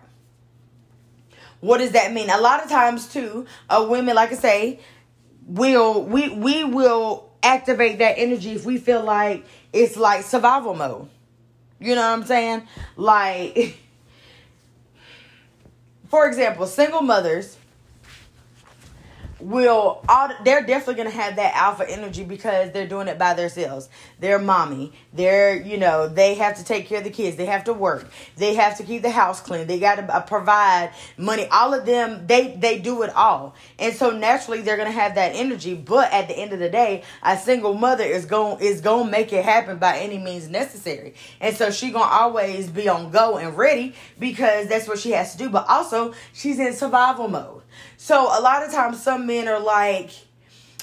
What 1.61 1.77
does 1.77 1.91
that 1.91 2.11
mean? 2.11 2.29
A 2.29 2.39
lot 2.39 2.63
of 2.63 2.69
times 2.69 3.07
too, 3.07 3.45
uh, 3.69 3.85
women, 3.89 4.15
like 4.15 4.31
I 4.31 4.35
say, 4.35 4.79
will 5.45 6.03
we 6.03 6.29
we 6.29 6.63
will 6.63 7.29
activate 7.43 7.99
that 7.99 8.15
energy 8.17 8.51
if 8.51 8.65
we 8.65 8.77
feel 8.77 9.03
like 9.03 9.45
it's 9.71 9.95
like 9.95 10.23
survival 10.23 10.73
mode. 10.73 11.07
You 11.79 11.95
know 11.95 12.01
what 12.01 12.19
I'm 12.19 12.25
saying? 12.25 12.67
Like, 12.95 13.77
for 16.09 16.27
example, 16.27 16.67
single 16.67 17.01
mothers 17.01 17.57
will 19.41 20.03
all 20.07 20.29
they're 20.43 20.63
definitely 20.63 20.95
gonna 20.95 21.09
have 21.09 21.35
that 21.35 21.55
alpha 21.55 21.89
energy 21.89 22.23
because 22.23 22.71
they're 22.71 22.87
doing 22.87 23.07
it 23.07 23.17
by 23.17 23.33
themselves. 23.33 23.89
They're 24.19 24.39
mommy. 24.39 24.93
They're 25.13 25.55
you 25.55 25.77
know 25.77 26.07
they 26.07 26.35
have 26.35 26.57
to 26.57 26.63
take 26.63 26.87
care 26.87 26.99
of 26.99 27.03
the 27.03 27.09
kids. 27.09 27.37
They 27.37 27.45
have 27.45 27.65
to 27.65 27.73
work. 27.73 28.09
They 28.37 28.55
have 28.55 28.77
to 28.77 28.83
keep 28.83 29.01
the 29.01 29.09
house 29.09 29.41
clean. 29.41 29.67
They 29.67 29.79
got 29.79 29.95
to 29.95 30.15
uh, 30.15 30.21
provide 30.21 30.91
money. 31.17 31.47
All 31.51 31.73
of 31.73 31.85
them 31.85 32.27
they 32.27 32.55
they 32.55 32.79
do 32.79 33.01
it 33.03 33.15
all, 33.15 33.55
and 33.79 33.95
so 33.95 34.11
naturally 34.11 34.61
they're 34.61 34.77
gonna 34.77 34.91
have 34.91 35.15
that 35.15 35.35
energy. 35.35 35.73
But 35.75 36.11
at 36.11 36.27
the 36.27 36.37
end 36.37 36.53
of 36.53 36.59
the 36.59 36.69
day, 36.69 37.03
a 37.23 37.37
single 37.37 37.73
mother 37.73 38.03
is 38.03 38.25
going 38.25 38.61
is 38.61 38.81
gonna 38.81 39.09
make 39.09 39.33
it 39.33 39.45
happen 39.45 39.77
by 39.77 39.99
any 39.99 40.17
means 40.17 40.49
necessary, 40.49 41.15
and 41.39 41.55
so 41.55 41.71
she 41.71 41.91
gonna 41.91 42.05
always 42.05 42.69
be 42.69 42.87
on 42.87 43.11
go 43.11 43.37
and 43.37 43.57
ready 43.57 43.95
because 44.19 44.67
that's 44.67 44.87
what 44.87 44.99
she 44.99 45.11
has 45.11 45.31
to 45.33 45.37
do. 45.37 45.49
But 45.49 45.67
also 45.67 46.13
she's 46.33 46.59
in 46.59 46.73
survival 46.73 47.27
mode. 47.27 47.61
So 48.03 48.23
a 48.23 48.41
lot 48.41 48.65
of 48.65 48.71
times 48.71 48.99
some 48.99 49.27
men 49.27 49.47
are 49.47 49.59
like, 49.59 50.09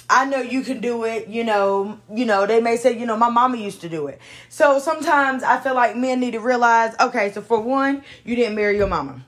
I 0.09 0.25
know 0.25 0.41
you 0.41 0.63
can 0.63 0.81
do 0.81 1.03
it, 1.03 1.27
you 1.27 1.43
know, 1.43 1.99
you 2.15 2.25
know, 2.25 2.47
they 2.47 2.61
may 2.61 2.77
say, 2.77 2.97
you 2.97 3.07
know, 3.07 3.17
my 3.17 3.29
mama 3.29 3.57
used 3.57 3.81
to 3.81 3.89
do 3.89 4.07
it. 4.07 4.21
So 4.49 4.79
sometimes 4.79 5.43
I 5.43 5.59
feel 5.59 5.75
like 5.75 5.97
men 5.97 6.21
need 6.21 6.35
to 6.35 6.39
realize, 6.39 6.95
okay, 7.01 7.33
so 7.33 7.43
for 7.43 7.61
one, 7.61 8.05
you 8.25 8.37
didn't 8.37 8.55
marry 8.55 8.77
your 8.77 8.87
mama. 8.87 9.27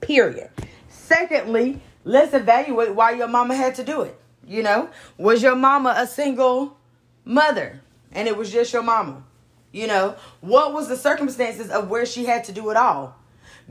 Period. 0.00 0.50
Secondly, 0.88 1.80
let's 2.04 2.32
evaluate 2.32 2.94
why 2.94 3.10
your 3.10 3.26
mama 3.26 3.56
had 3.56 3.74
to 3.74 3.82
do 3.82 4.02
it. 4.02 4.16
You 4.46 4.62
know, 4.62 4.88
was 5.18 5.42
your 5.42 5.56
mama 5.56 5.96
a 5.98 6.06
single 6.06 6.76
mother 7.24 7.80
and 8.12 8.28
it 8.28 8.36
was 8.36 8.52
just 8.52 8.72
your 8.72 8.84
mama? 8.84 9.24
You 9.72 9.88
know, 9.88 10.14
what 10.42 10.72
was 10.72 10.86
the 10.86 10.96
circumstances 10.96 11.70
of 11.70 11.90
where 11.90 12.06
she 12.06 12.24
had 12.24 12.44
to 12.44 12.52
do 12.52 12.70
it 12.70 12.76
all? 12.76 13.16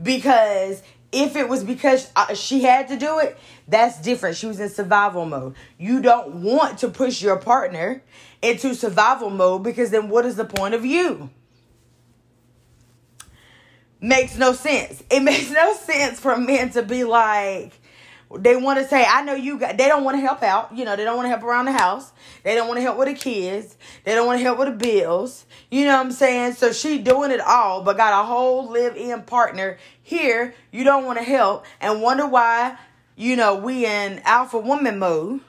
Because 0.02 0.82
If 1.12 1.36
it 1.36 1.48
was 1.48 1.64
because 1.64 2.10
uh, 2.16 2.34
she 2.34 2.62
had 2.62 2.88
to 2.88 2.96
do 2.96 3.18
it, 3.18 3.38
that's 3.68 4.00
different. 4.00 4.36
She 4.36 4.46
was 4.46 4.60
in 4.60 4.68
survival 4.68 5.24
mode. 5.24 5.54
You 5.78 6.00
don't 6.00 6.42
want 6.42 6.78
to 6.78 6.88
push 6.88 7.22
your 7.22 7.36
partner 7.36 8.02
into 8.42 8.74
survival 8.74 9.30
mode 9.30 9.62
because 9.62 9.90
then 9.90 10.08
what 10.08 10.26
is 10.26 10.36
the 10.36 10.44
point 10.44 10.74
of 10.74 10.84
you? 10.84 11.30
Makes 14.00 14.36
no 14.36 14.52
sense. 14.52 15.02
It 15.10 15.20
makes 15.22 15.50
no 15.50 15.74
sense 15.74 16.20
for 16.20 16.36
men 16.36 16.70
to 16.70 16.82
be 16.82 17.04
like, 17.04 17.72
they 18.34 18.56
want 18.56 18.78
to 18.80 18.88
say, 18.88 19.04
I 19.08 19.22
know 19.22 19.34
you 19.34 19.58
got, 19.58 19.76
they 19.76 19.86
don't 19.86 20.02
want 20.02 20.16
to 20.16 20.20
help 20.20 20.42
out. 20.42 20.76
You 20.76 20.84
know, 20.84 20.96
they 20.96 21.04
don't 21.04 21.16
want 21.16 21.26
to 21.26 21.30
help 21.30 21.42
around 21.42 21.66
the 21.66 21.72
house. 21.72 22.12
They 22.42 22.54
don't 22.54 22.66
want 22.66 22.78
to 22.78 22.82
help 22.82 22.98
with 22.98 23.08
the 23.08 23.14
kids. 23.14 23.76
They 24.04 24.14
don't 24.14 24.26
want 24.26 24.40
to 24.40 24.42
help 24.42 24.58
with 24.58 24.68
the 24.68 24.74
bills. 24.74 25.46
You 25.70 25.84
know 25.84 25.96
what 25.96 26.06
I'm 26.06 26.12
saying? 26.12 26.54
So 26.54 26.72
she 26.72 26.98
doing 26.98 27.30
it 27.30 27.40
all, 27.40 27.82
but 27.82 27.96
got 27.96 28.20
a 28.20 28.26
whole 28.26 28.70
live 28.70 28.96
in 28.96 29.22
partner 29.22 29.78
here. 30.02 30.54
You 30.72 30.82
don't 30.84 31.04
want 31.04 31.18
to 31.18 31.24
help 31.24 31.64
and 31.80 32.02
wonder 32.02 32.26
why, 32.26 32.76
you 33.14 33.36
know, 33.36 33.54
we 33.54 33.86
in 33.86 34.20
alpha 34.24 34.58
woman 34.58 34.98
mode. 34.98 35.40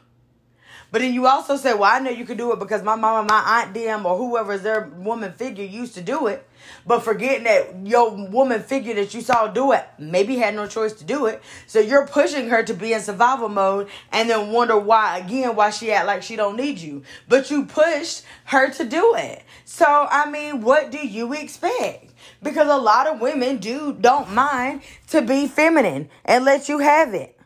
But 0.91 1.01
then 1.01 1.13
you 1.13 1.27
also 1.27 1.57
say, 1.57 1.73
well, 1.73 1.91
I 1.91 1.99
know 1.99 2.11
you 2.11 2.25
could 2.25 2.37
do 2.37 2.53
it 2.53 2.59
because 2.59 2.81
my 2.81 2.95
mama, 2.95 3.27
my 3.27 3.61
aunt, 3.61 3.73
them, 3.73 4.05
or 4.05 4.17
whoever's 4.17 4.61
their 4.61 4.89
woman 4.95 5.33
figure 5.33 5.65
used 5.65 5.95
to 5.95 6.01
do 6.01 6.27
it. 6.27 6.47
But 6.85 7.01
forgetting 7.01 7.43
that 7.43 7.85
your 7.85 8.11
woman 8.11 8.61
figure 8.61 8.93
that 8.95 9.13
you 9.13 9.21
saw 9.21 9.47
do 9.47 9.73
it 9.73 9.85
maybe 9.97 10.37
had 10.37 10.55
no 10.55 10.67
choice 10.67 10.93
to 10.93 11.03
do 11.03 11.25
it. 11.25 11.41
So 11.65 11.79
you're 11.79 12.07
pushing 12.07 12.49
her 12.49 12.63
to 12.63 12.73
be 12.73 12.93
in 12.93 13.01
survival 13.01 13.49
mode 13.49 13.89
and 14.11 14.29
then 14.29 14.51
wonder 14.51 14.77
why, 14.77 15.19
again, 15.19 15.55
why 15.55 15.69
she 15.69 15.91
act 15.91 16.07
like 16.07 16.23
she 16.23 16.35
don't 16.35 16.55
need 16.55 16.79
you. 16.79 17.03
But 17.27 17.51
you 17.51 17.65
pushed 17.65 18.23
her 18.45 18.69
to 18.71 18.83
do 18.85 19.15
it. 19.15 19.43
So, 19.65 19.85
I 19.85 20.29
mean, 20.29 20.61
what 20.61 20.91
do 20.91 21.05
you 21.05 21.33
expect? 21.33 22.13
Because 22.41 22.67
a 22.67 22.77
lot 22.77 23.07
of 23.07 23.19
women 23.19 23.57
do, 23.57 23.93
don't 23.99 24.31
mind 24.31 24.81
to 25.07 25.21
be 25.21 25.47
feminine 25.47 26.09
and 26.25 26.45
let 26.45 26.69
you 26.69 26.79
have 26.79 27.13
it. 27.13 27.36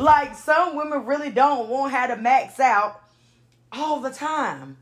Like 0.00 0.34
some 0.34 0.76
women 0.76 1.04
really 1.04 1.30
don't 1.30 1.68
want 1.68 1.92
how 1.92 2.06
to 2.06 2.16
max 2.16 2.58
out 2.58 3.02
all 3.70 4.00
the 4.00 4.10
time. 4.10 4.78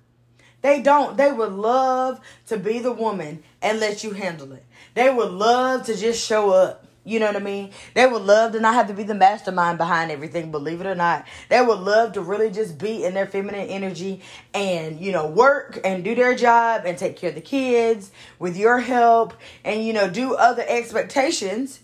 They 0.63 0.81
don't. 0.81 1.17
They 1.17 1.31
would 1.31 1.53
love 1.53 2.21
to 2.47 2.57
be 2.57 2.79
the 2.79 2.93
woman 2.93 3.43
and 3.63 3.81
let 3.81 4.03
you 4.03 4.13
handle 4.13 4.53
it. 4.53 4.65
They 4.95 5.11
would 5.11 5.31
love 5.31 5.87
to 5.87 5.97
just 5.97 6.25
show 6.25 6.51
up. 6.51 6.85
You 7.05 7.21
know 7.21 7.27
what 7.27 7.37
I 7.37 7.41
mean? 7.41 7.71
They 7.95 8.07
would 8.07 8.23
love 8.23 8.53
to 8.53 8.61
not 8.61 8.75
have 8.75 8.89
to 8.89 8.93
be 8.93 9.03
the 9.03 9.15
mastermind 9.15 9.79
behind 9.79 10.11
everything, 10.11 10.51
believe 10.51 10.83
it 10.83 10.87
or 10.87 10.95
not. 10.95 11.27
They 11.49 11.63
would 11.63 11.79
love 11.79 12.13
to 12.13 12.21
really 12.21 12.51
just 12.51 12.77
be 12.77 13.05
in 13.05 13.15
their 13.15 13.27
feminine 13.27 13.69
energy 13.69 14.21
and, 14.53 15.01
you 15.01 15.13
know, 15.13 15.27
work 15.27 15.81
and 15.85 16.05
do 16.05 16.15
their 16.15 16.35
job 16.35 16.83
and 16.85 16.99
take 16.99 17.17
care 17.17 17.31
of 17.31 17.35
the 17.35 17.41
kids 17.41 18.11
with 18.39 18.59
your 18.59 18.81
help 18.81 19.33
and, 19.65 19.87
you 19.87 19.95
know, 19.95 20.11
do 20.11 20.35
other 20.35 20.65
expectations 20.69 21.81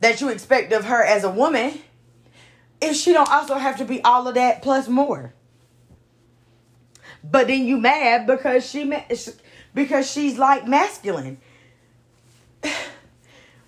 that 0.00 0.20
you 0.20 0.28
expect 0.28 0.72
of 0.72 0.84
her 0.84 1.02
as 1.02 1.24
a 1.24 1.30
woman 1.30 1.80
if 2.80 2.96
she 2.96 3.12
don't 3.12 3.30
also 3.30 3.54
have 3.54 3.76
to 3.78 3.84
be 3.84 4.02
all 4.02 4.28
of 4.28 4.34
that 4.34 4.62
plus 4.62 4.88
more. 4.88 5.34
But 7.24 7.48
then 7.48 7.64
you 7.64 7.78
mad 7.78 8.26
because 8.26 8.68
she 8.68 8.90
because 9.74 10.10
she's 10.10 10.38
like 10.38 10.66
masculine. 10.66 11.38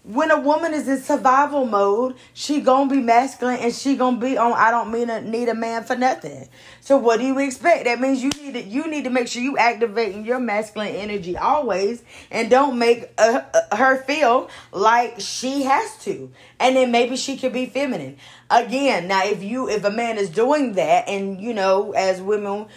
When 0.03 0.30
a 0.30 0.40
woman 0.40 0.72
is 0.72 0.88
in 0.88 0.98
survival 0.98 1.66
mode, 1.66 2.16
she 2.32 2.62
gonna 2.62 2.88
be 2.88 3.01
masculine 3.01 3.59
and 3.59 3.74
she 3.74 3.96
gonna 3.96 4.16
be 4.16 4.38
on. 4.38 4.53
I 4.53 4.70
don't 4.70 4.90
mean 4.90 5.09
to 5.09 5.20
need 5.20 5.51
a 5.51 5.55
man 5.55 5.84
for 5.84 5.94
nothing. 5.94 6.48
So 6.80 6.96
what 6.96 7.20
do 7.20 7.26
you 7.26 7.38
expect? 7.38 7.84
That 7.84 8.01
means 8.01 8.22
you 8.22 8.30
need 8.30 8.55
to 8.55 8.62
you 8.62 8.86
need 8.86 9.05
to 9.05 9.11
make 9.11 9.28
sure 9.28 9.42
you 9.42 9.59
activating 9.59 10.24
your 10.24 10.40
masculine 10.40 10.94
energy 10.94 11.36
always, 11.36 12.03
and 12.30 12.48
don't 12.48 12.78
make 12.78 13.11
uh, 13.18 13.42
uh, 13.53 13.76
her 13.76 14.03
feel 14.05 14.48
like 14.72 15.16
she 15.18 15.64
has 15.64 15.98
to. 16.05 16.32
And 16.59 16.76
then 16.76 16.90
maybe 16.90 17.16
she 17.16 17.36
could 17.36 17.53
be 17.53 17.66
feminine 17.66 18.16
again. 18.48 19.07
Now, 19.07 19.26
if 19.26 19.42
you 19.42 19.68
if 19.68 19.84
a 19.84 19.90
man 19.90 20.16
is 20.16 20.30
doing 20.30 20.72
that, 20.74 21.09
and 21.11 21.38
you 21.42 21.53
know, 21.53 21.92
as 21.92 22.22
women 22.22 22.68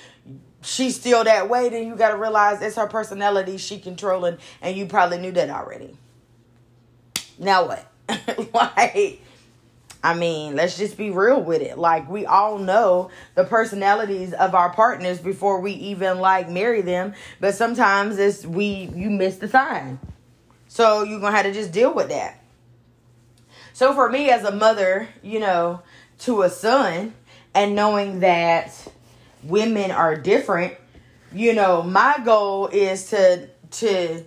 she's 0.62 0.98
still 0.98 1.24
that 1.24 1.48
way, 1.48 1.70
then 1.70 1.88
you 1.88 1.96
got 1.96 2.10
to 2.10 2.18
realize 2.18 2.62
it's 2.62 2.76
her 2.76 2.88
personality 2.88 3.58
she 3.58 3.80
controlling, 3.80 4.38
and 4.62 4.76
you 4.76 4.88
probably 4.88 5.20
knew 5.20 5.32
that 5.32 5.50
already. 5.50 5.98
Now 7.38 7.68
what? 7.68 7.86
like, 8.54 9.22
I 10.04 10.14
mean, 10.14 10.56
let's 10.56 10.78
just 10.78 10.98
be 10.98 11.12
real 11.12 11.42
with 11.42 11.62
it. 11.62 11.78
Like, 11.78 12.10
we 12.10 12.26
all 12.26 12.60
know 12.60 13.10
the 13.36 13.46
personalities 13.46 14.34
of 14.34 14.54
our 14.54 14.74
partners 14.74 15.20
before 15.20 15.62
we 15.62 15.72
even 15.72 16.20
like 16.20 16.50
marry 16.50 16.82
them, 16.82 17.14
but 17.40 17.56
sometimes 17.56 18.18
it's 18.18 18.46
we 18.46 18.92
you 18.94 19.10
miss 19.10 19.38
the 19.38 19.48
sign, 19.48 20.00
so 20.68 21.04
you're 21.04 21.20
gonna 21.20 21.36
have 21.36 21.46
to 21.46 21.54
just 21.54 21.72
deal 21.72 21.94
with 21.94 22.10
that. 22.10 22.44
So 23.74 23.94
for 23.94 24.10
me 24.10 24.30
as 24.30 24.44
a 24.44 24.52
mother, 24.52 25.08
you 25.24 25.40
know, 25.40 25.82
to 26.20 26.44
a 26.44 26.50
son, 26.50 27.14
and 27.56 27.76
knowing 27.76 28.20
that 28.20 28.72
women 29.44 29.92
are 29.92 30.16
different, 30.16 30.74
you 31.34 31.54
know, 31.54 31.82
my 31.82 32.20
goal 32.24 32.68
is 32.68 33.10
to 33.10 33.48
to 33.72 34.26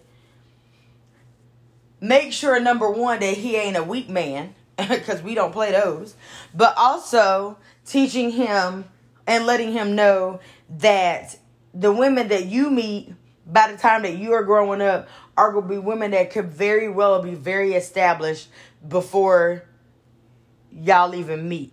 make 2.01 2.33
sure 2.33 2.59
number 2.61 2.91
one 2.91 3.21
that 3.21 3.37
he 3.37 3.57
ain't 3.57 3.77
a 3.77 3.83
weak 3.83 4.09
man 4.09 4.55
because 4.77 5.23
we 5.23 5.35
don't 5.35 5.53
play 5.53 5.73
those, 5.73 6.15
but 6.55 6.75
also 6.77 7.59
teaching 7.85 8.31
him 8.31 8.85
and 9.27 9.47
letting 9.47 9.73
him 9.73 9.95
know 9.95 10.41
that 10.79 11.37
the 11.75 11.93
women 11.93 12.29
that 12.29 12.47
you 12.47 12.71
meet 12.71 13.13
by 13.47 13.71
the 13.71 13.79
time 13.79 14.03
that 14.03 14.17
you 14.17 14.33
are 14.33 14.43
growing 14.43 14.81
up 14.81 15.09
are 15.37 15.53
going 15.53 15.69
to 15.69 15.75
be 15.75 15.79
women 15.79 16.13
that 16.13 16.31
could 16.31 16.47
very 16.47 16.89
well 16.89 17.23
be 17.23 17.35
very 17.35 17.75
established 17.75 18.49
before 18.87 19.63
y'all 20.73 21.15
even 21.15 21.49
meet. 21.49 21.73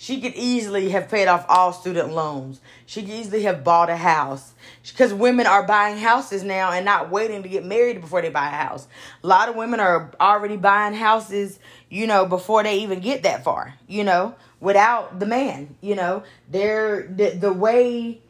She 0.00 0.18
could 0.18 0.32
easily 0.34 0.88
have 0.88 1.10
paid 1.10 1.28
off 1.28 1.44
all 1.46 1.74
student 1.74 2.14
loans. 2.14 2.62
She 2.86 3.02
could 3.02 3.10
easily 3.10 3.42
have 3.42 3.62
bought 3.62 3.90
a 3.90 3.96
house. 3.96 4.54
Because 4.82 5.12
women 5.12 5.46
are 5.46 5.66
buying 5.66 5.98
houses 5.98 6.42
now 6.42 6.72
and 6.72 6.86
not 6.86 7.10
waiting 7.10 7.42
to 7.42 7.50
get 7.50 7.66
married 7.66 8.00
before 8.00 8.22
they 8.22 8.30
buy 8.30 8.46
a 8.46 8.50
house. 8.50 8.88
A 9.22 9.26
lot 9.26 9.50
of 9.50 9.56
women 9.56 9.78
are 9.78 10.10
already 10.18 10.56
buying 10.56 10.94
houses, 10.94 11.58
you 11.90 12.06
know, 12.06 12.24
before 12.24 12.62
they 12.62 12.78
even 12.78 13.00
get 13.00 13.24
that 13.24 13.44
far, 13.44 13.74
you 13.88 14.02
know, 14.02 14.34
without 14.58 15.20
the 15.20 15.26
man, 15.26 15.76
you 15.82 15.94
know. 15.94 16.22
They're 16.48 17.06
the, 17.06 17.36
the 17.36 17.52
way 17.52 18.22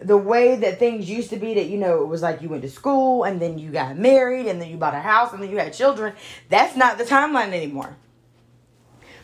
the 0.00 0.16
way 0.16 0.56
that 0.56 0.78
things 0.78 1.10
used 1.10 1.28
to 1.28 1.36
be 1.36 1.54
that 1.54 1.66
you 1.66 1.78
know 1.78 2.02
it 2.02 2.06
was 2.06 2.20
like 2.22 2.42
you 2.42 2.48
went 2.50 2.62
to 2.62 2.70
school 2.70 3.24
and 3.24 3.40
then 3.40 3.58
you 3.58 3.70
got 3.70 3.96
married 3.96 4.46
and 4.46 4.60
then 4.60 4.70
you 4.70 4.76
bought 4.76 4.94
a 4.94 5.00
house 5.00 5.32
and 5.32 5.42
then 5.42 5.50
you 5.50 5.56
had 5.56 5.72
children 5.72 6.12
that's 6.50 6.76
not 6.76 6.98
the 6.98 7.04
timeline 7.04 7.54
anymore 7.54 7.96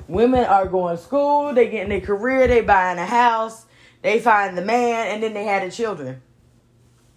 Women 0.09 0.45
are 0.45 0.67
going 0.67 0.97
to 0.97 1.03
school, 1.03 1.55
they 1.55 1.69
getting 1.69 1.89
their 1.89 2.01
career, 2.01 2.47
they 2.47 2.61
buying 2.61 2.99
a 2.99 3.07
house, 3.07 3.67
they 4.03 4.21
find 4.21 4.57
the 4.57 4.63
man, 4.63 5.09
and 5.09 5.23
then 5.23 5.35
they 5.35 5.45
had 5.45 5.63
the 5.63 5.71
children. 5.75 6.23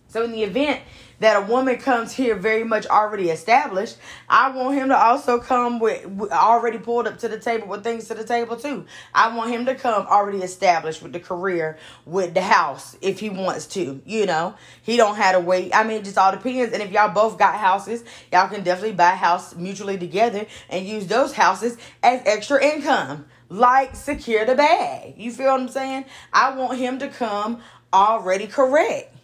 So 0.08 0.24
in 0.24 0.32
the 0.32 0.44
event 0.44 0.82
that 1.20 1.42
a 1.42 1.46
woman 1.46 1.78
comes 1.78 2.14
here 2.14 2.36
very 2.36 2.64
much 2.64 2.86
already 2.88 3.30
established, 3.30 3.98
I 4.28 4.50
want 4.52 4.76
him 4.76 4.90
to 4.90 4.98
also 4.98 5.40
come 5.40 5.80
with, 5.80 6.06
already 6.32 6.78
pulled 6.78 7.08
up 7.08 7.20
to 7.20 7.28
the 7.28 7.40
table 7.40 7.68
with 7.68 7.84
things 7.84 8.08
to 8.08 8.16
the 8.16 8.24
table 8.24 8.56
too. 8.56 8.86
I 9.14 9.36
want 9.36 9.52
him 9.52 9.66
to 9.68 9.76
come 9.76 10.06
already 10.08 10.40
established 10.40 11.02
with 11.02 11.14
the 11.14 11.20
career, 11.20 11.78
with 12.06 12.34
the 12.34 12.42
house 12.42 12.98
if 13.02 13.20
he 13.20 13.30
wants 13.30 13.68
to. 13.68 14.02
You 14.06 14.26
know, 14.26 14.56
he 14.82 14.98
don't 14.98 15.16
have 15.16 15.36
to 15.36 15.40
wait. 15.40 15.76
I 15.76 15.84
mean, 15.84 15.98
it 15.98 16.06
just 16.06 16.18
all 16.18 16.32
depends. 16.32 16.74
And 16.74 16.82
if 16.82 16.92
y'all 16.92 17.14
both 17.14 17.38
got 17.38 17.56
houses, 17.56 18.04
y'all 18.32 18.50
can 18.50 18.64
definitely 18.64 18.96
buy 18.96 19.14
a 19.14 19.16
house 19.16 19.56
mutually 19.56 19.98
together 19.98 20.46
and 20.70 20.86
use 20.86 21.08
those 21.08 21.34
houses 21.34 21.78
as 22.04 22.22
extra 22.26 22.64
income. 22.64 23.26
Like 23.48 23.96
secure 23.96 24.44
the 24.44 24.56
bag. 24.56 25.16
You 25.18 25.32
feel 25.32 25.52
what 25.52 25.62
I'm 25.62 25.70
saying? 25.70 26.06
I 26.34 26.56
want 26.56 26.80
him 26.80 26.98
to 27.00 27.08
come 27.08 27.62
already 27.94 28.48
correct. 28.48 29.15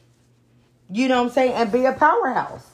You 0.91 1.07
know 1.07 1.19
what 1.21 1.29
I'm 1.29 1.33
saying? 1.33 1.53
And 1.53 1.71
be 1.71 1.85
a 1.85 1.93
powerhouse. 1.93 2.67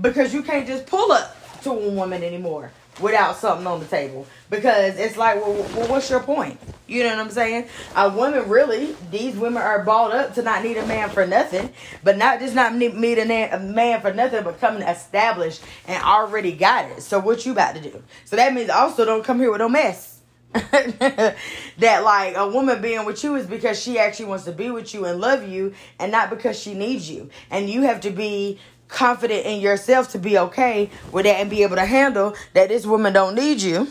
Because 0.00 0.34
you 0.34 0.42
can't 0.42 0.66
just 0.66 0.86
pull 0.86 1.12
up 1.12 1.36
to 1.62 1.70
a 1.70 1.90
woman 1.90 2.22
anymore 2.22 2.70
without 3.00 3.36
something 3.36 3.66
on 3.66 3.80
the 3.80 3.86
table. 3.86 4.26
Because 4.50 4.98
it's 4.98 5.16
like, 5.16 5.36
well, 5.36 5.54
well, 5.74 5.88
what's 5.88 6.10
your 6.10 6.20
point? 6.20 6.60
You 6.86 7.02
know 7.02 7.16
what 7.16 7.26
I'm 7.26 7.30
saying? 7.30 7.68
A 7.96 8.10
woman 8.10 8.48
really, 8.48 8.94
these 9.10 9.36
women 9.36 9.62
are 9.62 9.82
bought 9.82 10.12
up 10.12 10.34
to 10.34 10.42
not 10.42 10.62
need 10.62 10.76
a 10.76 10.86
man 10.86 11.08
for 11.08 11.26
nothing, 11.26 11.70
but 12.02 12.18
not 12.18 12.40
just 12.40 12.54
not 12.54 12.74
need, 12.74 12.94
need 12.94 13.18
a, 13.18 13.58
man 13.58 14.00
for 14.00 14.12
nothing, 14.12 14.44
but 14.44 14.60
coming 14.60 14.82
established 14.82 15.62
and 15.86 16.02
already 16.02 16.52
got 16.52 16.90
it. 16.90 17.02
So 17.02 17.18
what 17.18 17.46
you 17.46 17.52
about 17.52 17.74
to 17.76 17.80
do? 17.80 18.02
So 18.26 18.36
that 18.36 18.52
means 18.52 18.68
also 18.68 19.04
don't 19.04 19.24
come 19.24 19.40
here 19.40 19.50
with 19.50 19.60
no 19.60 19.68
mess. 19.68 20.13
that 21.78 22.04
like 22.04 22.36
a 22.36 22.48
woman 22.48 22.80
being 22.80 23.04
with 23.04 23.24
you 23.24 23.34
is 23.34 23.46
because 23.46 23.80
she 23.80 23.98
actually 23.98 24.26
wants 24.26 24.44
to 24.44 24.52
be 24.52 24.70
with 24.70 24.94
you 24.94 25.04
and 25.04 25.20
love 25.20 25.48
you 25.48 25.74
and 25.98 26.12
not 26.12 26.30
because 26.30 26.58
she 26.58 26.74
needs 26.74 27.10
you. 27.10 27.28
And 27.50 27.68
you 27.68 27.82
have 27.82 28.00
to 28.02 28.10
be 28.10 28.60
confident 28.86 29.46
in 29.46 29.60
yourself 29.60 30.12
to 30.12 30.18
be 30.18 30.38
okay 30.38 30.90
with 31.10 31.24
that 31.24 31.40
and 31.40 31.50
be 31.50 31.64
able 31.64 31.74
to 31.76 31.84
handle 31.84 32.36
that 32.52 32.68
this 32.68 32.86
woman 32.86 33.12
don't 33.12 33.34
need 33.34 33.60
you. 33.60 33.88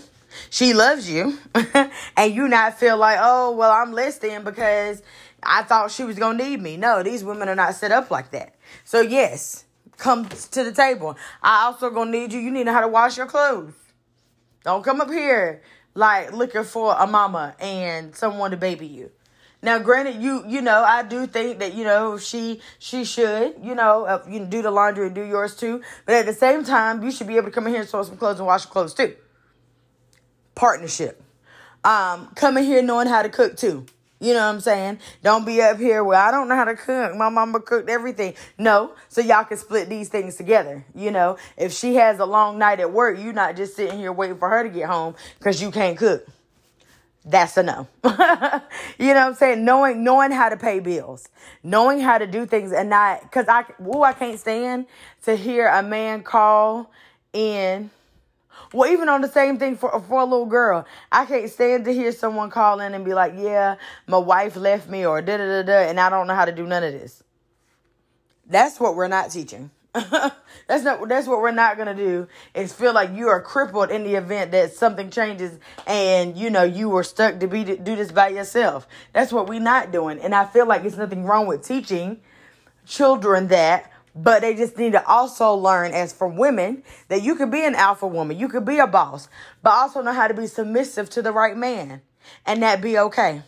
She 0.49 0.74
loves 0.74 1.09
you. 1.09 1.38
and 2.18 2.34
you 2.34 2.47
not 2.47 2.80
feel 2.80 2.97
like, 2.97 3.20
oh, 3.22 3.51
well, 3.51 3.72
I'm 3.72 3.91
less 3.91 4.20
than 4.20 4.45
because 4.45 5.03
I 5.43 5.64
thought 5.64 5.91
she 5.91 6.05
was 6.05 6.18
going 6.18 6.38
to 6.38 6.43
need 6.45 6.61
me. 6.61 6.78
No, 6.78 7.03
these 7.03 7.26
women 7.26 7.49
are 7.49 7.55
not 7.55 7.76
set 7.76 7.91
up 7.91 8.09
like 8.09 8.32
that. 8.32 8.55
So, 8.86 9.01
yes, 9.01 9.66
come 9.97 10.30
to 10.30 10.64
the 10.64 10.72
table. 10.72 11.18
I 11.41 11.66
also 11.66 11.89
gonna 11.89 12.11
need 12.11 12.32
you. 12.32 12.39
You 12.39 12.51
need 12.51 12.59
to 12.59 12.66
know 12.66 12.74
how 12.74 12.82
to 12.82 12.88
wash 12.88 13.18
your 13.18 13.26
clothes. 13.26 13.74
Don't 14.64 14.84
come 14.84 15.01
up 15.01 15.09
here 15.09 15.61
like 15.95 16.33
looking 16.33 16.63
for 16.63 16.95
a 16.97 17.07
mama 17.07 17.55
and 17.59 18.15
someone 18.15 18.51
to 18.51 18.57
baby 18.57 18.87
you. 18.87 19.11
Now, 19.61 19.79
granted, 19.79 20.21
you 20.21 20.43
you 20.45 20.61
know 20.61 20.83
I 20.83 21.03
do 21.03 21.25
think 21.25 21.59
that 21.59 21.73
you 21.73 21.85
know 21.85 22.17
she 22.17 22.59
she 22.79 23.05
should 23.05 23.55
you 23.61 23.75
know 23.75 24.05
uh, 24.05 24.23
you 24.27 24.45
do 24.45 24.61
the 24.61 24.71
laundry 24.71 25.05
and 25.05 25.15
do 25.15 25.23
yours 25.23 25.55
too. 25.55 25.81
But 26.05 26.15
at 26.15 26.25
the 26.25 26.33
same 26.33 26.65
time, 26.65 27.01
you 27.01 27.11
should 27.11 27.27
be 27.27 27.37
able 27.37 27.45
to 27.47 27.51
come 27.51 27.67
in 27.67 27.73
here 27.73 27.81
and 27.81 27.89
sew 27.89 28.03
some 28.03 28.17
clothes 28.17 28.39
and 28.39 28.47
wash 28.47 28.65
clothes 28.65 28.93
too. 28.93 29.15
Partnership. 30.53 31.23
Um, 31.83 32.31
come 32.35 32.57
in 32.57 32.65
here 32.65 32.81
knowing 32.81 33.07
how 33.07 33.21
to 33.21 33.29
cook 33.29 33.55
too. 33.55 33.85
You 34.24 34.34
know 34.34 34.47
what 34.47 34.55
I'm 34.55 34.61
saying? 34.61 34.99
Don't 35.21 35.45
be 35.45 35.61
up 35.61 35.78
here 35.78 36.01
where 36.03 36.17
I 36.17 36.32
don't 36.32 36.47
know 36.47 36.55
how 36.55 36.63
to 36.63 36.76
cook. 36.76 37.13
My 37.15 37.28
mama 37.28 37.59
cooked 37.59 37.89
everything. 37.89 38.36
No, 38.57 38.93
so 39.09 39.19
y'all 39.19 39.43
can 39.43 39.57
split 39.57 39.89
these 39.89 40.07
things 40.07 40.36
together. 40.36 40.86
You 40.95 41.11
know, 41.11 41.38
if 41.57 41.74
she 41.74 41.95
has 41.95 42.19
a 42.19 42.26
long 42.26 42.57
night 42.57 42.80
at 42.80 42.93
work, 42.93 43.19
you're 43.19 43.34
not 43.34 43.57
just 43.57 43.76
sitting 43.76 43.99
here 43.99 44.13
waiting 44.13 44.38
for 44.38 44.47
her 44.47 44.63
to 44.63 44.69
get 44.69 44.88
home 44.88 45.15
because 45.39 45.61
you 45.61 45.71
can't 45.71 45.97
cook 45.97 46.26
that's 47.26 47.55
a 47.57 47.63
no. 47.63 47.88
you 48.03 48.09
know 48.11 48.61
what 49.13 49.17
I'm 49.17 49.34
saying? 49.36 49.63
Knowing 49.63 50.03
knowing 50.03 50.32
how 50.32 50.49
to 50.49 50.57
pay 50.57 50.80
bills, 50.80 51.28
knowing 51.63 51.99
how 51.99 52.17
to 52.17 52.28
do 52.28 52.45
things, 52.45 52.71
and 52.71 52.89
not 52.89 53.21
because 53.21 53.47
I 53.47 53.65
oh 53.86 54.03
I 54.03 54.13
can't 54.13 54.39
stand 54.39 54.88
to 55.24 55.36
hear 55.36 55.67
a 55.67 55.82
man 55.82 56.24
call 56.24 56.91
in. 57.32 57.89
Well, 58.74 58.91
even 58.91 59.07
on 59.07 59.21
the 59.21 59.28
same 59.30 59.57
thing 59.59 59.78
for 59.78 60.01
for 60.07 60.21
a 60.21 60.26
little 60.26 60.47
girl, 60.47 60.86
I 61.11 61.26
can't 61.26 61.49
stand 61.49 61.86
to 61.86 61.93
hear 61.93 62.11
someone 62.11 62.49
call 62.49 62.80
in 62.80 62.93
and 62.95 63.05
be 63.05 63.13
like, 63.13 63.34
"Yeah, 63.38 63.76
my 64.07 64.17
wife 64.17 64.55
left 64.55 64.89
me," 64.89 65.05
or 65.05 65.21
da 65.21 65.38
da 65.38 65.45
da 65.45 65.61
da, 65.63 65.89
and 65.89 65.99
I 65.99 66.09
don't 66.09 66.28
know 66.28 66.36
how 66.36 66.45
to 66.45 66.51
do 66.51 66.65
none 66.65 66.84
of 66.84 66.91
this. 66.91 67.24
That's 68.47 68.80
what 68.80 68.95
we're 68.95 69.07
not 69.07 69.32
teaching. 69.32 69.71
that's 69.93 70.84
not 70.84 71.07
that's 71.07 71.28
what 71.28 71.39
we're 71.39 71.51
not 71.51 71.78
gonna 71.78 71.93
do 71.93 72.28
is 72.55 72.74
feel 72.74 72.93
like 72.93 73.11
you 73.13 73.28
are 73.28 73.39
crippled 73.39 73.91
in 73.91 74.03
the 74.03 74.15
event 74.15 74.51
that 74.51 74.74
something 74.74 75.11
changes 75.11 75.59
and 75.86 76.36
you 76.36 76.49
know 76.49 76.63
you 76.63 76.89
were 76.89 77.03
stuck 77.03 77.39
to 77.39 77.47
be 77.47 77.63
do 77.63 77.95
this 77.95 78.11
by 78.11 78.30
yourself. 78.30 78.88
That's 79.13 79.32
what 79.32 79.47
we're 79.47 79.59
not 79.59 79.91
doing. 79.91 80.19
And 80.19 80.34
I 80.34 80.45
feel 80.45 80.65
like 80.67 80.84
it's 80.84 80.97
nothing 80.97 81.26
wrong 81.26 81.45
with 81.45 81.63
teaching 81.63 82.21
children 82.88 83.49
that, 83.49 83.92
but 84.16 84.41
they 84.41 84.53
just 84.53 84.78
need 84.78 84.93
to 84.93 85.05
also 85.07 85.53
learn 85.53 85.91
as 85.91 86.14
for 86.14 86.28
women 86.28 86.84
that 87.07 87.24
you 87.24 87.36
could 87.36 87.51
be 87.51 87.66
an 87.66 87.76
alpha 87.76 88.07
woman, 88.07 88.38
you 88.38 88.47
could 88.47 88.66
be 88.66 88.80
a 88.80 88.88
boss, 88.88 89.28
but 89.61 89.72
also 89.72 90.01
know 90.01 90.14
how 90.14 90.28
to 90.28 90.34
be 90.34 90.47
submissive 90.47 91.09
to 91.11 91.22
the 91.22 91.32
right 91.32 91.57
man 91.57 92.01
and 92.45 92.61
that 92.61 92.82
be 92.82 92.97
okay. 92.97 93.41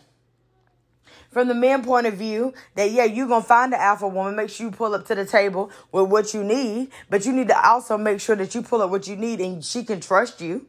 From 1.30 1.48
the 1.48 1.54
man 1.54 1.84
point 1.84 2.06
of 2.06 2.14
view 2.14 2.54
that 2.76 2.90
yeah 2.90 3.04
you're 3.04 3.28
gonna 3.28 3.44
find 3.44 3.72
the 3.72 3.80
alpha 3.80 4.08
woman 4.08 4.36
make 4.36 4.48
sure 4.48 4.66
you 4.66 4.72
pull 4.72 4.94
up 4.94 5.06
to 5.06 5.14
the 5.14 5.26
table 5.26 5.70
with 5.92 6.08
what 6.08 6.32
you 6.32 6.42
need 6.42 6.90
but 7.10 7.26
you 7.26 7.32
need 7.32 7.48
to 7.48 7.68
also 7.68 7.98
make 7.98 8.20
sure 8.20 8.36
that 8.36 8.54
you 8.54 8.62
pull 8.62 8.80
up 8.80 8.90
what 8.90 9.06
you 9.06 9.16
need 9.16 9.40
and 9.40 9.62
she 9.62 9.84
can 9.84 10.00
trust 10.00 10.40
you 10.40 10.66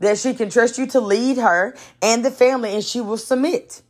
that 0.00 0.16
she 0.16 0.32
can 0.32 0.48
trust 0.48 0.78
you 0.78 0.86
to 0.86 1.00
lead 1.00 1.36
her 1.36 1.76
and 2.00 2.24
the 2.24 2.30
family 2.30 2.74
and 2.74 2.84
she 2.84 3.02
will 3.02 3.18
submit 3.18 3.82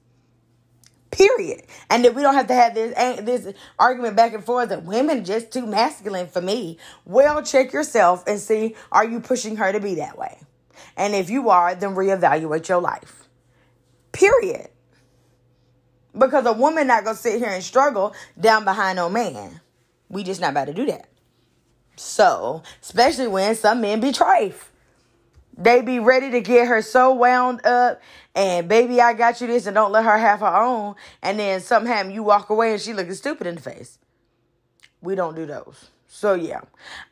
period 1.18 1.62
and 1.90 2.04
that 2.04 2.14
we 2.14 2.22
don't 2.22 2.34
have 2.34 2.46
to 2.46 2.54
have 2.54 2.74
this 2.74 2.94
this 3.20 3.54
argument 3.78 4.16
back 4.16 4.32
and 4.32 4.44
forth 4.44 4.68
that 4.68 4.84
women 4.84 5.24
just 5.24 5.50
too 5.50 5.66
masculine 5.66 6.28
for 6.28 6.40
me 6.40 6.78
well 7.04 7.42
check 7.42 7.72
yourself 7.72 8.22
and 8.26 8.38
see 8.38 8.76
are 8.92 9.04
you 9.04 9.18
pushing 9.18 9.56
her 9.56 9.72
to 9.72 9.80
be 9.80 9.96
that 9.96 10.16
way 10.16 10.38
and 10.96 11.14
if 11.14 11.28
you 11.28 11.50
are 11.50 11.74
then 11.74 11.94
reevaluate 11.94 12.68
your 12.68 12.80
life 12.80 13.28
period 14.12 14.68
because 16.18 16.46
a 16.46 16.52
woman 16.52 16.86
not 16.86 17.04
gonna 17.04 17.16
sit 17.16 17.38
here 17.38 17.50
and 17.50 17.62
struggle 17.62 18.14
down 18.38 18.64
behind 18.64 18.96
no 18.96 19.08
man. 19.08 19.60
We 20.08 20.24
just 20.24 20.40
not 20.40 20.50
about 20.50 20.66
to 20.66 20.74
do 20.74 20.86
that. 20.86 21.08
So, 21.96 22.62
especially 22.82 23.28
when 23.28 23.54
some 23.54 23.80
men 23.80 24.00
be 24.00 24.12
trafe. 24.12 24.64
They 25.58 25.82
be 25.82 25.98
ready 25.98 26.30
to 26.30 26.40
get 26.40 26.68
her 26.68 26.80
so 26.82 27.12
wound 27.12 27.66
up 27.66 28.00
and 28.34 28.68
baby, 28.68 29.00
I 29.00 29.12
got 29.12 29.40
you 29.40 29.48
this 29.48 29.66
and 29.66 29.74
don't 29.74 29.90
let 29.90 30.04
her 30.04 30.16
have 30.16 30.38
her 30.38 30.56
own. 30.56 30.94
And 31.20 31.38
then 31.40 31.60
something 31.60 31.92
happen, 31.92 32.12
you 32.12 32.22
walk 32.22 32.48
away 32.48 32.72
and 32.72 32.80
she 32.80 32.92
looking 32.94 33.14
stupid 33.14 33.48
in 33.48 33.56
the 33.56 33.60
face. 33.60 33.98
We 35.02 35.16
don't 35.16 35.34
do 35.34 35.46
those. 35.46 35.90
So 36.06 36.34
yeah, 36.34 36.60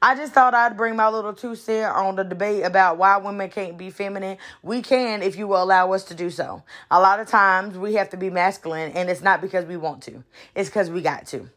I 0.01 0.14
just 0.14 0.32
thought 0.32 0.55
I'd 0.55 0.76
bring 0.76 0.97
my 0.97 1.09
little 1.09 1.34
two 1.34 1.55
cent 1.55 1.94
on 1.94 2.16
the 2.16 2.24
debate 2.24 2.64
about 2.64 2.97
why 2.97 3.16
women 3.18 3.51
can't 3.51 3.76
be 3.76 3.90
feminine. 3.90 4.38
We 4.62 4.80
can 4.80 5.22
if 5.22 5.36
you 5.36 5.47
will 5.47 5.62
allow 5.62 5.92
us 5.92 6.05
to 6.05 6.14
do 6.14 6.30
so. 6.30 6.62
A 6.90 6.99
lot 6.99 7.20
of 7.20 7.28
times 7.28 7.76
we 7.76 7.94
have 7.94 8.09
to 8.11 8.16
be 8.16 8.30
masculine, 8.30 8.92
and 8.92 9.11
it's 9.11 9.20
not 9.20 9.42
because 9.42 9.66
we 9.66 9.76
want 9.76 10.03
to. 10.05 10.24
It's 10.55 10.70
because 10.70 10.88
we 10.88 11.03
got 11.03 11.26
to. 11.26 11.51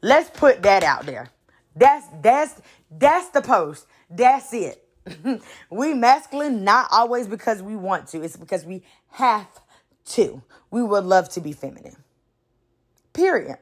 Let's 0.00 0.30
put 0.30 0.62
that 0.62 0.84
out 0.84 1.04
there. 1.04 1.28
That's 1.74 2.06
that's 2.22 2.62
that's 2.90 3.28
the 3.28 3.42
post. 3.42 3.86
That's 4.08 4.52
it. 4.54 4.85
we 5.70 5.94
masculine 5.94 6.64
not 6.64 6.88
always 6.90 7.26
because 7.26 7.62
we 7.62 7.76
want 7.76 8.08
to. 8.08 8.22
It's 8.22 8.36
because 8.36 8.64
we 8.64 8.82
have 9.10 9.48
to. 10.06 10.42
We 10.70 10.82
would 10.82 11.04
love 11.04 11.28
to 11.30 11.40
be 11.40 11.52
feminine. 11.52 11.96
Period. 13.12 13.58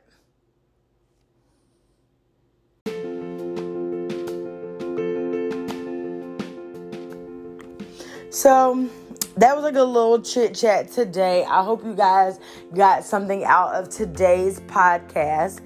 So 8.30 8.88
that 9.36 9.54
was 9.54 9.62
like 9.62 9.76
a 9.76 9.82
little 9.82 10.20
chit 10.20 10.54
chat 10.54 10.90
today. 10.90 11.44
I 11.44 11.62
hope 11.62 11.84
you 11.84 11.94
guys 11.94 12.40
got 12.74 13.04
something 13.04 13.44
out 13.44 13.74
of 13.74 13.88
today's 13.88 14.58
podcast. 14.62 15.60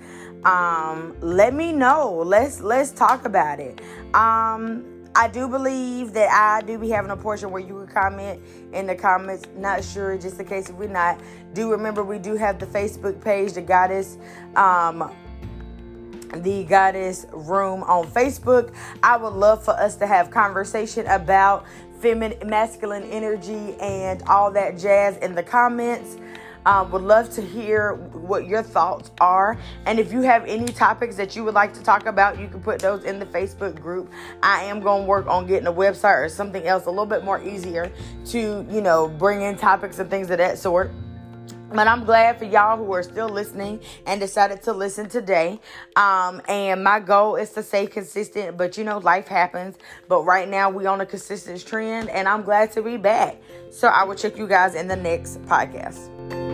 Um, 0.44 1.16
let 1.20 1.54
me 1.54 1.72
know. 1.72 2.22
Let's 2.26 2.60
let's 2.60 2.90
talk 2.90 3.24
about 3.24 3.58
it. 3.58 3.80
Um, 4.14 4.97
I 5.18 5.26
do 5.26 5.48
believe 5.48 6.12
that 6.12 6.30
I 6.30 6.64
do 6.64 6.78
be 6.78 6.90
having 6.90 7.10
a 7.10 7.16
portion 7.16 7.50
where 7.50 7.60
you 7.60 7.84
can 7.84 7.88
comment 7.88 8.40
in 8.72 8.86
the 8.86 8.94
comments. 8.94 9.48
Not 9.56 9.82
sure, 9.82 10.16
just 10.16 10.38
in 10.38 10.46
case 10.46 10.70
if 10.70 10.76
we're 10.76 10.88
not. 10.88 11.20
Do 11.54 11.72
remember 11.72 12.04
we 12.04 12.20
do 12.20 12.36
have 12.36 12.60
the 12.60 12.66
Facebook 12.66 13.20
page, 13.20 13.54
the 13.54 13.60
Goddess 13.60 14.16
um, 14.54 15.12
the 16.36 16.62
goddess 16.64 17.24
room 17.32 17.82
on 17.84 18.06
facebook 18.08 18.74
i 19.02 19.16
would 19.16 19.32
love 19.32 19.64
for 19.64 19.70
us 19.70 19.96
to 19.96 20.06
have 20.06 20.30
conversation 20.30 21.06
about 21.06 21.64
feminine, 22.00 22.48
masculine 22.48 23.02
energy, 23.04 23.76
and 23.80 24.22
all 24.24 24.50
that 24.52 24.78
jazz 24.78 25.16
in 25.18 25.34
the 25.34 25.42
comments. 25.42 26.16
Um, 26.68 26.90
would 26.90 27.00
love 27.00 27.30
to 27.30 27.40
hear 27.40 27.94
what 27.94 28.46
your 28.46 28.62
thoughts 28.62 29.10
are. 29.22 29.56
And 29.86 29.98
if 29.98 30.12
you 30.12 30.20
have 30.20 30.44
any 30.44 30.66
topics 30.66 31.16
that 31.16 31.34
you 31.34 31.42
would 31.44 31.54
like 31.54 31.72
to 31.72 31.82
talk 31.82 32.04
about, 32.04 32.38
you 32.38 32.46
can 32.46 32.60
put 32.60 32.78
those 32.78 33.04
in 33.04 33.18
the 33.18 33.24
Facebook 33.24 33.80
group. 33.80 34.12
I 34.42 34.64
am 34.64 34.80
going 34.80 35.04
to 35.04 35.08
work 35.08 35.26
on 35.28 35.46
getting 35.46 35.66
a 35.66 35.72
website 35.72 36.22
or 36.22 36.28
something 36.28 36.66
else 36.66 36.84
a 36.84 36.90
little 36.90 37.06
bit 37.06 37.24
more 37.24 37.42
easier 37.42 37.90
to, 38.26 38.66
you 38.70 38.82
know, 38.82 39.08
bring 39.08 39.40
in 39.40 39.56
topics 39.56 39.98
and 39.98 40.10
things 40.10 40.28
of 40.28 40.36
that 40.36 40.58
sort. 40.58 40.90
But 41.72 41.88
I'm 41.88 42.04
glad 42.04 42.38
for 42.38 42.44
y'all 42.44 42.76
who 42.76 42.92
are 42.92 43.02
still 43.02 43.30
listening 43.30 43.80
and 44.06 44.20
decided 44.20 44.62
to 44.64 44.74
listen 44.74 45.08
today. 45.08 45.60
Um, 45.96 46.42
and 46.48 46.84
my 46.84 47.00
goal 47.00 47.36
is 47.36 47.50
to 47.52 47.62
stay 47.62 47.86
consistent, 47.86 48.58
but 48.58 48.76
you 48.76 48.84
know, 48.84 48.98
life 48.98 49.26
happens. 49.26 49.76
But 50.06 50.24
right 50.24 50.46
now, 50.46 50.68
we 50.68 50.84
on 50.84 51.00
a 51.00 51.06
consistent 51.06 51.66
trend, 51.66 52.10
and 52.10 52.28
I'm 52.28 52.42
glad 52.42 52.72
to 52.72 52.82
be 52.82 52.98
back. 52.98 53.40
So 53.70 53.88
I 53.88 54.04
will 54.04 54.16
check 54.16 54.36
you 54.36 54.46
guys 54.46 54.74
in 54.74 54.86
the 54.86 54.96
next 54.96 55.40
podcast. 55.44 56.47